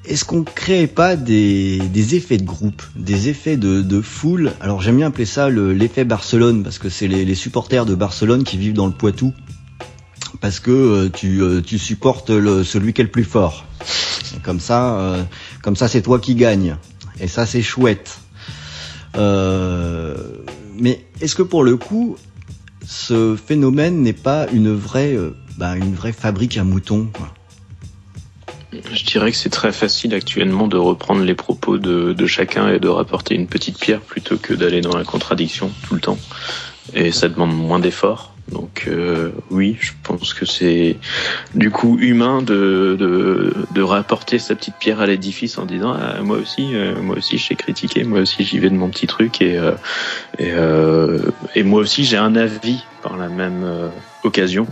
[0.04, 1.80] Est-ce qu'on crée pas des,
[2.14, 4.52] effets de groupe, des effets de, foule?
[4.60, 7.94] Alors j'aime bien appeler ça le- l'effet Barcelone parce que c'est les, les supporters de
[7.94, 9.32] Barcelone qui vivent dans le Poitou
[10.40, 13.64] parce que euh, tu, euh, tu supportes celui qui est le plus fort.
[14.42, 15.26] Comme ça,
[15.68, 16.78] comme ça, c'est toi qui gagne.
[17.20, 18.20] Et ça, c'est chouette.
[19.18, 20.16] Euh,
[20.78, 22.16] mais est-ce que pour le coup,
[22.86, 27.10] ce phénomène n'est pas une vraie, euh, bah, une vraie fabrique à moutons
[28.72, 32.80] Je dirais que c'est très facile actuellement de reprendre les propos de, de chacun et
[32.80, 36.18] de rapporter une petite pierre plutôt que d'aller dans la contradiction tout le temps.
[36.94, 38.32] Et ça demande moins d'efforts.
[38.50, 40.96] Donc euh, oui, je pense que c'est
[41.54, 46.22] du coup humain de, de, de rapporter sa petite pierre à l'édifice en disant ah,
[46.22, 49.06] moi aussi, euh, moi aussi je sais critiquer, moi aussi j'y vais de mon petit
[49.06, 49.72] truc et euh,
[50.38, 53.88] et, euh, et moi aussi j'ai un avis par la même euh,
[54.24, 54.66] occasion.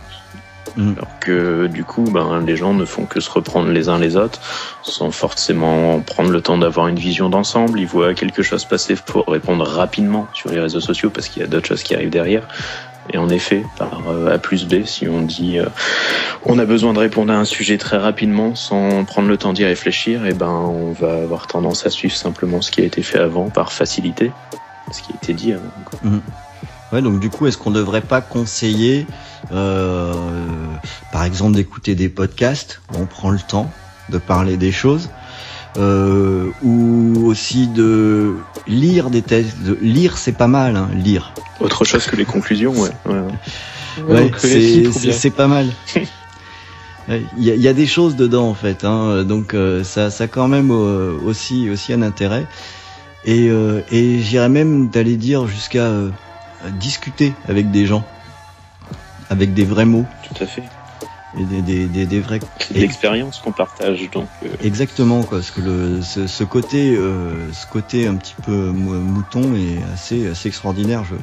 [0.77, 0.93] Mm.
[0.97, 4.17] Alors que du coup, ben, les gens ne font que se reprendre les uns les
[4.17, 4.41] autres,
[4.83, 7.81] sans forcément prendre le temps d'avoir une vision d'ensemble.
[7.81, 11.45] Ils voient quelque chose passer, faut répondre rapidement sur les réseaux sociaux parce qu'il y
[11.45, 12.47] a d'autres choses qui arrivent derrière.
[13.13, 15.67] Et en effet, par euh, A plus B, si on dit euh,
[16.45, 19.65] on a besoin de répondre à un sujet très rapidement sans prendre le temps d'y
[19.65, 23.19] réfléchir, et ben on va avoir tendance à suivre simplement ce qui a été fait
[23.19, 24.33] avant par facilité,
[24.93, 25.63] ce qui a été dit avant.
[25.85, 25.99] quoi.
[26.93, 29.07] Ouais, donc du coup, est-ce qu'on ne devrait pas conseiller,
[29.53, 30.15] euh,
[31.13, 32.81] par exemple, d'écouter des podcasts?
[32.93, 33.71] Où on prend le temps
[34.09, 35.11] de parler des choses,
[35.79, 39.61] euh, ou aussi de lire des textes.
[39.63, 41.33] De lire, c'est pas mal, hein, lire.
[41.61, 42.91] Autre chose que les conclusions, ouais.
[43.07, 43.23] ouais,
[44.09, 44.31] ouais.
[45.13, 45.67] C'est pas mal.
[47.09, 50.11] Il y, a- il y a des choses dedans en fait, hein, donc euh, ça,
[50.11, 52.47] ça a quand même euh, aussi aussi un intérêt.
[53.25, 56.11] Et, euh, et j'irais même d'aller dire jusqu'à euh,
[56.81, 58.05] discuter avec des gens,
[59.31, 60.65] avec des vrais mots Tout à fait.
[61.45, 62.41] Des, des, des, des vrais.
[62.75, 67.67] L'expérience qu'on partage, donc euh, Exactement quoi, parce que le, ce, ce côté, euh, ce
[67.67, 71.05] côté un petit peu mou- mouton est assez assez extraordinaire.
[71.05, 71.15] Je,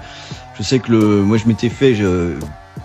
[0.57, 2.35] je sais que le, moi je m'étais fait, je,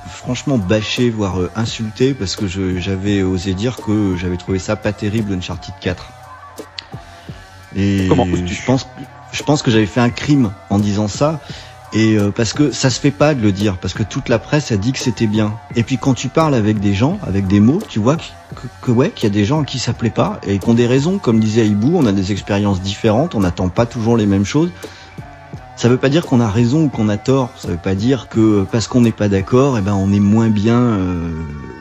[0.08, 4.92] franchement bâcher, voire euh, insulter, parce que j'avais osé dire que j'avais trouvé ça pas
[4.92, 6.12] terrible Uncharted 4.
[7.76, 8.86] Et Comment je pense,
[9.32, 11.40] je pense que j'avais fait un crime en disant ça.
[11.92, 14.38] Et euh, parce que ça se fait pas de le dire, parce que toute la
[14.38, 15.54] presse a dit que c'était bien.
[15.74, 18.90] Et puis quand tu parles avec des gens, avec des mots, tu vois que, que,
[18.90, 20.86] ouais, qu'il y a des gens à qui ça plaît pas et qui ont des
[20.86, 21.18] raisons.
[21.18, 24.70] Comme disait Hibou, on a des expériences différentes, on n'attend pas toujours les mêmes choses.
[25.78, 27.50] Ça veut pas dire qu'on a raison ou qu'on a tort.
[27.54, 30.48] Ça veut pas dire que parce qu'on n'est pas d'accord, eh ben on est moins
[30.48, 31.30] bien euh,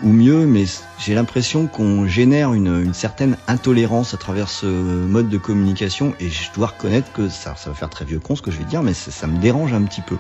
[0.03, 0.45] ou mieux.
[0.45, 0.65] Mais
[0.99, 6.13] j'ai l'impression qu'on génère une, certaine intolérance à travers ce mode de communication.
[6.19, 8.59] Et je dois reconnaître que ça, ça va faire très vieux con ce que je
[8.59, 10.17] vais dire, mais ça, me dérange un petit peu.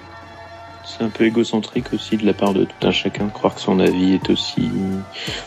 [0.83, 3.79] C'est un peu égocentrique aussi de la part de tout un chacun croire que son
[3.79, 4.71] avis est aussi.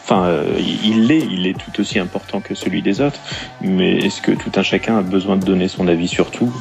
[0.05, 3.19] Enfin, euh, il l'est, il est tout aussi important que celui des autres.
[3.61, 6.53] Mais est-ce que tout un chacun a besoin de donner son avis sur tout?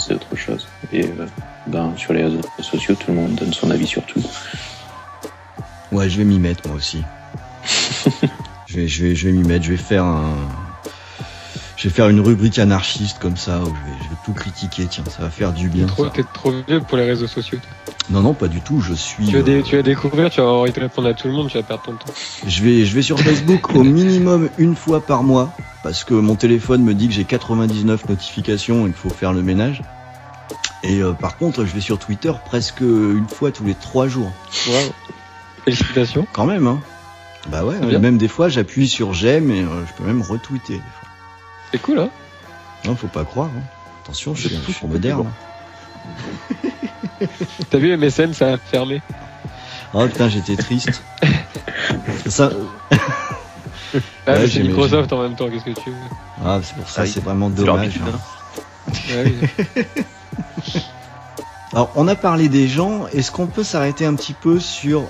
[0.00, 0.66] Ça, c'est autre chose.
[0.92, 1.26] Et euh,
[1.66, 4.22] ben, sur les réseaux sociaux, tout le monde donne son avis sur tout.
[5.92, 7.02] Ouais, je vais m'y mettre moi aussi.
[8.66, 9.64] je vais, je vais, je vais m'y mettre.
[9.64, 10.34] Je vais faire un.
[11.80, 14.86] Je vais faire une rubrique anarchiste comme ça où je vais, je vais tout critiquer.
[14.86, 15.86] Tiens, ça va faire du bien.
[15.86, 17.58] Trop, t'es trop vieux pour les réseaux sociaux.
[18.10, 18.82] Non, non, pas du tout.
[18.82, 19.24] Je suis.
[19.28, 21.32] Tu vas, euh, dé- tu vas découvrir, tu vas envie de répondre à tout le
[21.32, 22.12] monde, tu vas perdre ton temps.
[22.46, 26.34] Je vais, je vais sur Facebook au minimum une fois par mois parce que mon
[26.34, 29.80] téléphone me dit que j'ai 99 notifications et qu'il faut faire le ménage.
[30.82, 34.30] Et euh, par contre, je vais sur Twitter presque une fois tous les trois jours.
[34.66, 34.92] Bravo.
[35.64, 36.26] Félicitations.
[36.34, 36.78] Quand même, hein.
[37.48, 40.82] Bah ouais, même des fois, j'appuie sur j'aime et euh, je peux même retweeter.
[41.72, 42.10] C'est cool, hein
[42.84, 43.48] Non, faut pas croire.
[43.56, 43.62] hein.
[44.02, 45.30] Attention, je suis, tout, moderne.
[47.70, 49.02] T'as vu MSN, ça a fermé.
[49.92, 51.02] Oh putain, j'étais triste.
[52.26, 52.50] ça,
[54.26, 54.62] Ah, Ouais, c'est.
[54.62, 55.96] Microsoft en même temps, qu'est-ce que tu veux?
[56.44, 58.00] Ah, c'est pour ça, Ah c'est vraiment dommage.
[58.04, 58.12] hein.
[58.88, 58.92] hein.
[59.10, 59.34] Ouais,
[59.76, 59.84] oui.
[61.72, 63.06] Alors, on a parlé des gens.
[63.08, 65.04] Est-ce qu'on peut s'arrêter un petit peu sur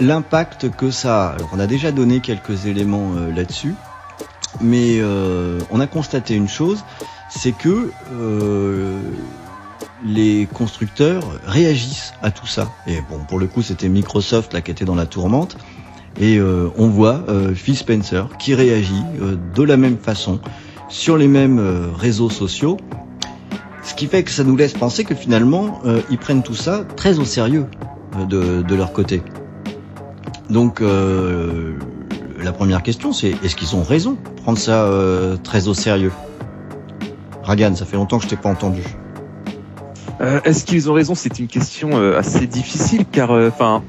[0.00, 1.32] l'impact que ça a?
[1.34, 3.74] Alors, on a déjà donné quelques éléments euh, là-dessus,
[4.60, 6.84] mais euh, on a constaté une chose,
[7.28, 8.98] c'est que euh,
[10.04, 12.68] les constructeurs réagissent à tout ça.
[12.86, 15.56] Et bon, pour le coup, c'était Microsoft là qui était dans la tourmente.
[16.18, 20.40] Et euh, on voit euh, Phil Spencer qui réagit euh, de la même façon
[20.88, 22.76] sur les mêmes euh, réseaux sociaux.
[23.82, 25.80] Ce qui fait que ça nous laisse penser que finalement,
[26.10, 27.66] ils prennent tout ça très au sérieux
[28.28, 29.22] de, de leur côté.
[30.50, 30.82] Donc,
[32.42, 36.12] la première question, c'est est-ce qu'ils ont raison de prendre ça euh, très au sérieux?
[37.42, 38.82] Ragan, ça fait longtemps que je t'ai pas entendu.
[40.20, 41.14] Euh, Est-ce qu'ils ont raison?
[41.14, 43.82] C'est une question euh, assez difficile car, enfin,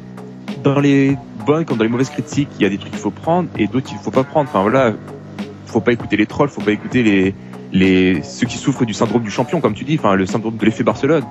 [0.64, 3.12] dans les bonnes comme dans les mauvaises critiques, il y a des trucs qu'il faut
[3.12, 4.50] prendre et d'autres qu'il faut pas prendre.
[4.50, 4.94] Enfin voilà,
[5.66, 7.36] faut pas écouter les trolls, faut pas écouter les
[7.74, 10.66] les ceux qui souffrent du syndrome du champion, comme tu dis, enfin le syndrome de
[10.66, 11.24] l'effet Barcelone.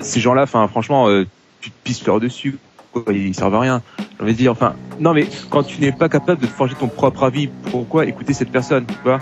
[0.00, 1.06] Ces gens-là, enfin franchement,
[1.60, 2.58] tu te pisses leur dessus,
[3.10, 3.82] ils servent à rien.
[4.18, 6.88] J'ai envie de dire, enfin, non mais quand tu n'es pas capable de forger ton
[6.88, 9.20] propre avis, pourquoi écouter cette personne, tu vois?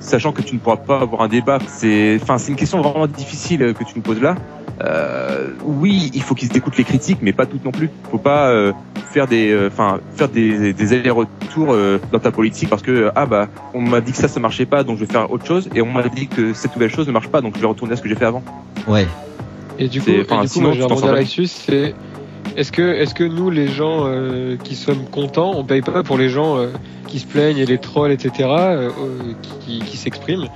[0.00, 3.06] Sachant que tu ne pourras pas avoir un débat, c'est, enfin, c'est une question vraiment
[3.06, 4.34] difficile euh, que tu nous poses là.
[4.82, 7.88] Euh, oui, il faut qu'ils écoutent les critiques, mais pas toutes non plus.
[8.10, 8.72] Faut pas euh,
[9.12, 11.76] faire des, euh, enfin, faire des, des allers-retours
[12.10, 14.82] dans ta politique parce que ah bah, on m'a dit que ça ça marchait pas,
[14.82, 17.12] donc je vais faire autre chose, et on m'a dit que cette nouvelle chose ne
[17.12, 18.42] marche pas, donc je vais retourner à ce que j'ai fait avant.
[18.88, 19.06] Ouais.
[19.78, 21.94] Et du coup, et du coup sinon, moi, je vais rebondir là-dessus, c'est
[22.56, 26.18] est-ce que, est-ce que nous, les gens euh, qui sommes contents, on paye pas pour
[26.18, 26.68] les gens euh,
[27.08, 28.90] qui se plaignent et les trolls, etc., euh,
[29.60, 30.48] qui, qui s'expriment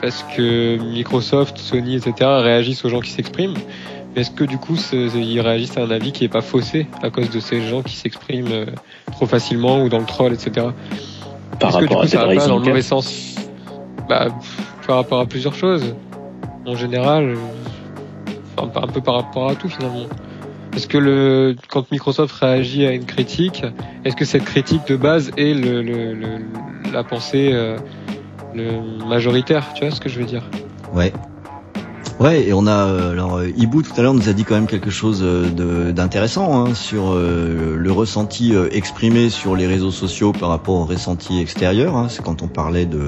[0.00, 3.54] Parce que Microsoft, Sony, etc., réagissent aux gens qui s'expriment.
[4.14, 7.10] Mais est-ce que du coup, ils réagissent à un avis qui est pas faussé à
[7.10, 8.66] cause de ces gens qui s'expriment euh,
[9.12, 10.68] trop facilement ou dans le troll, etc.
[11.60, 13.36] Par Est-ce que du rapport coup, à ça va pas dans le mauvais 4, sens
[14.08, 14.28] bah,
[14.86, 15.94] Par rapport à plusieurs choses.
[16.66, 20.06] En général, euh, un peu par rapport à tout finalement.
[20.74, 23.64] Est-ce que le, quand Microsoft réagit à une critique,
[24.04, 26.38] est-ce que cette critique de base est le, le, le-
[26.92, 27.76] la pensée euh,
[28.54, 29.72] le majoritaire?
[29.74, 30.42] Tu vois ce que je veux dire?
[30.94, 31.12] Ouais.
[32.20, 34.54] Ouais, et on a euh, alors euh, Ibu tout à l'heure nous a dit quand
[34.56, 40.32] même quelque chose euh, d'intéressant hein, sur euh, le ressenti exprimé sur les réseaux sociaux
[40.32, 41.96] par rapport au ressenti extérieur.
[41.96, 42.06] hein.
[42.08, 42.98] C'est quand on parlait de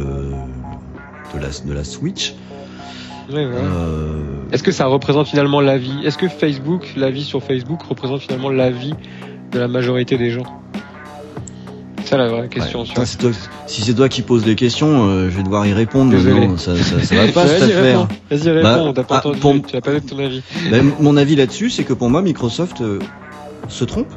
[1.34, 2.34] de la de la Switch.
[3.32, 3.52] Ouais, ouais.
[3.54, 4.22] Euh,
[4.52, 5.94] Est-ce que ça représente finalement la vie?
[6.04, 8.94] Est-ce que Facebook, la vie sur Facebook représente finalement la vie
[9.52, 10.44] de la majorité des gens?
[12.02, 12.80] C'est ça la vraie question.
[12.80, 13.30] ouais, putain, toi-
[13.66, 16.10] si c'est toi qui poses les questions, euh, je vais devoir y répondre.
[16.10, 16.48] Désolé.
[16.48, 18.00] Non, ça, ça, ça va pas cette Vas-y, affaire.
[18.00, 18.14] réponds.
[18.30, 18.86] Vas-y, réponds.
[18.86, 19.38] Bah, T'as pas ah, entendu.
[19.60, 20.42] pour- Tu as pas donné ton avis.
[20.70, 22.98] Ben, mon avis là-dessus, c'est que pour moi, Microsoft euh,
[23.68, 24.08] se trompe,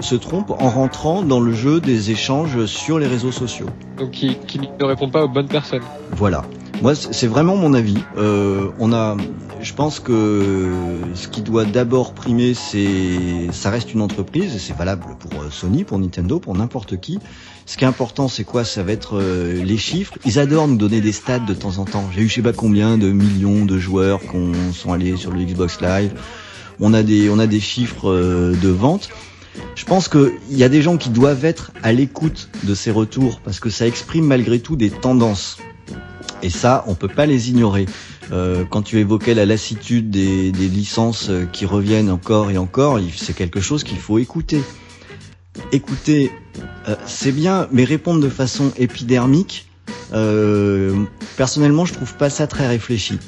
[0.00, 3.66] se trompe en rentrant dans le jeu des échanges sur les réseaux sociaux.
[3.98, 5.82] Donc qui, qui ne répond pas aux bonnes personnes.
[6.12, 6.44] Voilà.
[6.82, 7.96] Moi, c'est vraiment mon avis.
[8.18, 9.16] Euh, on a,
[9.62, 10.72] je pense que
[11.14, 15.46] ce qui doit d'abord primer, c'est, ça reste une entreprise, et c'est valable pour euh,
[15.50, 17.20] Sony, pour Nintendo, pour n'importe qui.
[17.64, 18.64] Ce qui est important, c'est quoi?
[18.64, 20.14] Ça va être euh, les chiffres.
[20.26, 22.04] Ils adorent nous donner des stats de temps en temps.
[22.14, 25.30] J'ai eu je sais pas combien de millions de joueurs qui ont- sont allés sur
[25.30, 26.12] le Xbox Live.
[26.80, 29.08] On a des, on a des chiffres euh, de vente.
[29.76, 33.40] Je pense qu'il y a des gens qui doivent être à l'écoute de ces retours
[33.40, 35.58] parce que ça exprime malgré tout des tendances.
[36.42, 37.86] Et ça, on peut pas les ignorer.
[38.32, 43.34] Euh, quand tu évoquais la lassitude des, des licences qui reviennent encore et encore, c'est
[43.34, 44.60] quelque chose qu'il faut écouter.
[45.72, 46.32] Écouter,
[46.88, 49.68] euh, c'est bien, mais répondre de façon épidermique,
[50.12, 50.94] euh,
[51.36, 53.18] personnellement, je trouve pas ça très réfléchi.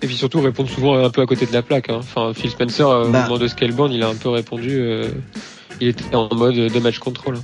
[0.00, 1.90] Et puis surtout répondre souvent un peu à côté de la plaque.
[1.90, 1.98] Hein.
[1.98, 3.20] Enfin, Phil Spencer, euh, Bah.
[3.20, 4.70] au moment de Scalebound, il a un peu répondu.
[4.78, 5.08] euh,
[5.80, 7.38] il était en mode de match control.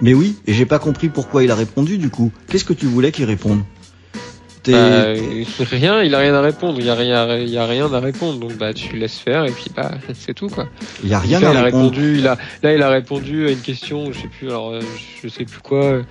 [0.00, 2.32] Mais oui, et j'ai pas compris pourquoi il a répondu du coup.
[2.48, 3.62] Qu'est-ce que tu voulais qu'il réponde
[4.62, 5.14] T'es- Bah,
[5.60, 6.78] rien, il a rien à répondre.
[6.78, 8.38] Il y a rien, il y a rien à répondre.
[8.38, 10.66] Donc bah tu laisses faire et puis bah c'est tout quoi.
[11.02, 11.84] Il y a rien à répondre.
[11.90, 12.18] répondu.
[12.18, 14.12] Il a, là il a répondu à une question.
[14.12, 14.48] Je sais plus.
[14.48, 14.80] Alors euh,
[15.22, 16.02] je sais plus quoi.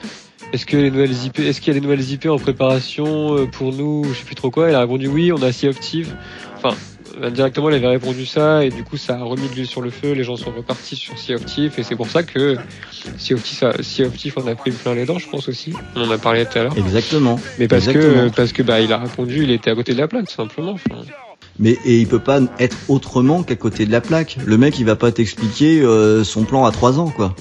[0.51, 3.45] Est-ce que les nouvelles IP, est-ce qu'il y a des nouvelles IP en préparation euh,
[3.45, 4.69] pour nous Je sais plus trop quoi.
[4.69, 5.31] Il a répondu oui.
[5.31, 6.15] On a Sea of Thieves.
[6.57, 6.75] Enfin.
[7.21, 9.89] Indirectement, il avait répondu ça et du coup, ça a remis de l'huile sur le
[9.89, 10.13] feu.
[10.13, 12.57] Les gens sont repartis sur Sea of Thieves et c'est pour ça que
[13.17, 15.73] Sea of Sea en a pris plein les dents, je pense aussi.
[15.95, 16.77] On en a parlé tout à l'heure.
[16.77, 17.39] Exactement.
[17.57, 18.29] Mais parce Exactement.
[18.29, 20.35] que parce que bah il a répondu, il était à côté de la plaque tout
[20.35, 20.71] simplement.
[20.71, 21.01] Enfin,
[21.57, 24.37] Mais et il peut pas être autrement qu'à côté de la plaque.
[24.45, 27.35] Le mec, il va pas t'expliquer euh, son plan à trois ans, quoi.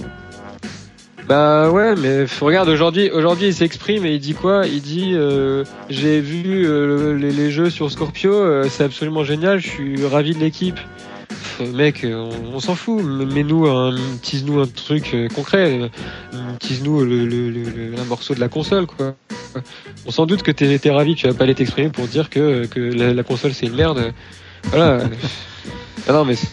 [1.29, 4.67] Bah ouais, mais regarde aujourd'hui, aujourd'hui il s'exprime et il dit quoi?
[4.67, 9.69] Il dit euh, j'ai vu euh, les, jeux sur Scorpio, euh, c'est absolument génial, je
[9.69, 10.81] suis ravi de l'équipe.
[11.75, 13.03] Mec, on, s'en fout.
[13.05, 15.91] Mais nous, un, tease-nous un truc euh, concret.
[16.61, 19.15] Tease-nous le, le, le, un morceau de la console, quoi.
[20.07, 22.65] On s'en doute que t'es, t'es ravi, tu vas pas aller t'exprimer pour dire que,
[22.67, 24.15] que la console c'est une merde.
[24.65, 25.05] Voilà.
[26.09, 26.49] ah non, mais c'est,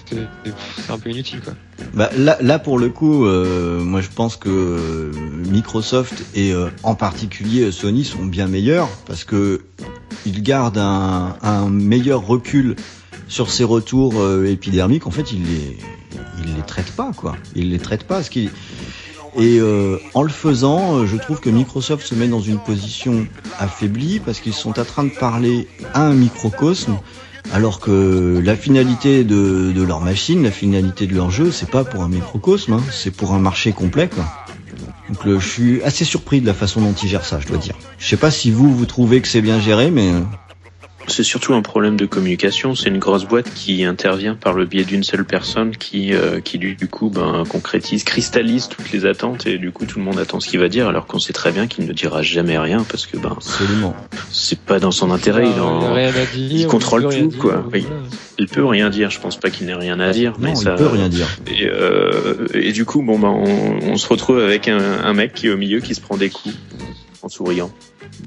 [0.90, 1.54] un peu inutile, quoi.
[1.94, 5.12] Bah, là, là pour le coup, euh, moi je pense que euh,
[5.50, 9.62] Microsoft et euh, en particulier Sony sont bien meilleurs parce que
[10.26, 12.76] ils gardent un, meilleur recul
[13.28, 15.08] sur ces retours euh, épidermiques.
[15.08, 15.78] En fait, ils les,
[16.44, 17.36] ils les traitent pas quoi.
[17.56, 18.22] Ils les traitent pas.
[19.38, 23.28] Et euh, en le faisant, euh, je trouve que Microsoft se met dans une position
[23.60, 26.98] affaiblie parce qu'ils sont en train de parler à un microcosme
[27.54, 31.84] alors que la finalité de, de leur machine, la finalité de leur jeu, c'est pas
[31.84, 34.10] pour un microcosme, hein, c'est pour un marché complet.
[34.10, 34.26] Quoi.
[35.10, 37.58] Donc le, je suis assez surpris de la façon dont ils gèrent ça, je dois
[37.58, 37.76] dire.
[37.98, 40.12] Je sais pas si vous, vous trouvez que c'est bien géré, mais...
[41.08, 42.76] C'est surtout un problème de communication.
[42.76, 46.58] C'est une grosse boîte qui intervient par le biais d'une seule personne qui, euh, qui
[46.58, 50.18] du, du coup ben, concrétise, cristallise toutes les attentes et du coup tout le monde
[50.20, 52.84] attend ce qu'il va dire alors qu'on sait très bien qu'il ne dira jamais rien
[52.90, 53.96] parce que ben Absolument.
[54.32, 55.46] c'est pas dans son intérêt.
[55.48, 56.14] Il, en- dire.
[56.34, 57.66] il contrôle peut rien tout, dire, quoi.
[57.72, 57.86] Oui.
[58.40, 59.10] il peut rien dire.
[59.12, 60.32] Je pense pas qu'il n'ait rien à dire.
[60.32, 61.28] Non, mais il ça, peut rien dire.
[61.48, 65.34] Et, euh, et du coup, bon, ben, on, on se retrouve avec un, un mec
[65.34, 66.56] qui est au milieu qui se prend des coups
[67.22, 67.72] en souriant.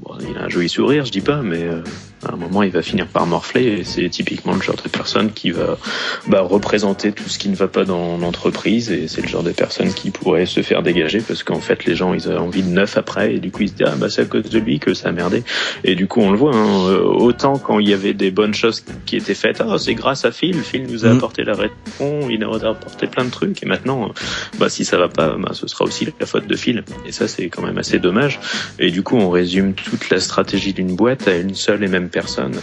[0.02, 1.80] Bon, il a un joli sourire, je dis pas, mais euh,
[2.26, 3.64] à un moment, il va finir par morfler.
[3.64, 5.78] Et c'est typiquement le genre de personne qui va
[6.26, 8.90] bah, représenter tout ce qui ne va pas dans l'entreprise.
[8.90, 11.94] Et c'est le genre de personne qui pourrait se faire dégager parce qu'en fait, les
[11.96, 13.34] gens, ils ont envie de neuf après.
[13.34, 15.08] Et du coup, ils se disent, ah, bah, c'est à cause de lui que ça
[15.08, 15.42] a merdé.
[15.84, 18.54] Et du coup, on le voit, hein, euh, autant quand il y avait des bonnes
[18.54, 21.16] choses qui étaient faites, ah, c'est grâce à Phil, Phil nous a Mhm.
[21.16, 24.12] apporté la réponse, il nous a apporté plein de trucs, et maintenant,
[24.58, 26.84] bah, si ça va pas, bah, ce sera aussi la faute de Phil.
[27.06, 28.38] Et ça, c'est quand même assez dommage.
[28.78, 32.08] Et du coup, on résume toute la stratégie d'une boîte à une seule et même
[32.08, 32.60] personne.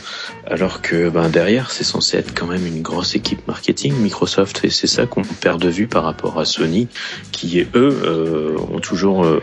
[0.48, 4.70] Alors que, ben, derrière, c'est censé être quand même une grosse équipe marketing, Microsoft, et
[4.70, 6.88] c'est ça qu'on perd de vue par rapport à Sony,
[7.32, 9.42] qui, eux, euh, ont toujours, euh,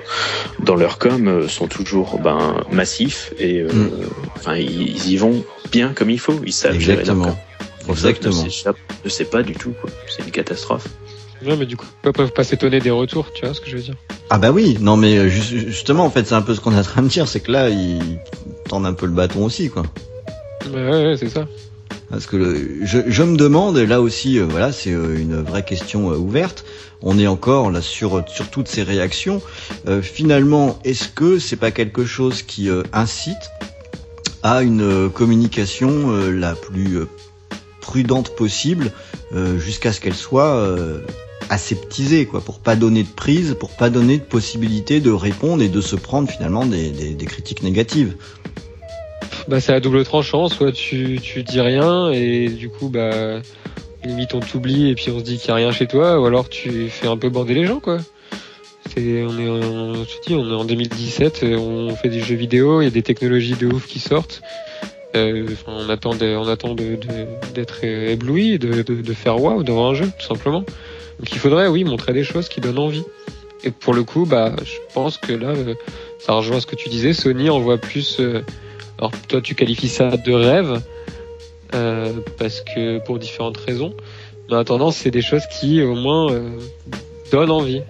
[0.62, 3.90] dans leur com, euh, sont toujours, ben, massifs, et, euh, Mm.
[4.36, 7.24] enfin, ils, ils y vont bien comme il faut, ils savent gérer leur Exactement.
[7.26, 7.36] com.
[7.90, 8.44] Exactement.
[9.04, 9.74] Ne sait pas du tout.
[10.08, 10.86] C'est une catastrophe.
[11.44, 13.76] Non, mais du coup, ils peuvent pas s'étonner des retours, tu vois ce que je
[13.76, 13.94] veux dire.
[14.30, 16.72] Ah bah oui, non mais euh, ju- justement, en fait, c'est un peu ce qu'on
[16.72, 18.18] est en train de dire, c'est que là, ils
[18.68, 19.82] tendent un peu le bâton aussi, quoi.
[20.72, 21.46] Ouais, ouais, ouais, c'est ça.
[22.10, 25.42] Parce que le- je, je me demande, et là aussi, euh, voilà, c'est euh, une
[25.42, 26.64] vraie question euh, ouverte.
[27.02, 29.42] On est encore là sur sur toutes ces réactions.
[30.02, 33.50] Finalement, est-ce que c'est pas quelque chose qui incite
[34.44, 37.00] à une communication la plus
[37.80, 38.92] prudente possible,
[39.58, 40.64] jusqu'à ce qu'elle soit
[41.52, 45.68] aseptisée, quoi, pour pas donner de prise, pour pas donner de possibilité de répondre et
[45.68, 48.16] de se prendre finalement des, critiques négatives.
[49.48, 50.48] Bah, c'est à double tranchant.
[50.48, 53.40] Soit tu, tu dis rien et du coup, bah,
[54.02, 56.24] limite on t'oublie et puis on se dit qu'il y a rien chez toi, ou
[56.24, 57.98] alors tu fais un peu bander les gens, quoi.
[58.94, 62.80] C'est, on est, te dis, on est en 2017, euh, on fait des jeux vidéo,
[62.80, 64.42] il y a des technologies de ouf qui sortent.
[65.14, 70.10] Euh, on attend, on attend d'être ébloui, de, de, de faire waouh devant un jeu,
[70.18, 70.64] tout simplement.
[71.22, 73.04] Donc il faudrait, oui, montrer des choses qui donnent envie.
[73.62, 75.74] Et pour le coup, bah, je pense que là, euh,
[76.18, 77.12] ça rejoint ce que tu disais.
[77.12, 78.18] Sony envoie plus.
[78.18, 78.42] euh,
[78.98, 80.82] alors toi, tu qualifies ça de rêve
[81.76, 83.94] euh, parce que pour différentes raisons.
[84.48, 86.26] Mais en attendant, c'est des choses qui au moins
[87.30, 87.82] donnent envie.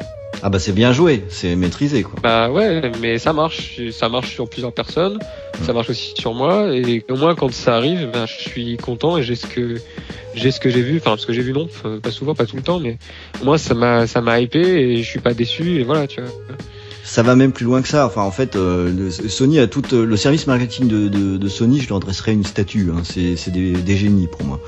[0.43, 2.15] Ah bah c'est bien joué, c'est maîtrisé quoi.
[2.23, 5.19] Bah ouais, mais ça marche, ça marche sur plusieurs personnes,
[5.65, 9.19] ça marche aussi sur moi, et au moins quand ça arrive, ben, je suis content
[9.19, 9.77] et j'ai ce que
[10.35, 12.47] j'ai ce que j'ai vu, enfin ce que j'ai vu non, enfin, pas souvent, pas
[12.47, 12.99] tout le temps, mais
[13.45, 16.31] moins ça m'a ça m'a hypé et je suis pas déçu et voilà, tu vois.
[17.05, 18.07] Ça va même plus loin que ça.
[18.07, 21.49] Enfin, en fait, euh, le- Sony a tout euh, le service marketing de, de, de
[21.49, 21.81] Sony.
[21.81, 22.91] Je leur dresserais une statue.
[22.95, 23.03] Hein.
[23.03, 24.61] C'est c'est des, des génies pour moi.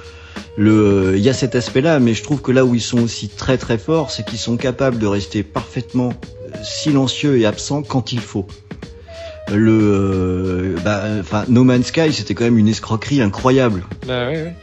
[0.57, 3.01] Le, euh, il y a cet aspect-là, mais je trouve que là où ils sont
[3.03, 6.11] aussi très très forts, c'est qu'ils sont capables de rester parfaitement
[6.55, 8.47] euh, silencieux et absents quand il faut.
[9.53, 13.85] Le, euh, bah, enfin, No Man's Sky, c'était quand même une escroquerie incroyable.
[14.07, 14.55] Bah ouais, ouais.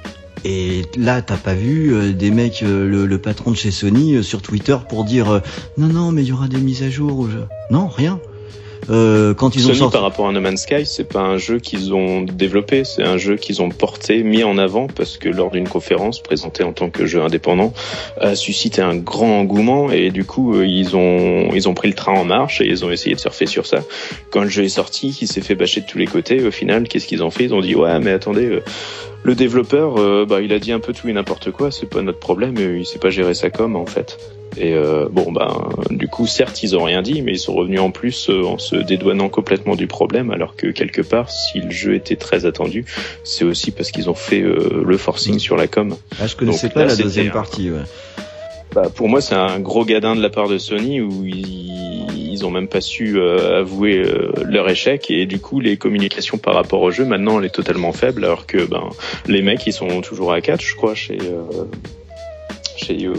[0.44, 4.16] Et là, t'as pas vu euh, des mecs, euh, le, le patron de chez Sony
[4.16, 5.42] euh, sur Twitter pour dire
[5.78, 7.20] non non mais il y aura des mises à jour.
[7.20, 7.38] ou je-
[7.70, 8.20] Non rien.
[8.90, 11.38] Euh, quand ils ont Sony, sorti, par rapport à No Man's Sky, c'est pas un
[11.38, 15.30] jeu qu'ils ont développé, c'est un jeu qu'ils ont porté, mis en avant, parce que
[15.30, 17.74] lors d'une conférence présentée en tant que jeu indépendant,
[18.20, 21.96] a suscité un grand engouement et du coup euh, ils ont ils ont pris le
[21.96, 23.80] train en marche et ils ont essayé de surfer sur ça.
[24.32, 26.44] Quand le jeu est sorti, il s'est fait bâcher de tous les côtés.
[26.44, 27.46] Au final, qu'est-ce qu'ils ont fait?
[27.46, 28.46] Ils ont dit ouais mais attendez.
[28.46, 28.64] euh,
[29.24, 32.02] le développeur, euh, bah, il a dit un peu tout et n'importe quoi, c'est pas
[32.02, 34.18] notre problème, il sait pas gérer sa com en fait.
[34.58, 37.80] Et euh, bon, ben, du coup, certes, ils ont rien dit, mais ils sont revenus
[37.80, 41.72] en plus euh, en se dédouanant complètement du problème, alors que quelque part, si le
[41.72, 42.86] jeu était très attendu,
[43.24, 45.96] c'est aussi parce qu'ils ont fait euh, le forcing sur la com.
[46.20, 47.72] ah, je connaissais donc pas là, la deuxième partie.
[47.72, 47.84] Ouais.
[48.74, 52.46] Bah, pour moi, c'est un gros gadin de la part de Sony où ils, ils
[52.46, 56.54] ont même pas su euh, avouer euh, leur échec et du coup, les communications par
[56.54, 58.90] rapport au jeu, maintenant, elle est totalement faible, alors que ben,
[59.28, 61.18] les mecs, ils sont toujours à 4, je crois, chez.
[61.22, 61.66] Euh,
[62.84, 63.10] chez.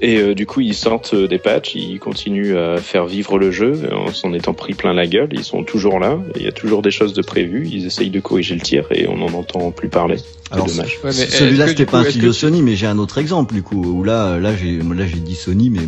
[0.00, 3.50] Et euh, du coup, ils sortent euh, des patchs, ils continuent à faire vivre le
[3.50, 5.30] jeu en s'en étant pris plein la gueule.
[5.32, 7.68] Ils sont toujours là, il y a toujours des choses de prévues.
[7.70, 10.16] Ils essayent de corriger le tir et on n'en entend plus parler.
[10.50, 10.98] Alors, dommage.
[11.04, 13.82] Ouais, mais Celui-là, c'était pas un studio Sony, mais j'ai un autre exemple du coup.
[13.82, 15.80] Où là, là, j'ai, là, j'ai dit Sony, mais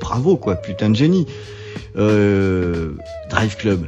[0.00, 1.26] bravo quoi, putain de génie.
[1.96, 2.92] Euh,
[3.30, 3.86] Drive Club.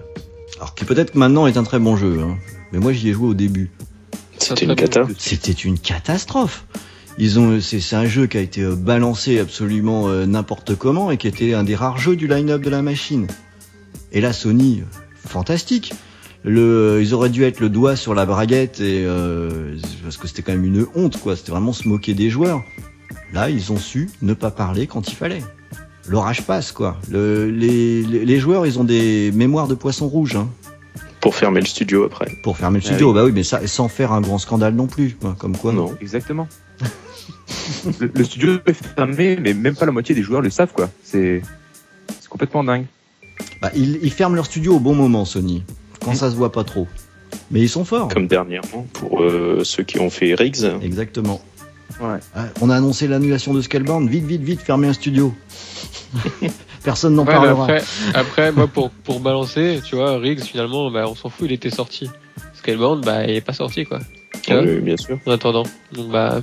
[0.56, 2.36] Alors qui peut-être maintenant est un très bon jeu, hein.
[2.72, 3.70] mais moi j'y ai joué au début.
[4.38, 5.02] C'était très une cata.
[5.04, 5.14] bon.
[5.18, 6.64] C'était une catastrophe.
[7.22, 11.10] Ils ont, c'est, c'est un jeu qui a été euh, balancé absolument euh, n'importe comment
[11.10, 13.26] et qui était un des rares jeux du line-up de la machine.
[14.12, 15.92] Et là, Sony, euh, fantastique.
[16.42, 20.40] Le, ils auraient dû être le doigt sur la braguette et euh, parce que c'était
[20.40, 21.36] quand même une honte, quoi.
[21.36, 22.62] C'était vraiment se moquer des joueurs.
[23.34, 25.42] Là, ils ont su ne pas parler quand il fallait.
[26.08, 26.96] L'orage passe, quoi.
[27.10, 30.36] Le, les, les, les joueurs, ils ont des mémoires de poisson rouge.
[30.36, 30.48] Hein
[31.20, 32.32] Pour fermer le studio après.
[32.42, 33.08] pour fermer le Ah studio.
[33.10, 33.14] oui.
[33.14, 35.16] Bah oui, mais ça, sans faire un grand scandale non plus.
[35.20, 35.36] quoi.
[35.38, 35.74] Comme quoi.
[35.74, 35.94] Non.
[36.00, 36.48] Exactement.
[38.00, 40.90] Le, le studio est fermé, mais même pas la moitié des joueurs le savent, quoi.
[41.02, 41.42] C'est
[42.28, 42.86] complètement dingue.
[43.62, 45.62] Bah, ils, ils ferment leur studio au bon moment, Sony.
[46.04, 46.16] Quand Mm.
[46.16, 46.86] ça se voit pas trop.
[47.50, 48.08] Mais ils sont forts.
[48.08, 50.64] Comme dernièrement pour euh, ceux qui ont fait Riggs.
[50.82, 51.40] Exactement.
[52.00, 52.18] Ouais.
[52.34, 54.08] Ah, on a annoncé l'annulation de Scalebound.
[54.08, 55.34] Vite, vite, vite, fermez un studio.
[56.84, 57.64] Personne n'en Ouais, parlera.
[57.64, 57.82] après,
[58.14, 61.70] après, moi, pour, pour balancer, tu vois, Riggs, finalement, bah, on s'en fout, il était
[61.70, 62.08] sorti.
[62.54, 63.98] Scalebound, bah, il est pas sorti, quoi.
[64.48, 65.18] Oui, bien sûr.
[65.26, 65.64] en attendant.
[65.92, 66.40] Donc, bah,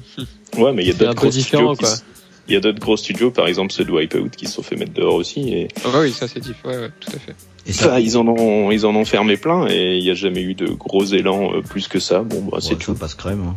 [0.58, 1.90] Ouais, mais il y a d'autres gros différent, studios.
[1.96, 2.04] quoi.
[2.50, 4.76] Il y a d'autres gros studios, par exemple ceux de Wipeout, qui se sont fait
[4.78, 5.54] mettre dehors aussi.
[5.54, 5.68] Et...
[5.84, 7.36] ah bah oui, ça, c'est différent, ouais, ouais, tout à fait.
[7.66, 10.14] Et ça, Enfin, ils en ont, ils en ont fermé plein et il n'y a
[10.14, 12.22] jamais eu de gros élans euh, plus que ça.
[12.22, 12.94] Bon, bah, c'est ouais, ça tout.
[12.96, 13.44] passe crème.
[13.50, 13.56] hein.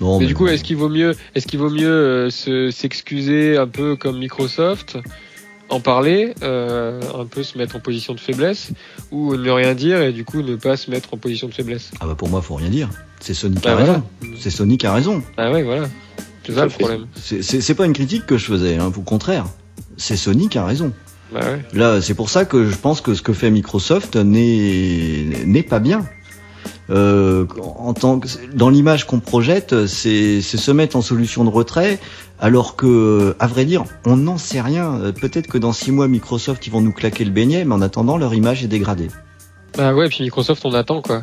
[0.00, 2.72] Non, mais mais du coup, est-ce qu'il vaut mieux, est-ce qu'il vaut mieux euh, se-
[2.72, 4.98] s'excuser un peu comme Microsoft,
[5.72, 8.70] en parler, euh, un peu se mettre en position de faiblesse,
[9.10, 11.90] ou ne rien dire et du coup ne pas se mettre en position de faiblesse
[12.00, 12.90] Ah bah pour moi, faut rien dire.
[13.20, 14.02] C'est Sony qui Bah a raison.
[14.38, 15.22] C'est Sony qui a raison.
[15.36, 15.88] Ah ouais, voilà.
[16.46, 17.06] C'est ça le problème.
[17.16, 18.76] C'est- pas une critique que je faisais.
[18.76, 18.92] Hein.
[18.96, 19.46] Au contraire,
[19.96, 20.92] c'est Sony qui a raison.
[21.32, 21.64] Bah ouais.
[21.72, 26.04] Là, c'est pour ça que je pense que ce que fait Microsoft n'est pas bien.
[26.90, 27.46] Euh,
[27.78, 31.98] en tant que dans l'image qu'on projette, c'est se mettre en solution de retrait,
[32.42, 35.00] alors que, à vrai dire, on n'en sait rien.
[35.00, 37.80] Euh, Peut-être que dans six mois, Microsoft ils vont nous claquer le beignet, mais en
[37.80, 39.08] attendant, leur image est dégradée.
[39.78, 41.22] Bah ouais, puis Microsoft, on attend quoi.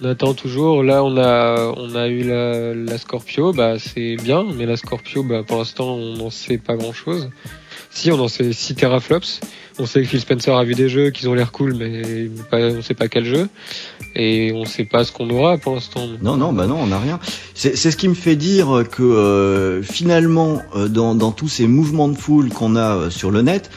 [0.00, 0.82] On attend toujours.
[0.82, 5.22] Là, on a, on a eu la, la Scorpio, bah c'est bien, mais la Scorpio,
[5.22, 7.28] bah pour l'instant, on n'en sait pas grand chose.
[7.92, 9.40] Si, on en sait 6 teraflops.
[9.78, 12.82] On sait que Phil Spencer a vu des jeux qui ont l'air cool, mais on
[12.82, 13.48] sait pas quel jeu.
[14.14, 16.06] Et on sait pas ce qu'on aura pour l'instant.
[16.20, 17.18] Non, non, bah non, on n'a rien.
[17.54, 21.66] C'est c'est ce qui me fait dire que euh, finalement, euh, dans, dans tous ces
[21.66, 23.70] mouvements de foule qu'on a euh, sur le net,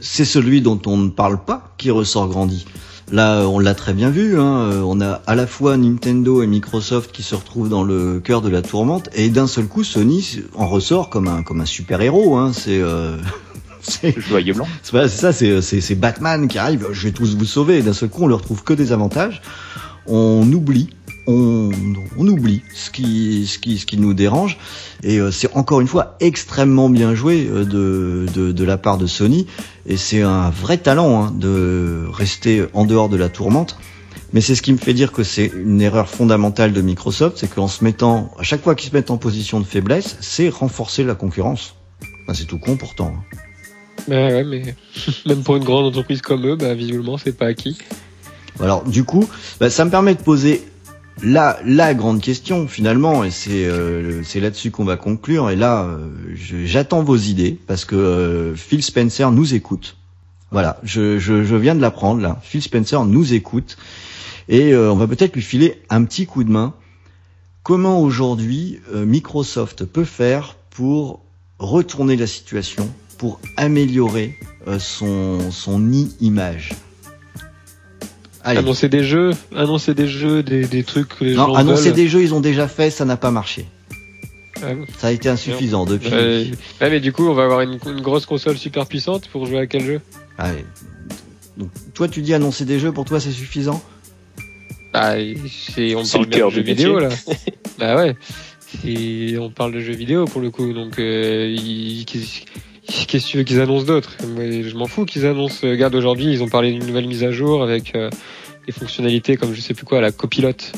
[0.00, 2.66] c'est celui dont on ne parle pas qui ressort grandi.
[3.10, 4.38] Là, on l'a très bien vu.
[4.38, 8.20] Hein, euh, on a à la fois Nintendo et Microsoft qui se retrouvent dans le
[8.20, 11.66] cœur de la tourmente, et d'un seul coup, Sony en ressort comme un comme un
[11.66, 12.36] super héros.
[12.36, 13.16] Hein, c'est euh,
[13.80, 14.66] c'est joyeux blanc.
[14.82, 17.78] c'est ça, c'est, c'est, c'est Batman qui arrive, je vais tous vous sauver.
[17.78, 19.40] Et d'un seul coup, on leur trouve que des avantages.
[20.06, 20.90] On oublie,
[21.28, 21.70] on,
[22.16, 24.58] on oublie ce qui, ce qui, ce qui nous dérange.
[25.04, 28.98] Et euh, c'est encore une fois extrêmement bien joué euh, de, de, de la part
[28.98, 29.46] de Sony.
[29.86, 33.76] Et c'est un vrai talent hein, de rester en dehors de la tourmente.
[34.32, 37.48] Mais c'est ce qui me fait dire que c'est une erreur fondamentale de Microsoft, c'est
[37.48, 41.02] qu'en se mettant, à chaque fois qu'ils se mettent en position de faiblesse, c'est renforcer
[41.04, 41.76] la concurrence.
[42.24, 43.14] Enfin, c'est tout con pourtant.
[43.16, 43.38] hein.
[44.06, 44.74] Bah ouais, mais
[45.26, 47.78] même pour une grande entreprise comme eux, bah visiblement c'est pas acquis.
[48.60, 49.28] Alors du coup,
[49.60, 50.62] bah, ça me permet de poser
[51.22, 55.50] la, la grande question finalement, et c'est euh, là-dessus qu'on va conclure.
[55.50, 56.08] Et là, euh,
[56.64, 59.96] j'attends vos idées parce que euh, Phil Spencer nous écoute.
[60.50, 62.40] Voilà, je, viens de l'apprendre là.
[62.42, 63.76] Phil Spencer nous écoute
[64.48, 66.74] et euh, on va peut-être lui filer un petit coup de main.
[67.62, 71.20] Comment aujourd'hui Microsoft peut faire pour
[71.58, 74.38] retourner la situation, pour améliorer
[74.78, 76.70] son son e-image
[78.48, 78.60] Allez.
[78.60, 81.92] Annoncer des jeux, annoncer des jeux, des, des trucs que les Non, gens annoncer veulent.
[81.94, 83.66] des jeux, ils ont déjà fait, ça n'a pas marché.
[84.62, 84.76] Ouais.
[84.96, 86.08] Ça a été insuffisant depuis.
[86.10, 89.44] Ouais, ouais, mais du coup, on va avoir une, une grosse console super puissante pour
[89.44, 90.00] jouer à quel jeu?
[90.38, 90.64] Allez.
[91.58, 93.82] Donc, toi, tu dis annoncer des jeux, pour toi, c'est suffisant?
[94.94, 95.14] Bah,
[95.50, 97.10] c'est, on C'est parle le cœur de jeux du vidéo là.
[97.78, 98.16] bah ouais.
[98.86, 102.06] Et on parle de jeux vidéo pour le coup, donc euh, ils-
[102.88, 104.16] qu'est-ce que tu veux qu'ils annoncent d'autre?
[104.20, 105.66] Je m'en fous qu'ils annoncent.
[105.66, 108.10] euh, Regarde, aujourd'hui, ils ont parlé d'une nouvelle mise à jour avec euh,
[108.66, 110.72] des fonctionnalités comme je sais plus quoi, la copilote.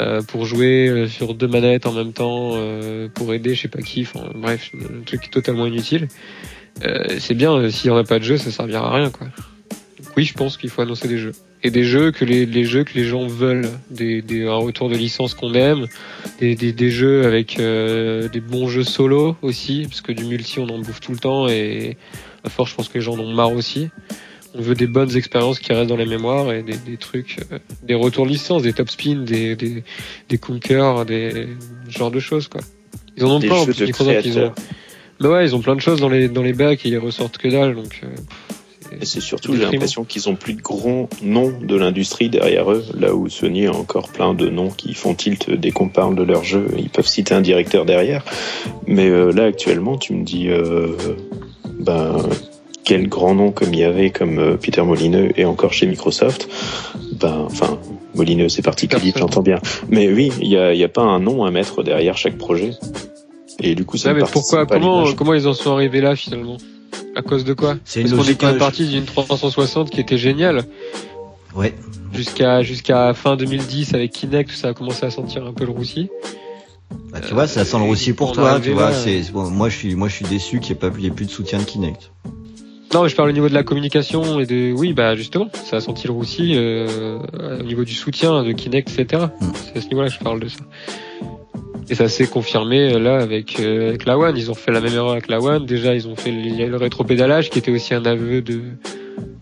[0.00, 3.68] euh, pour jouer euh, sur deux manettes en même temps, euh, pour aider je sais
[3.68, 6.08] pas qui, enfin bref, un truc totalement inutile.
[6.84, 9.10] Euh, c'est bien, euh, s'il y en a pas de jeu, ça servira à rien
[9.10, 9.26] quoi.
[9.98, 11.32] Donc oui, je pense qu'il faut annoncer des jeux.
[11.64, 14.88] Et des jeux que les, les jeux que les gens veulent, des, des, un retour
[14.88, 15.86] de licence qu'on aime,
[16.38, 20.60] des, des, des jeux avec euh, des bons jeux solo aussi, parce que du multi
[20.60, 21.96] on en bouffe tout le temps et
[22.44, 23.88] à force je pense que les gens en ont marre aussi.
[24.54, 27.58] On veut des bonnes expériences qui restent dans la mémoire et des, des trucs, euh,
[27.82, 29.82] des retours de licence, des top spin, des, des,
[30.28, 31.48] des Conquer, des
[31.90, 32.60] ce genre de choses quoi.
[33.16, 33.74] Ils en ont plein en plus,
[34.24, 34.52] ils ont.
[35.20, 37.38] Mais ouais, ils ont plein de choses dans les dans les bacs et ils ressortent
[37.38, 38.00] que dalle donc.
[38.04, 38.08] euh,
[39.00, 42.84] Et c'est surtout, j'ai l'impression qu'ils ont plus de gros noms de l'industrie derrière eux,
[42.98, 46.22] là où Sony a encore plein de noms qui font tilt dès qu'on parle de
[46.22, 46.68] leur jeu.
[46.76, 48.24] Ils peuvent citer un directeur derrière.
[48.86, 50.88] Mais euh, là, actuellement, tu me dis, euh,
[51.78, 52.16] ben,
[52.84, 56.48] quel grand nom comme il y avait, comme euh, Peter Molineux et encore chez Microsoft.
[57.20, 57.78] Ben, enfin,
[58.14, 59.60] Molineux, c'est particulier, j'entends bien.
[59.88, 62.70] Mais oui, il y a, y a pas un nom à mettre derrière chaque projet.
[63.60, 66.14] Et du coup, ça ne mais pourquoi pas comment comment ils en sont arrivés là
[66.14, 66.58] finalement?
[67.18, 68.40] À cause de quoi C'est une Parce qu'on est logique.
[68.40, 70.62] quand même euh, parti d'une 360 qui était géniale
[71.56, 71.74] Ouais.
[72.14, 76.08] jusqu'à jusqu'à fin 2010 avec Kinect, ça a commencé à sentir un peu le roussi.
[77.12, 78.92] Bah, tu vois, ça sent le Euh, roussi pour toi, tu vois.
[78.92, 81.06] C'est bon, moi, je suis, moi, je suis déçu qu'il n'y ait pas, il y
[81.08, 82.12] ait plus de soutien de Kinect.
[82.94, 85.76] Non, mais je parle au niveau de la communication et de oui, bah justement, ça
[85.78, 87.18] a senti le roussi euh,
[87.60, 89.24] au niveau du soutien de Kinect, etc.
[89.40, 89.46] Mm.
[89.66, 90.60] C'est à ce niveau-là que je parle de ça.
[91.90, 94.36] Et ça s'est confirmé euh, là avec euh, avec la One.
[94.36, 95.64] Ils ont fait la même erreur avec la One.
[95.64, 98.60] Déjà, ils ont fait le, le rétropédalage qui était aussi un aveu de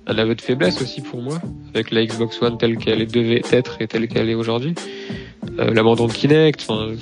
[0.06, 1.38] un aveu de faiblesse aussi pour moi
[1.74, 4.74] avec la Xbox One telle qu'elle devait être et telle qu'elle est aujourd'hui.
[5.58, 6.92] Euh, L'abandon de Kinect, enfin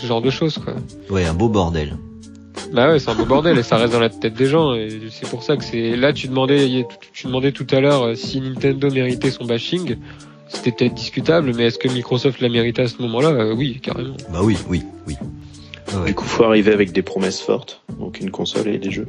[0.00, 0.74] ce genre de choses quoi.
[1.10, 1.96] Ouais, un beau bordel.
[2.72, 4.88] Bah ouais, c'est un beau bordel et ça reste dans la tête des gens et
[5.10, 8.40] c'est pour ça que c'est là tu demandais tu demandais tout à l'heure euh, si
[8.40, 9.96] Nintendo méritait son bashing.
[10.56, 13.28] C'était peut-être discutable, mais est-ce que Microsoft l'a mérité à ce moment-là?
[13.28, 14.16] Euh, Oui, carrément.
[14.32, 15.14] Bah oui, oui, oui.
[15.94, 16.06] Ouais.
[16.06, 19.06] Du coup, faut arriver avec des promesses fortes, donc une console et des jeux,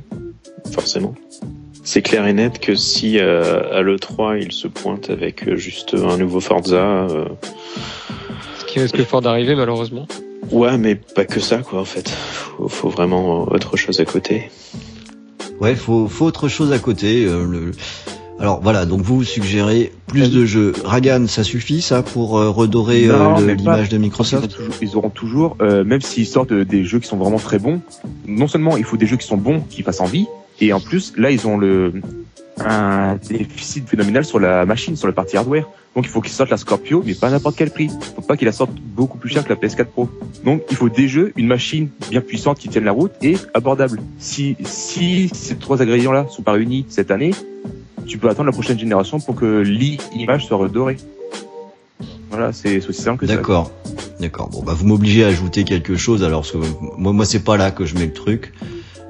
[0.72, 1.16] forcément.
[1.84, 5.96] C'est clair et net que si euh, à l'E3 il se pointe avec euh, juste
[5.96, 6.76] un nouveau Forza,
[7.10, 7.26] euh,
[8.60, 10.06] Ce qui risque fort d'arriver malheureusement.
[10.52, 12.10] ouais, mais pas que ça quoi en fait.
[12.10, 14.52] Faut, faut vraiment autre chose à côté.
[15.62, 17.26] Ouais, faut, faut autre chose à côté.
[17.26, 17.72] euh, le...
[18.40, 20.74] Alors voilà, donc vous suggérez plus de jeux.
[20.86, 24.96] Ragan, ça suffit ça pour euh, redorer euh, le- l'image de Ils, Microsoft toujours- ils
[24.96, 27.82] auront toujours, euh, même s'ils sortent des jeux qui sont vraiment très bons,
[28.28, 30.28] non seulement il faut des jeux qui sont bons, qui fassent envie,
[30.62, 31.94] et en plus, là, ils ont le
[32.60, 35.68] un déficit phénoménal sur la machine, sur la partie hardware.
[35.96, 37.88] Donc il faut qu'ils sortent la Scorpio, mais pas à n'importe quel prix.
[38.16, 40.10] Faut pas qu'ils la sortent beaucoup plus cher que la PS4 Pro.
[40.44, 44.00] Donc il faut des jeux, une machine bien puissante qui tienne la route et abordable.
[44.18, 47.30] Si si ces trois ingrédients-là sont pas réunis cette année,
[48.08, 50.98] tu peux attendre la prochaine génération pour que l'image soit redorée.
[52.30, 53.36] Voilà, c'est aussi simple que ça.
[53.36, 53.72] D'accord.
[54.20, 54.50] D'accord.
[54.50, 56.58] Bon, bah vous m'obligez à ajouter quelque chose alors parce que
[56.98, 58.54] moi, moi c'est pas là que je mets le truc.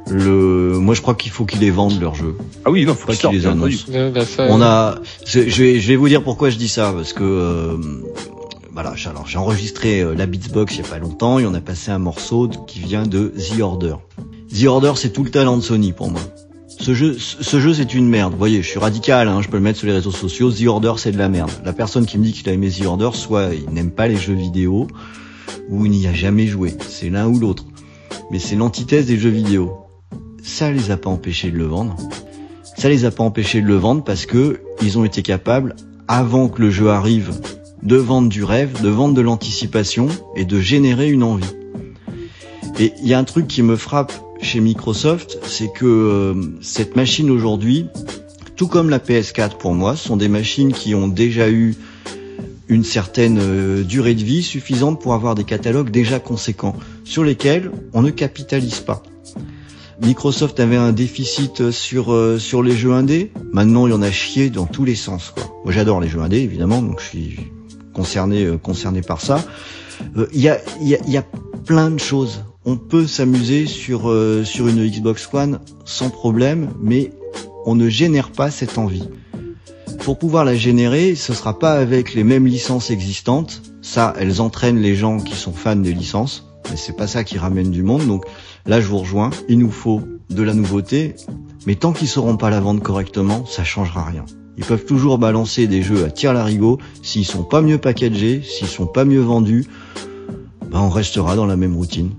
[0.10, 2.36] Le, moi je crois qu'il faut qu'ils les vendent leurs jeux.
[2.66, 3.92] Ah oui, non, faut Pas qu'ils les annoncent.
[3.92, 4.96] Ouais, bah, On a,
[5.26, 7.78] je, vais, je vais vous dire pourquoi je dis ça parce que euh,
[8.72, 11.54] voilà, j'ai- alors j'ai enregistré euh, la Beatsbox il y a pas longtemps et on
[11.54, 13.96] a passé un morceau qui vient de The Order.
[14.58, 16.22] The Order, c'est tout le talent de Sony pour moi.
[16.80, 18.34] Ce jeu, ce jeu c'est une merde.
[18.34, 20.52] Vous voyez, je suis radical, hein, je peux le mettre sur les réseaux sociaux.
[20.52, 21.52] The Order c'est de la merde.
[21.66, 24.18] La personne qui me dit qu'il a aimé The Order, soit il n'aime pas les
[24.18, 24.88] jeux vidéo,
[25.70, 26.74] ou il n'y a jamais joué.
[26.88, 27.66] C'est l'un ou l'autre.
[28.32, 29.78] Mais c'est l'antithèse des jeux vidéo.
[30.44, 31.96] Ça les a pas empêchés de le vendre.
[32.78, 35.76] Ça les a pas empêchés de le vendre parce que ils ont été capables,
[36.08, 37.32] avant que le jeu arrive,
[37.82, 41.46] de vendre du rêve, de vendre de l'anticipation et de générer une envie.
[42.80, 46.96] Et il y a un truc qui me frappe chez Microsoft, c'est que euh, cette
[46.96, 47.88] machine aujourd'hui,
[48.56, 51.76] tout comme la PS4 pour moi, sont des machines qui ont déjà eu
[52.68, 57.72] une certaine euh, durée de vie suffisante pour avoir des catalogues déjà conséquents, sur lesquels
[57.94, 59.04] on ne capitalise pas.
[60.02, 63.32] Microsoft avait un déficit sur euh, sur les jeux indés.
[63.52, 65.34] Maintenant, il y en a chié dans tous les sens.
[65.64, 67.40] Moi, j'adore les jeux indés, évidemment, donc je suis
[67.94, 69.44] concerné concerné par ça.
[70.34, 71.26] Il y, a, y, a, y a
[71.66, 72.44] plein de choses.
[72.68, 74.14] On peut s'amuser sur
[74.44, 77.12] sur une Xbox One sans problème, mais
[77.66, 79.08] on ne génère pas cette envie
[80.08, 83.62] pour pouvoir la générer, ce sera pas avec les mêmes licences existantes.
[83.82, 87.38] Ça, elles entraînent les gens qui sont fans des licences, mais c'est pas ça qui
[87.38, 88.08] ramène du monde.
[88.08, 88.24] Donc
[88.66, 89.32] là, je vous rejoins.
[89.50, 91.18] Il nous faut de la nouveauté,
[91.66, 94.24] mais tant qu'ils sauront pas la vendre correctement, ça changera rien.
[94.58, 96.78] Ils peuvent toujours balancer des jeux à tir larigot.
[97.04, 99.66] S'ils sont pas mieux packagés, s'ils sont pas mieux vendus,
[100.72, 102.12] ben on restera dans la même routine.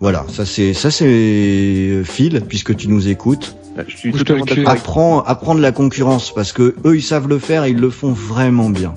[0.00, 3.56] Voilà, ça c'est ça c'est Phil, puisque tu nous écoutes.
[3.86, 7.64] Je suis d'accord avec- Apprends, apprendre la concurrence parce que eux ils savent le faire
[7.64, 8.94] et ils le font vraiment bien.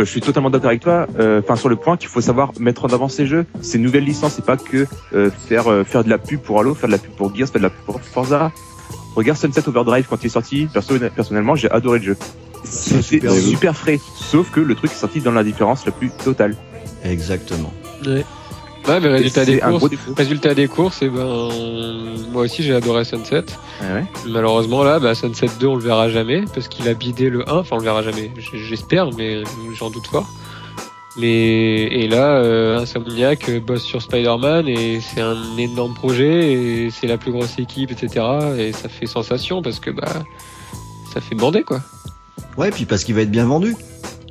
[0.00, 1.06] Euh, Je suis totalement d'accord avec toi.
[1.18, 3.46] euh, Enfin, sur le point qu'il faut savoir mettre en avant ces jeux.
[3.62, 6.74] Ces nouvelles licences, c'est pas que euh, faire euh, faire de la pub pour Halo,
[6.74, 8.52] faire de la pub pour Gears, faire de la pub pour Forza.
[9.14, 10.66] Regarde Sunset Overdrive quand il est sorti.
[10.72, 12.16] Perso, personnellement, j'ai adoré le jeu.
[12.64, 13.78] C'était super super, jeu.
[13.78, 14.00] frais.
[14.16, 16.56] Sauf que le truc est sorti dans l'indifférence la plus totale.
[17.04, 17.72] Exactement.
[18.06, 18.24] Ouais.
[18.88, 19.78] Ouais, mais résultat des courses.
[19.78, 20.14] gros.
[20.16, 21.48] Résultat des courses, et ben
[22.32, 23.44] moi aussi j'ai adoré Sunset.
[23.80, 24.04] Ouais, ouais.
[24.28, 27.58] Malheureusement là, bah, Sunset 2 on le verra jamais parce qu'il a bidé le 1.
[27.58, 29.42] Enfin on le verra jamais, j'espère, mais
[29.74, 30.28] j'en doute fort.
[31.18, 36.90] Mais et là, euh, Insomniac euh, bosse sur Spider-Man et c'est un énorme projet et
[36.90, 38.24] c'est la plus grosse équipe, etc.
[38.58, 40.08] Et ça fait sensation parce que bah
[41.12, 41.80] ça fait bander quoi.
[42.58, 43.74] Ouais, puis parce qu'il va être bien vendu.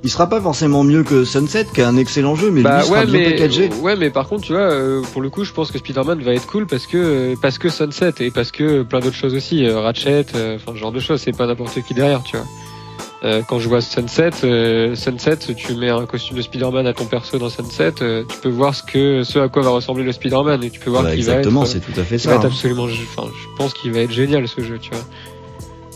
[0.05, 2.85] Il sera pas forcément mieux que Sunset, qui est un excellent jeu, mais bah lui
[2.85, 3.69] sera ouais, bien mais packagé.
[3.81, 6.33] ouais, mais par contre, tu vois, euh, pour le coup, je pense que Spider-Man va
[6.33, 9.65] être cool parce que euh, parce que Sunset et parce que plein d'autres choses aussi,
[9.65, 11.19] euh, Ratchet, euh, enfin ce genre de choses.
[11.21, 12.45] C'est pas n'importe qui derrière, tu vois.
[13.47, 14.29] Quand je vois Sunset,
[14.93, 18.75] Sunset, tu mets un costume de Spider-Man à ton perso dans Sunset, tu peux voir
[18.75, 21.25] ce que ce à quoi va ressembler le Spider-Man et tu peux voir Ouais, qu'il
[21.25, 21.37] va être.
[21.39, 22.35] exactement, c'est tout à fait ça.
[22.35, 22.41] hein.
[22.43, 23.01] absolument, je
[23.57, 24.99] pense qu'il va être génial ce jeu, tu vois.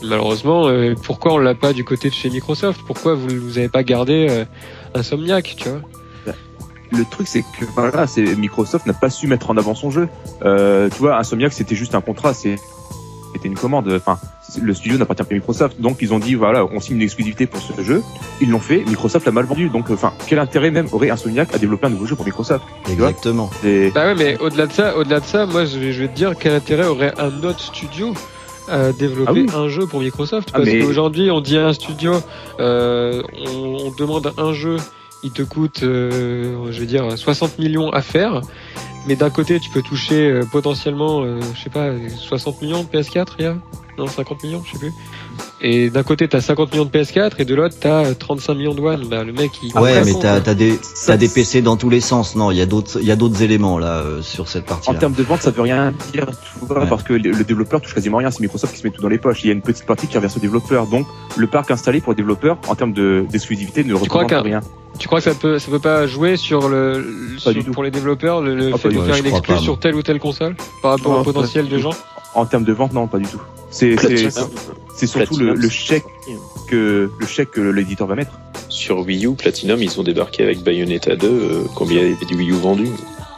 [0.02, 2.80] Malheureusement, euh, pourquoi on l'a pas du côté de chez Microsoft?
[2.86, 4.44] Pourquoi vous vous avez pas gardé euh,
[4.94, 5.80] Insomniac, tu vois?
[6.92, 10.08] Le truc, c'est que voilà, c'est Microsoft n'a pas su mettre en avant son jeu.
[10.44, 12.56] Euh, tu vois, Insomniac, c'était juste un contrat, c'est
[13.32, 13.88] c'était une commande.
[13.92, 14.18] Enfin,
[14.60, 17.46] le studio n'appartient pas à Microsoft, donc ils ont dit voilà, on signe une exclusivité
[17.46, 18.02] pour ce jeu.
[18.40, 18.84] Ils l'ont fait.
[18.86, 22.06] Microsoft l'a mal vendu, donc enfin, quel intérêt même aurait Insomniac à développer un nouveau
[22.06, 23.50] jeu pour Microsoft Exactement.
[23.62, 26.16] Bah ouais, mais au-delà de ça, au-delà de ça, moi je vais, je vais te
[26.16, 28.14] dire quel intérêt aurait un autre studio
[28.70, 29.46] à développer Ah oui.
[29.54, 32.12] un jeu pour Microsoft Ah, parce mais- qu'aujourd'hui on dit à un studio,
[32.60, 33.22] euh,
[33.54, 34.76] on, on demande un jeu,
[35.22, 38.40] il te coûte, euh, je vais dire 60 millions à faire.
[39.06, 41.24] Mais d'un côté, tu peux toucher euh, potentiellement,
[41.54, 41.88] je sais pas,
[42.18, 43.56] 60 millions de PS4, il y a?
[43.98, 44.92] Non, 50 millions, je sais plus.
[45.62, 48.80] Et d'un côté, t'as 50 millions de PS4 et de l'autre, t'as 35 millions de
[48.80, 49.06] One.
[49.08, 49.66] Bah, le mec, il.
[49.78, 52.34] ouais, Après, mais t'as t'as des t'as des PC dans tous les sens.
[52.34, 54.74] Non, il y a d'autres il y a d'autres éléments là euh, sur cette En
[54.76, 54.98] partie-là.
[54.98, 56.86] termes de vente, ça veut rien dire, tu vois, Ouais.
[56.88, 58.30] parce que le, le développeur touche quasiment rien.
[58.30, 59.44] C'est Microsoft qui se met tout dans les poches.
[59.44, 60.86] Il y a une petite partie qui reverse au développeur.
[60.86, 61.06] Donc,
[61.36, 64.60] le parc installé pour les développeurs, en termes de- d'exclusivité, ne représente rien.
[64.98, 67.04] Tu crois que ça peut, ça peut pas jouer sur le,
[67.38, 70.02] sur- pour les développeurs le, le Ah, fait de faire une pas, sur telle ou
[70.02, 71.90] telle console par rapport Non, au potentiel pas de du gens?
[72.34, 73.40] En termes de vente, non, pas du tout.
[73.70, 74.50] C'est c'est- Platinum,
[74.96, 76.32] c'est surtout le, Platinum, le chèque hein.
[76.68, 78.32] que le chèque que l'éditeur va mettre.
[78.68, 81.26] Sur Wii U, Platinum, ils ont débarqué avec Bayonetta 2.
[81.28, 82.88] euh, combien il y avait du Wii U vendu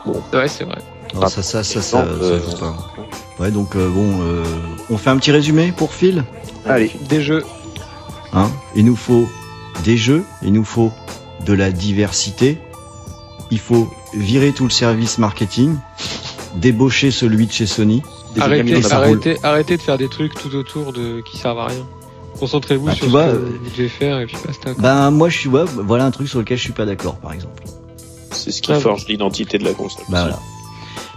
[0.06, 0.78] Ouais, c'est vrai.
[1.14, 2.76] Non, ça ça ça ça, ça euh, pas.
[3.38, 4.42] Ouais, donc euh, bon, euh,
[4.90, 6.24] on fait un petit résumé pour Phil?
[6.66, 7.44] Allez, Des jeux.
[8.32, 8.50] Hein?
[8.74, 9.28] Il nous faut
[9.84, 10.90] des jeux, il nous faut
[11.44, 12.58] de la diversité.
[13.50, 15.76] Il faut virer tout le service marketing,
[16.56, 18.02] débaucher celui de chez Sony.
[18.40, 21.86] Arrêtez, arrêtez, arrêtez de faire des trucs tout autour de qui servent à rien.
[22.40, 24.72] Concentrez-vous Bah, sur ce vois, que vous devez faire et puis basta.
[24.78, 27.32] Ben moi je suis ouais, voilà un truc sur lequel je suis pas d'accord par
[27.32, 27.62] exemple.
[28.30, 30.04] C'est ce qui Ah, forge l'identité de la console.
[30.08, 30.38] Bah voilà.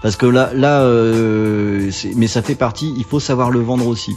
[0.01, 2.93] Parce que là, là, euh, mais ça fait partie.
[2.97, 4.15] Il faut savoir le vendre aussi.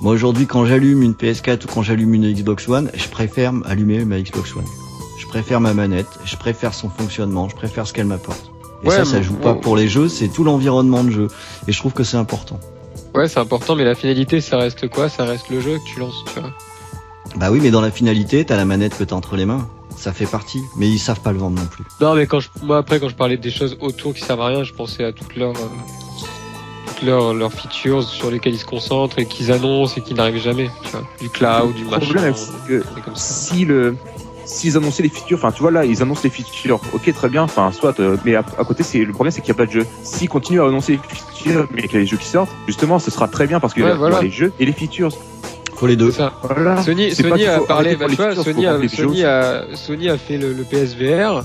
[0.00, 4.04] Moi aujourd'hui, quand j'allume une PS4 ou quand j'allume une Xbox One, je préfère allumer
[4.04, 4.64] ma Xbox One.
[5.18, 8.50] Je préfère ma manette, je préfère son fonctionnement, je préfère ce qu'elle m'apporte.
[8.82, 11.28] Et Ouais, ça, ça joue pas pour les jeux, c'est tout l'environnement de jeu.
[11.68, 12.58] Et je trouve que c'est important.
[13.14, 15.08] Ouais, c'est important, mais la finalité, ça reste quoi?
[15.08, 16.50] Ça reste le jeu que tu lances, tu vois.
[17.36, 19.68] Bah oui, mais dans la finalité, t'as la manette que t'as entre les mains.
[19.96, 20.62] Ça fait partie.
[20.76, 21.84] Mais ils savent pas le vendre non plus.
[22.00, 24.46] Non, mais quand je, moi après, quand je parlais des choses autour qui servent à
[24.46, 25.68] rien, je pensais à toutes leurs, euh,
[26.86, 30.42] toutes leurs, leurs features sur lesquelles ils se concentrent et qu'ils annoncent et qui n'arrivent
[30.42, 31.02] jamais, tu vois.
[31.20, 32.04] Du cloud, du Le machin.
[32.12, 33.34] problème, c'est que c'est comme ça.
[33.54, 33.94] si le
[34.50, 37.42] s'ils annonçaient les features, enfin tu vois là, ils annoncent les features, ok très bien,
[37.42, 39.66] enfin soit, euh, mais à, à côté c'est le problème c'est qu'il n'y a pas
[39.66, 39.86] de jeu.
[40.02, 42.98] S'ils continuent à annoncer les features, mais qu'il y a les jeux qui sortent, justement
[42.98, 45.10] ce sera très bien parce qu'il y a les jeux et les features.
[45.76, 46.10] Faut les deux.
[46.10, 46.34] Ça.
[46.42, 46.82] Voilà.
[46.82, 47.10] Sony,
[47.46, 49.24] a parlé, bah, features, Sony a, Sony choses.
[49.24, 51.42] a, Sony a fait le, le PSVR.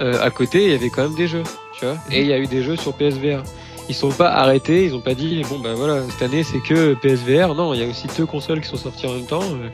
[0.00, 1.44] euh, à côté, il y avait quand même des jeux,
[1.78, 1.94] tu vois.
[2.10, 3.44] Et il y a eu des jeux sur PSVR.
[3.88, 6.94] Ils sont pas arrêtés, ils ont pas dit bon ben voilà cette année c'est que
[6.94, 7.54] PSVR.
[7.54, 9.44] Non, il y a aussi deux consoles qui sont sorties en même temps.
[9.44, 9.68] euh,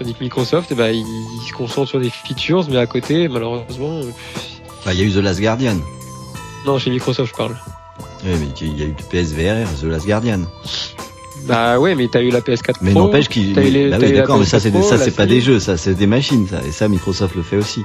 [0.00, 3.28] Tandis que Microsoft, eh ben, ils, ils se concentrent sur des features, mais à côté,
[3.28, 4.10] malheureusement, euh,
[4.84, 5.76] Bah, il y a eu The Last Guardian.
[6.66, 7.54] non, chez Microsoft, je parle.
[8.24, 10.40] Oui, mais il y a eu le PSVR, The Last Guardian.
[11.44, 13.00] Bah ouais, mais t'as eu la PS4 Mais Pro.
[13.00, 13.54] n'empêche qu'il.
[13.54, 15.40] t'as eu les- Bah oui, d'accord, mais ça, c'est des- PS4 ça, c'est pas des
[15.42, 16.60] jeux, ça, c'est des machines, ça.
[16.66, 17.82] Et ça, Microsoft le fait aussi.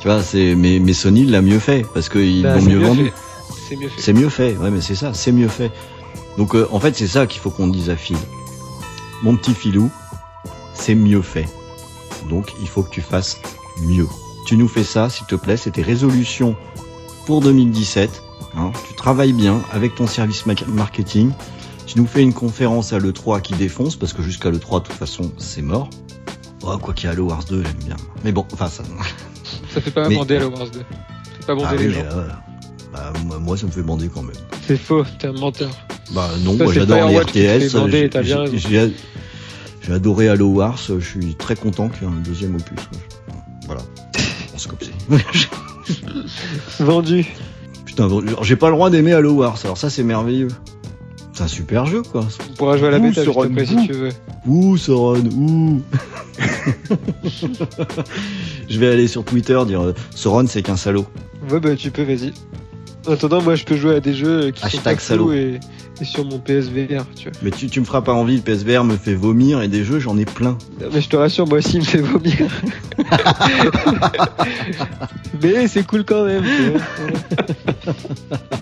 [0.00, 2.78] Tu vois, c'est, mais, mais Sony l'a mieux fait, parce qu'ils Bah, l'ont c'est mieux
[2.78, 3.12] vendu.
[3.68, 4.00] C'est mieux fait.
[4.02, 5.70] C'est mieux fait, ouais, mais c'est ça, c'est mieux fait.
[6.36, 8.16] Donc, euh, en fait, c'est ça qu'il faut qu'on dise à Phil.
[9.22, 9.90] Mon petit filou,
[10.74, 11.46] c'est mieux fait.
[12.28, 13.38] Donc, il faut que tu fasses
[13.82, 14.06] mieux.
[14.46, 16.56] Tu nous fais ça, s'il te plaît, c'est tes résolutions
[17.26, 18.22] pour 2017.
[18.56, 18.70] hein.
[18.88, 21.30] Tu travailles bien avec ton service ma- marketing.
[21.86, 24.96] Tu nous fais une conférence à l'E3 qui défonce, parce que jusqu'à l'E3, de toute
[24.96, 25.88] façon, c'est mort.
[26.62, 27.96] Oh, quoi qu'il y a Halo Wars 2, j'aime bien.
[28.24, 28.82] Mais bon, enfin, ça.
[29.74, 30.78] Ça fait pas Mais- bander Halo Wars 2.
[30.78, 30.84] Ça
[31.40, 32.00] fait pas bander Ah les gens.
[32.12, 32.28] euh,
[32.92, 34.36] bah, moi, ça me fait bander quand même.
[34.66, 35.70] C'est faux, t'es un menteur.
[36.12, 37.72] Bah non, moi j'adore les RTS.
[37.72, 38.44] bander, j'ai- t'as bien
[39.86, 42.78] j'ai- adoré Halo Wars, je suis très content qu'il y ait un deuxième opus.
[43.66, 43.82] Voilà.
[44.54, 44.68] On se
[46.82, 47.26] Vendu.
[47.84, 48.08] Putain,
[48.42, 50.48] j'ai pas le droit d'aimer Halo Wars, alors ça c'est merveilleux.
[51.32, 52.26] C'est un super jeu quoi.
[52.50, 54.10] On pourra jouer à la bêta après si tu veux.
[54.46, 55.82] Ouh, Sauron, ouh.
[58.68, 61.06] je vais aller sur Twitter dire Sauron c'est qu'un salaud.
[61.50, 62.32] Ouais, bah tu peux, vas-y.
[63.06, 64.94] En attendant, moi je peux jouer à des jeux qui sont pas
[65.34, 65.60] et,
[66.00, 67.38] et sur mon PSVR, tu vois.
[67.42, 69.98] Mais tu, tu me feras pas envie, le PSVR me fait vomir et des jeux
[69.98, 70.56] j'en ai plein.
[70.92, 72.48] Mais je te rassure, moi aussi il me fait vomir.
[75.42, 76.80] Mais c'est cool quand même, tu vois.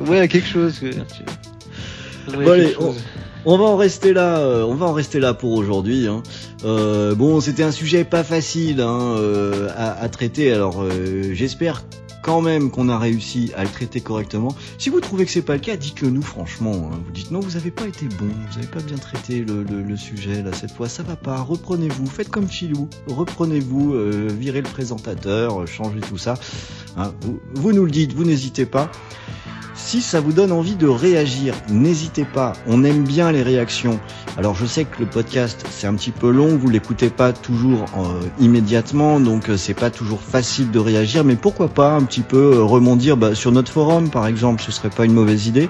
[0.08, 0.78] Ouais, il y a quelque chose.
[0.78, 2.96] que- tu- Bon, allez, chose.
[3.44, 6.06] On va en rester là, euh, on va en rester là pour aujourd'hui.
[6.06, 6.22] Hein.
[6.64, 10.52] Euh, bon, c'était un sujet pas facile hein, euh, à, à traiter.
[10.52, 10.84] Alors,
[11.32, 11.82] j'espère
[12.22, 14.54] quand même qu'on a réussi à le traiter correctement.
[14.78, 16.90] Si vous trouvez que c'est pas le cas, dites-le nous franchement.
[16.92, 17.00] hein.
[17.04, 20.42] Vous dites non, vous avez pas été bon, vous avez pas bien traité le, sujet
[20.42, 20.88] là cette fois.
[20.88, 21.40] Ça va pas.
[21.42, 22.88] Reprenez-vous, faites comme Chilou.
[23.08, 26.34] Reprenez-vous, euh, virez le présentateur, euh, changez tout ça.
[26.96, 27.12] Hein,
[27.54, 28.90] vous nous le dites, vous n'hésitez pas.
[29.84, 32.54] Si ça vous donne envie de réagir, n'hésitez pas.
[32.66, 34.00] On aime bien les réactions.
[34.38, 37.84] Alors je sais que le podcast c'est un petit peu long, vous l'écoutez pas toujours
[37.98, 41.24] euh, immédiatement, donc euh, c'est pas toujours facile de réagir.
[41.24, 44.72] Mais pourquoi pas un petit peu euh, rebondir bah, sur notre forum par exemple, ce
[44.72, 45.68] serait pas une mauvaise idée.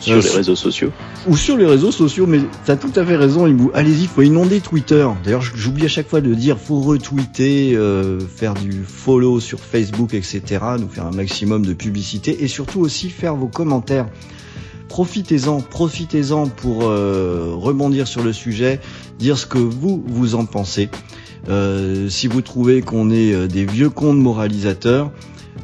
[0.00, 0.90] Sur Euh, les réseaux sociaux.
[1.26, 3.70] Ou sur les réseaux sociaux, mais t'as tout à fait raison, Ibou.
[3.74, 5.06] Allez-y, faut inonder Twitter.
[5.24, 10.14] D'ailleurs, j'oublie à chaque fois de dire, faut retweeter, euh, faire du follow sur Facebook,
[10.14, 10.42] etc.
[10.78, 14.06] Nous faire un maximum de publicité et surtout aussi faire vos commentaires.
[14.88, 18.80] Profitez-en, profitez-en pour euh, rebondir sur le sujet,
[19.18, 20.88] dire ce que vous vous en pensez.
[21.48, 25.10] Euh, si vous trouvez qu'on est des vieux cons de moralisateurs,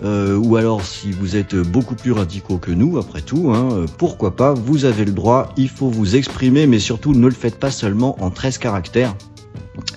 [0.03, 3.87] euh, ou alors si vous êtes beaucoup plus radicaux que nous, après tout, hein, euh,
[3.99, 7.59] pourquoi pas, vous avez le droit, il faut vous exprimer, mais surtout ne le faites
[7.59, 9.15] pas seulement en 13 caractères.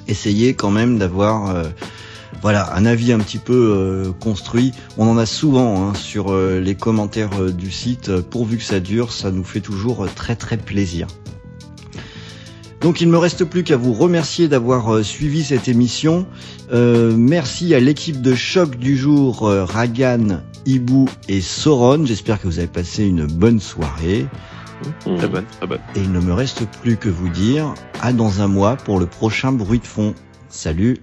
[0.07, 1.63] Essayez quand même d'avoir euh,
[2.41, 4.73] voilà, un avis un petit peu construit.
[4.97, 9.31] On en a souvent hein, sur les commentaires du site, pourvu que ça dure, ça
[9.31, 11.07] nous fait toujours très très plaisir.
[12.88, 16.26] Donc il me reste plus qu'à vous remercier d'avoir euh, suivi cette émission.
[16.72, 22.05] Euh, merci à l'équipe de choc du jour, euh, Ragan, Ibu et Sauron.
[22.05, 24.26] J'espère que vous avez passé une bonne soirée.
[25.18, 25.81] Très bonne, très bonne.
[25.97, 29.05] Et il ne me reste plus que vous dire à dans un mois pour le
[29.05, 30.15] prochain bruit de fond.
[30.47, 31.01] Salut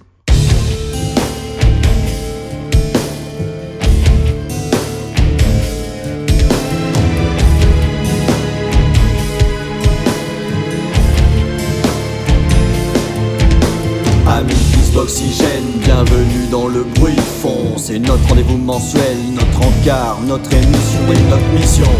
[15.85, 17.77] bienvenue dans le bruit fond.
[17.77, 21.91] C'est notre rendez-vous mensuel, notre encart, notre émission et notre mission.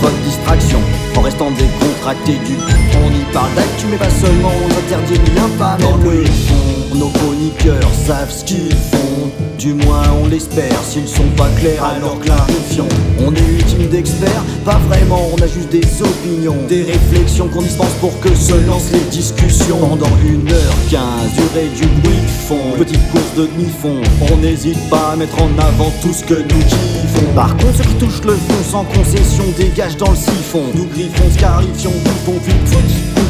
[0.00, 0.78] Votre distraction,
[1.16, 2.56] en restant décontracté du
[3.04, 5.76] On y parle d'actu, mais pas seulement, on interdit rien pas.
[5.80, 9.30] Dans le fond, nos chroniqueurs savent ce qu'ils font.
[9.58, 14.78] Du moins on l'espère, s'ils sont pas clairs alors clarifions On est ultime d'experts, pas
[14.86, 19.00] vraiment, on a juste des opinions Des réflexions qu'on dispense pour que se lancent les
[19.10, 19.78] discussions.
[19.78, 20.98] Pendant 1h15,
[21.36, 25.50] durée du bruit de fond Petite course de demi-fond, on n'hésite pas à mettre en
[25.58, 29.44] avant tout ce que nous kiffons Par contre ceux qui touchent le fond sans concession
[29.56, 30.64] dégagent dans le siphon.
[30.74, 32.54] Nous griffons, scarifions, bouffons, puis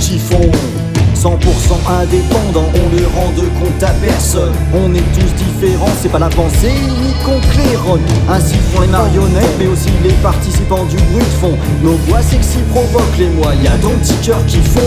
[0.01, 0.51] chiffon
[1.27, 1.33] 100%
[2.03, 4.53] indépendant, on ne rend de compte à personne.
[4.73, 8.01] On est tous différents, c'est pas la pensée ni qu'on claironne.
[8.31, 11.59] Ainsi font les marionnettes, mais aussi les participants du bruit de fond.
[11.83, 14.81] Nos voix sexy provoquent les mois, y'a donc petits cœurs qui font.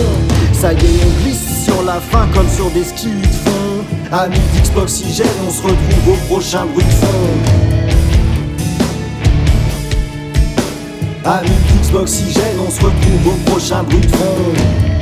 [0.54, 3.84] Ça y est, on glisse sur la fin comme sur des skis de fond.
[4.10, 7.06] Amis d'Xboxygène, on se retrouve au prochain bruit de fond.
[11.26, 11.50] Amis
[11.82, 14.99] d'Xboxygène, on se retrouve au prochain bruit de fond.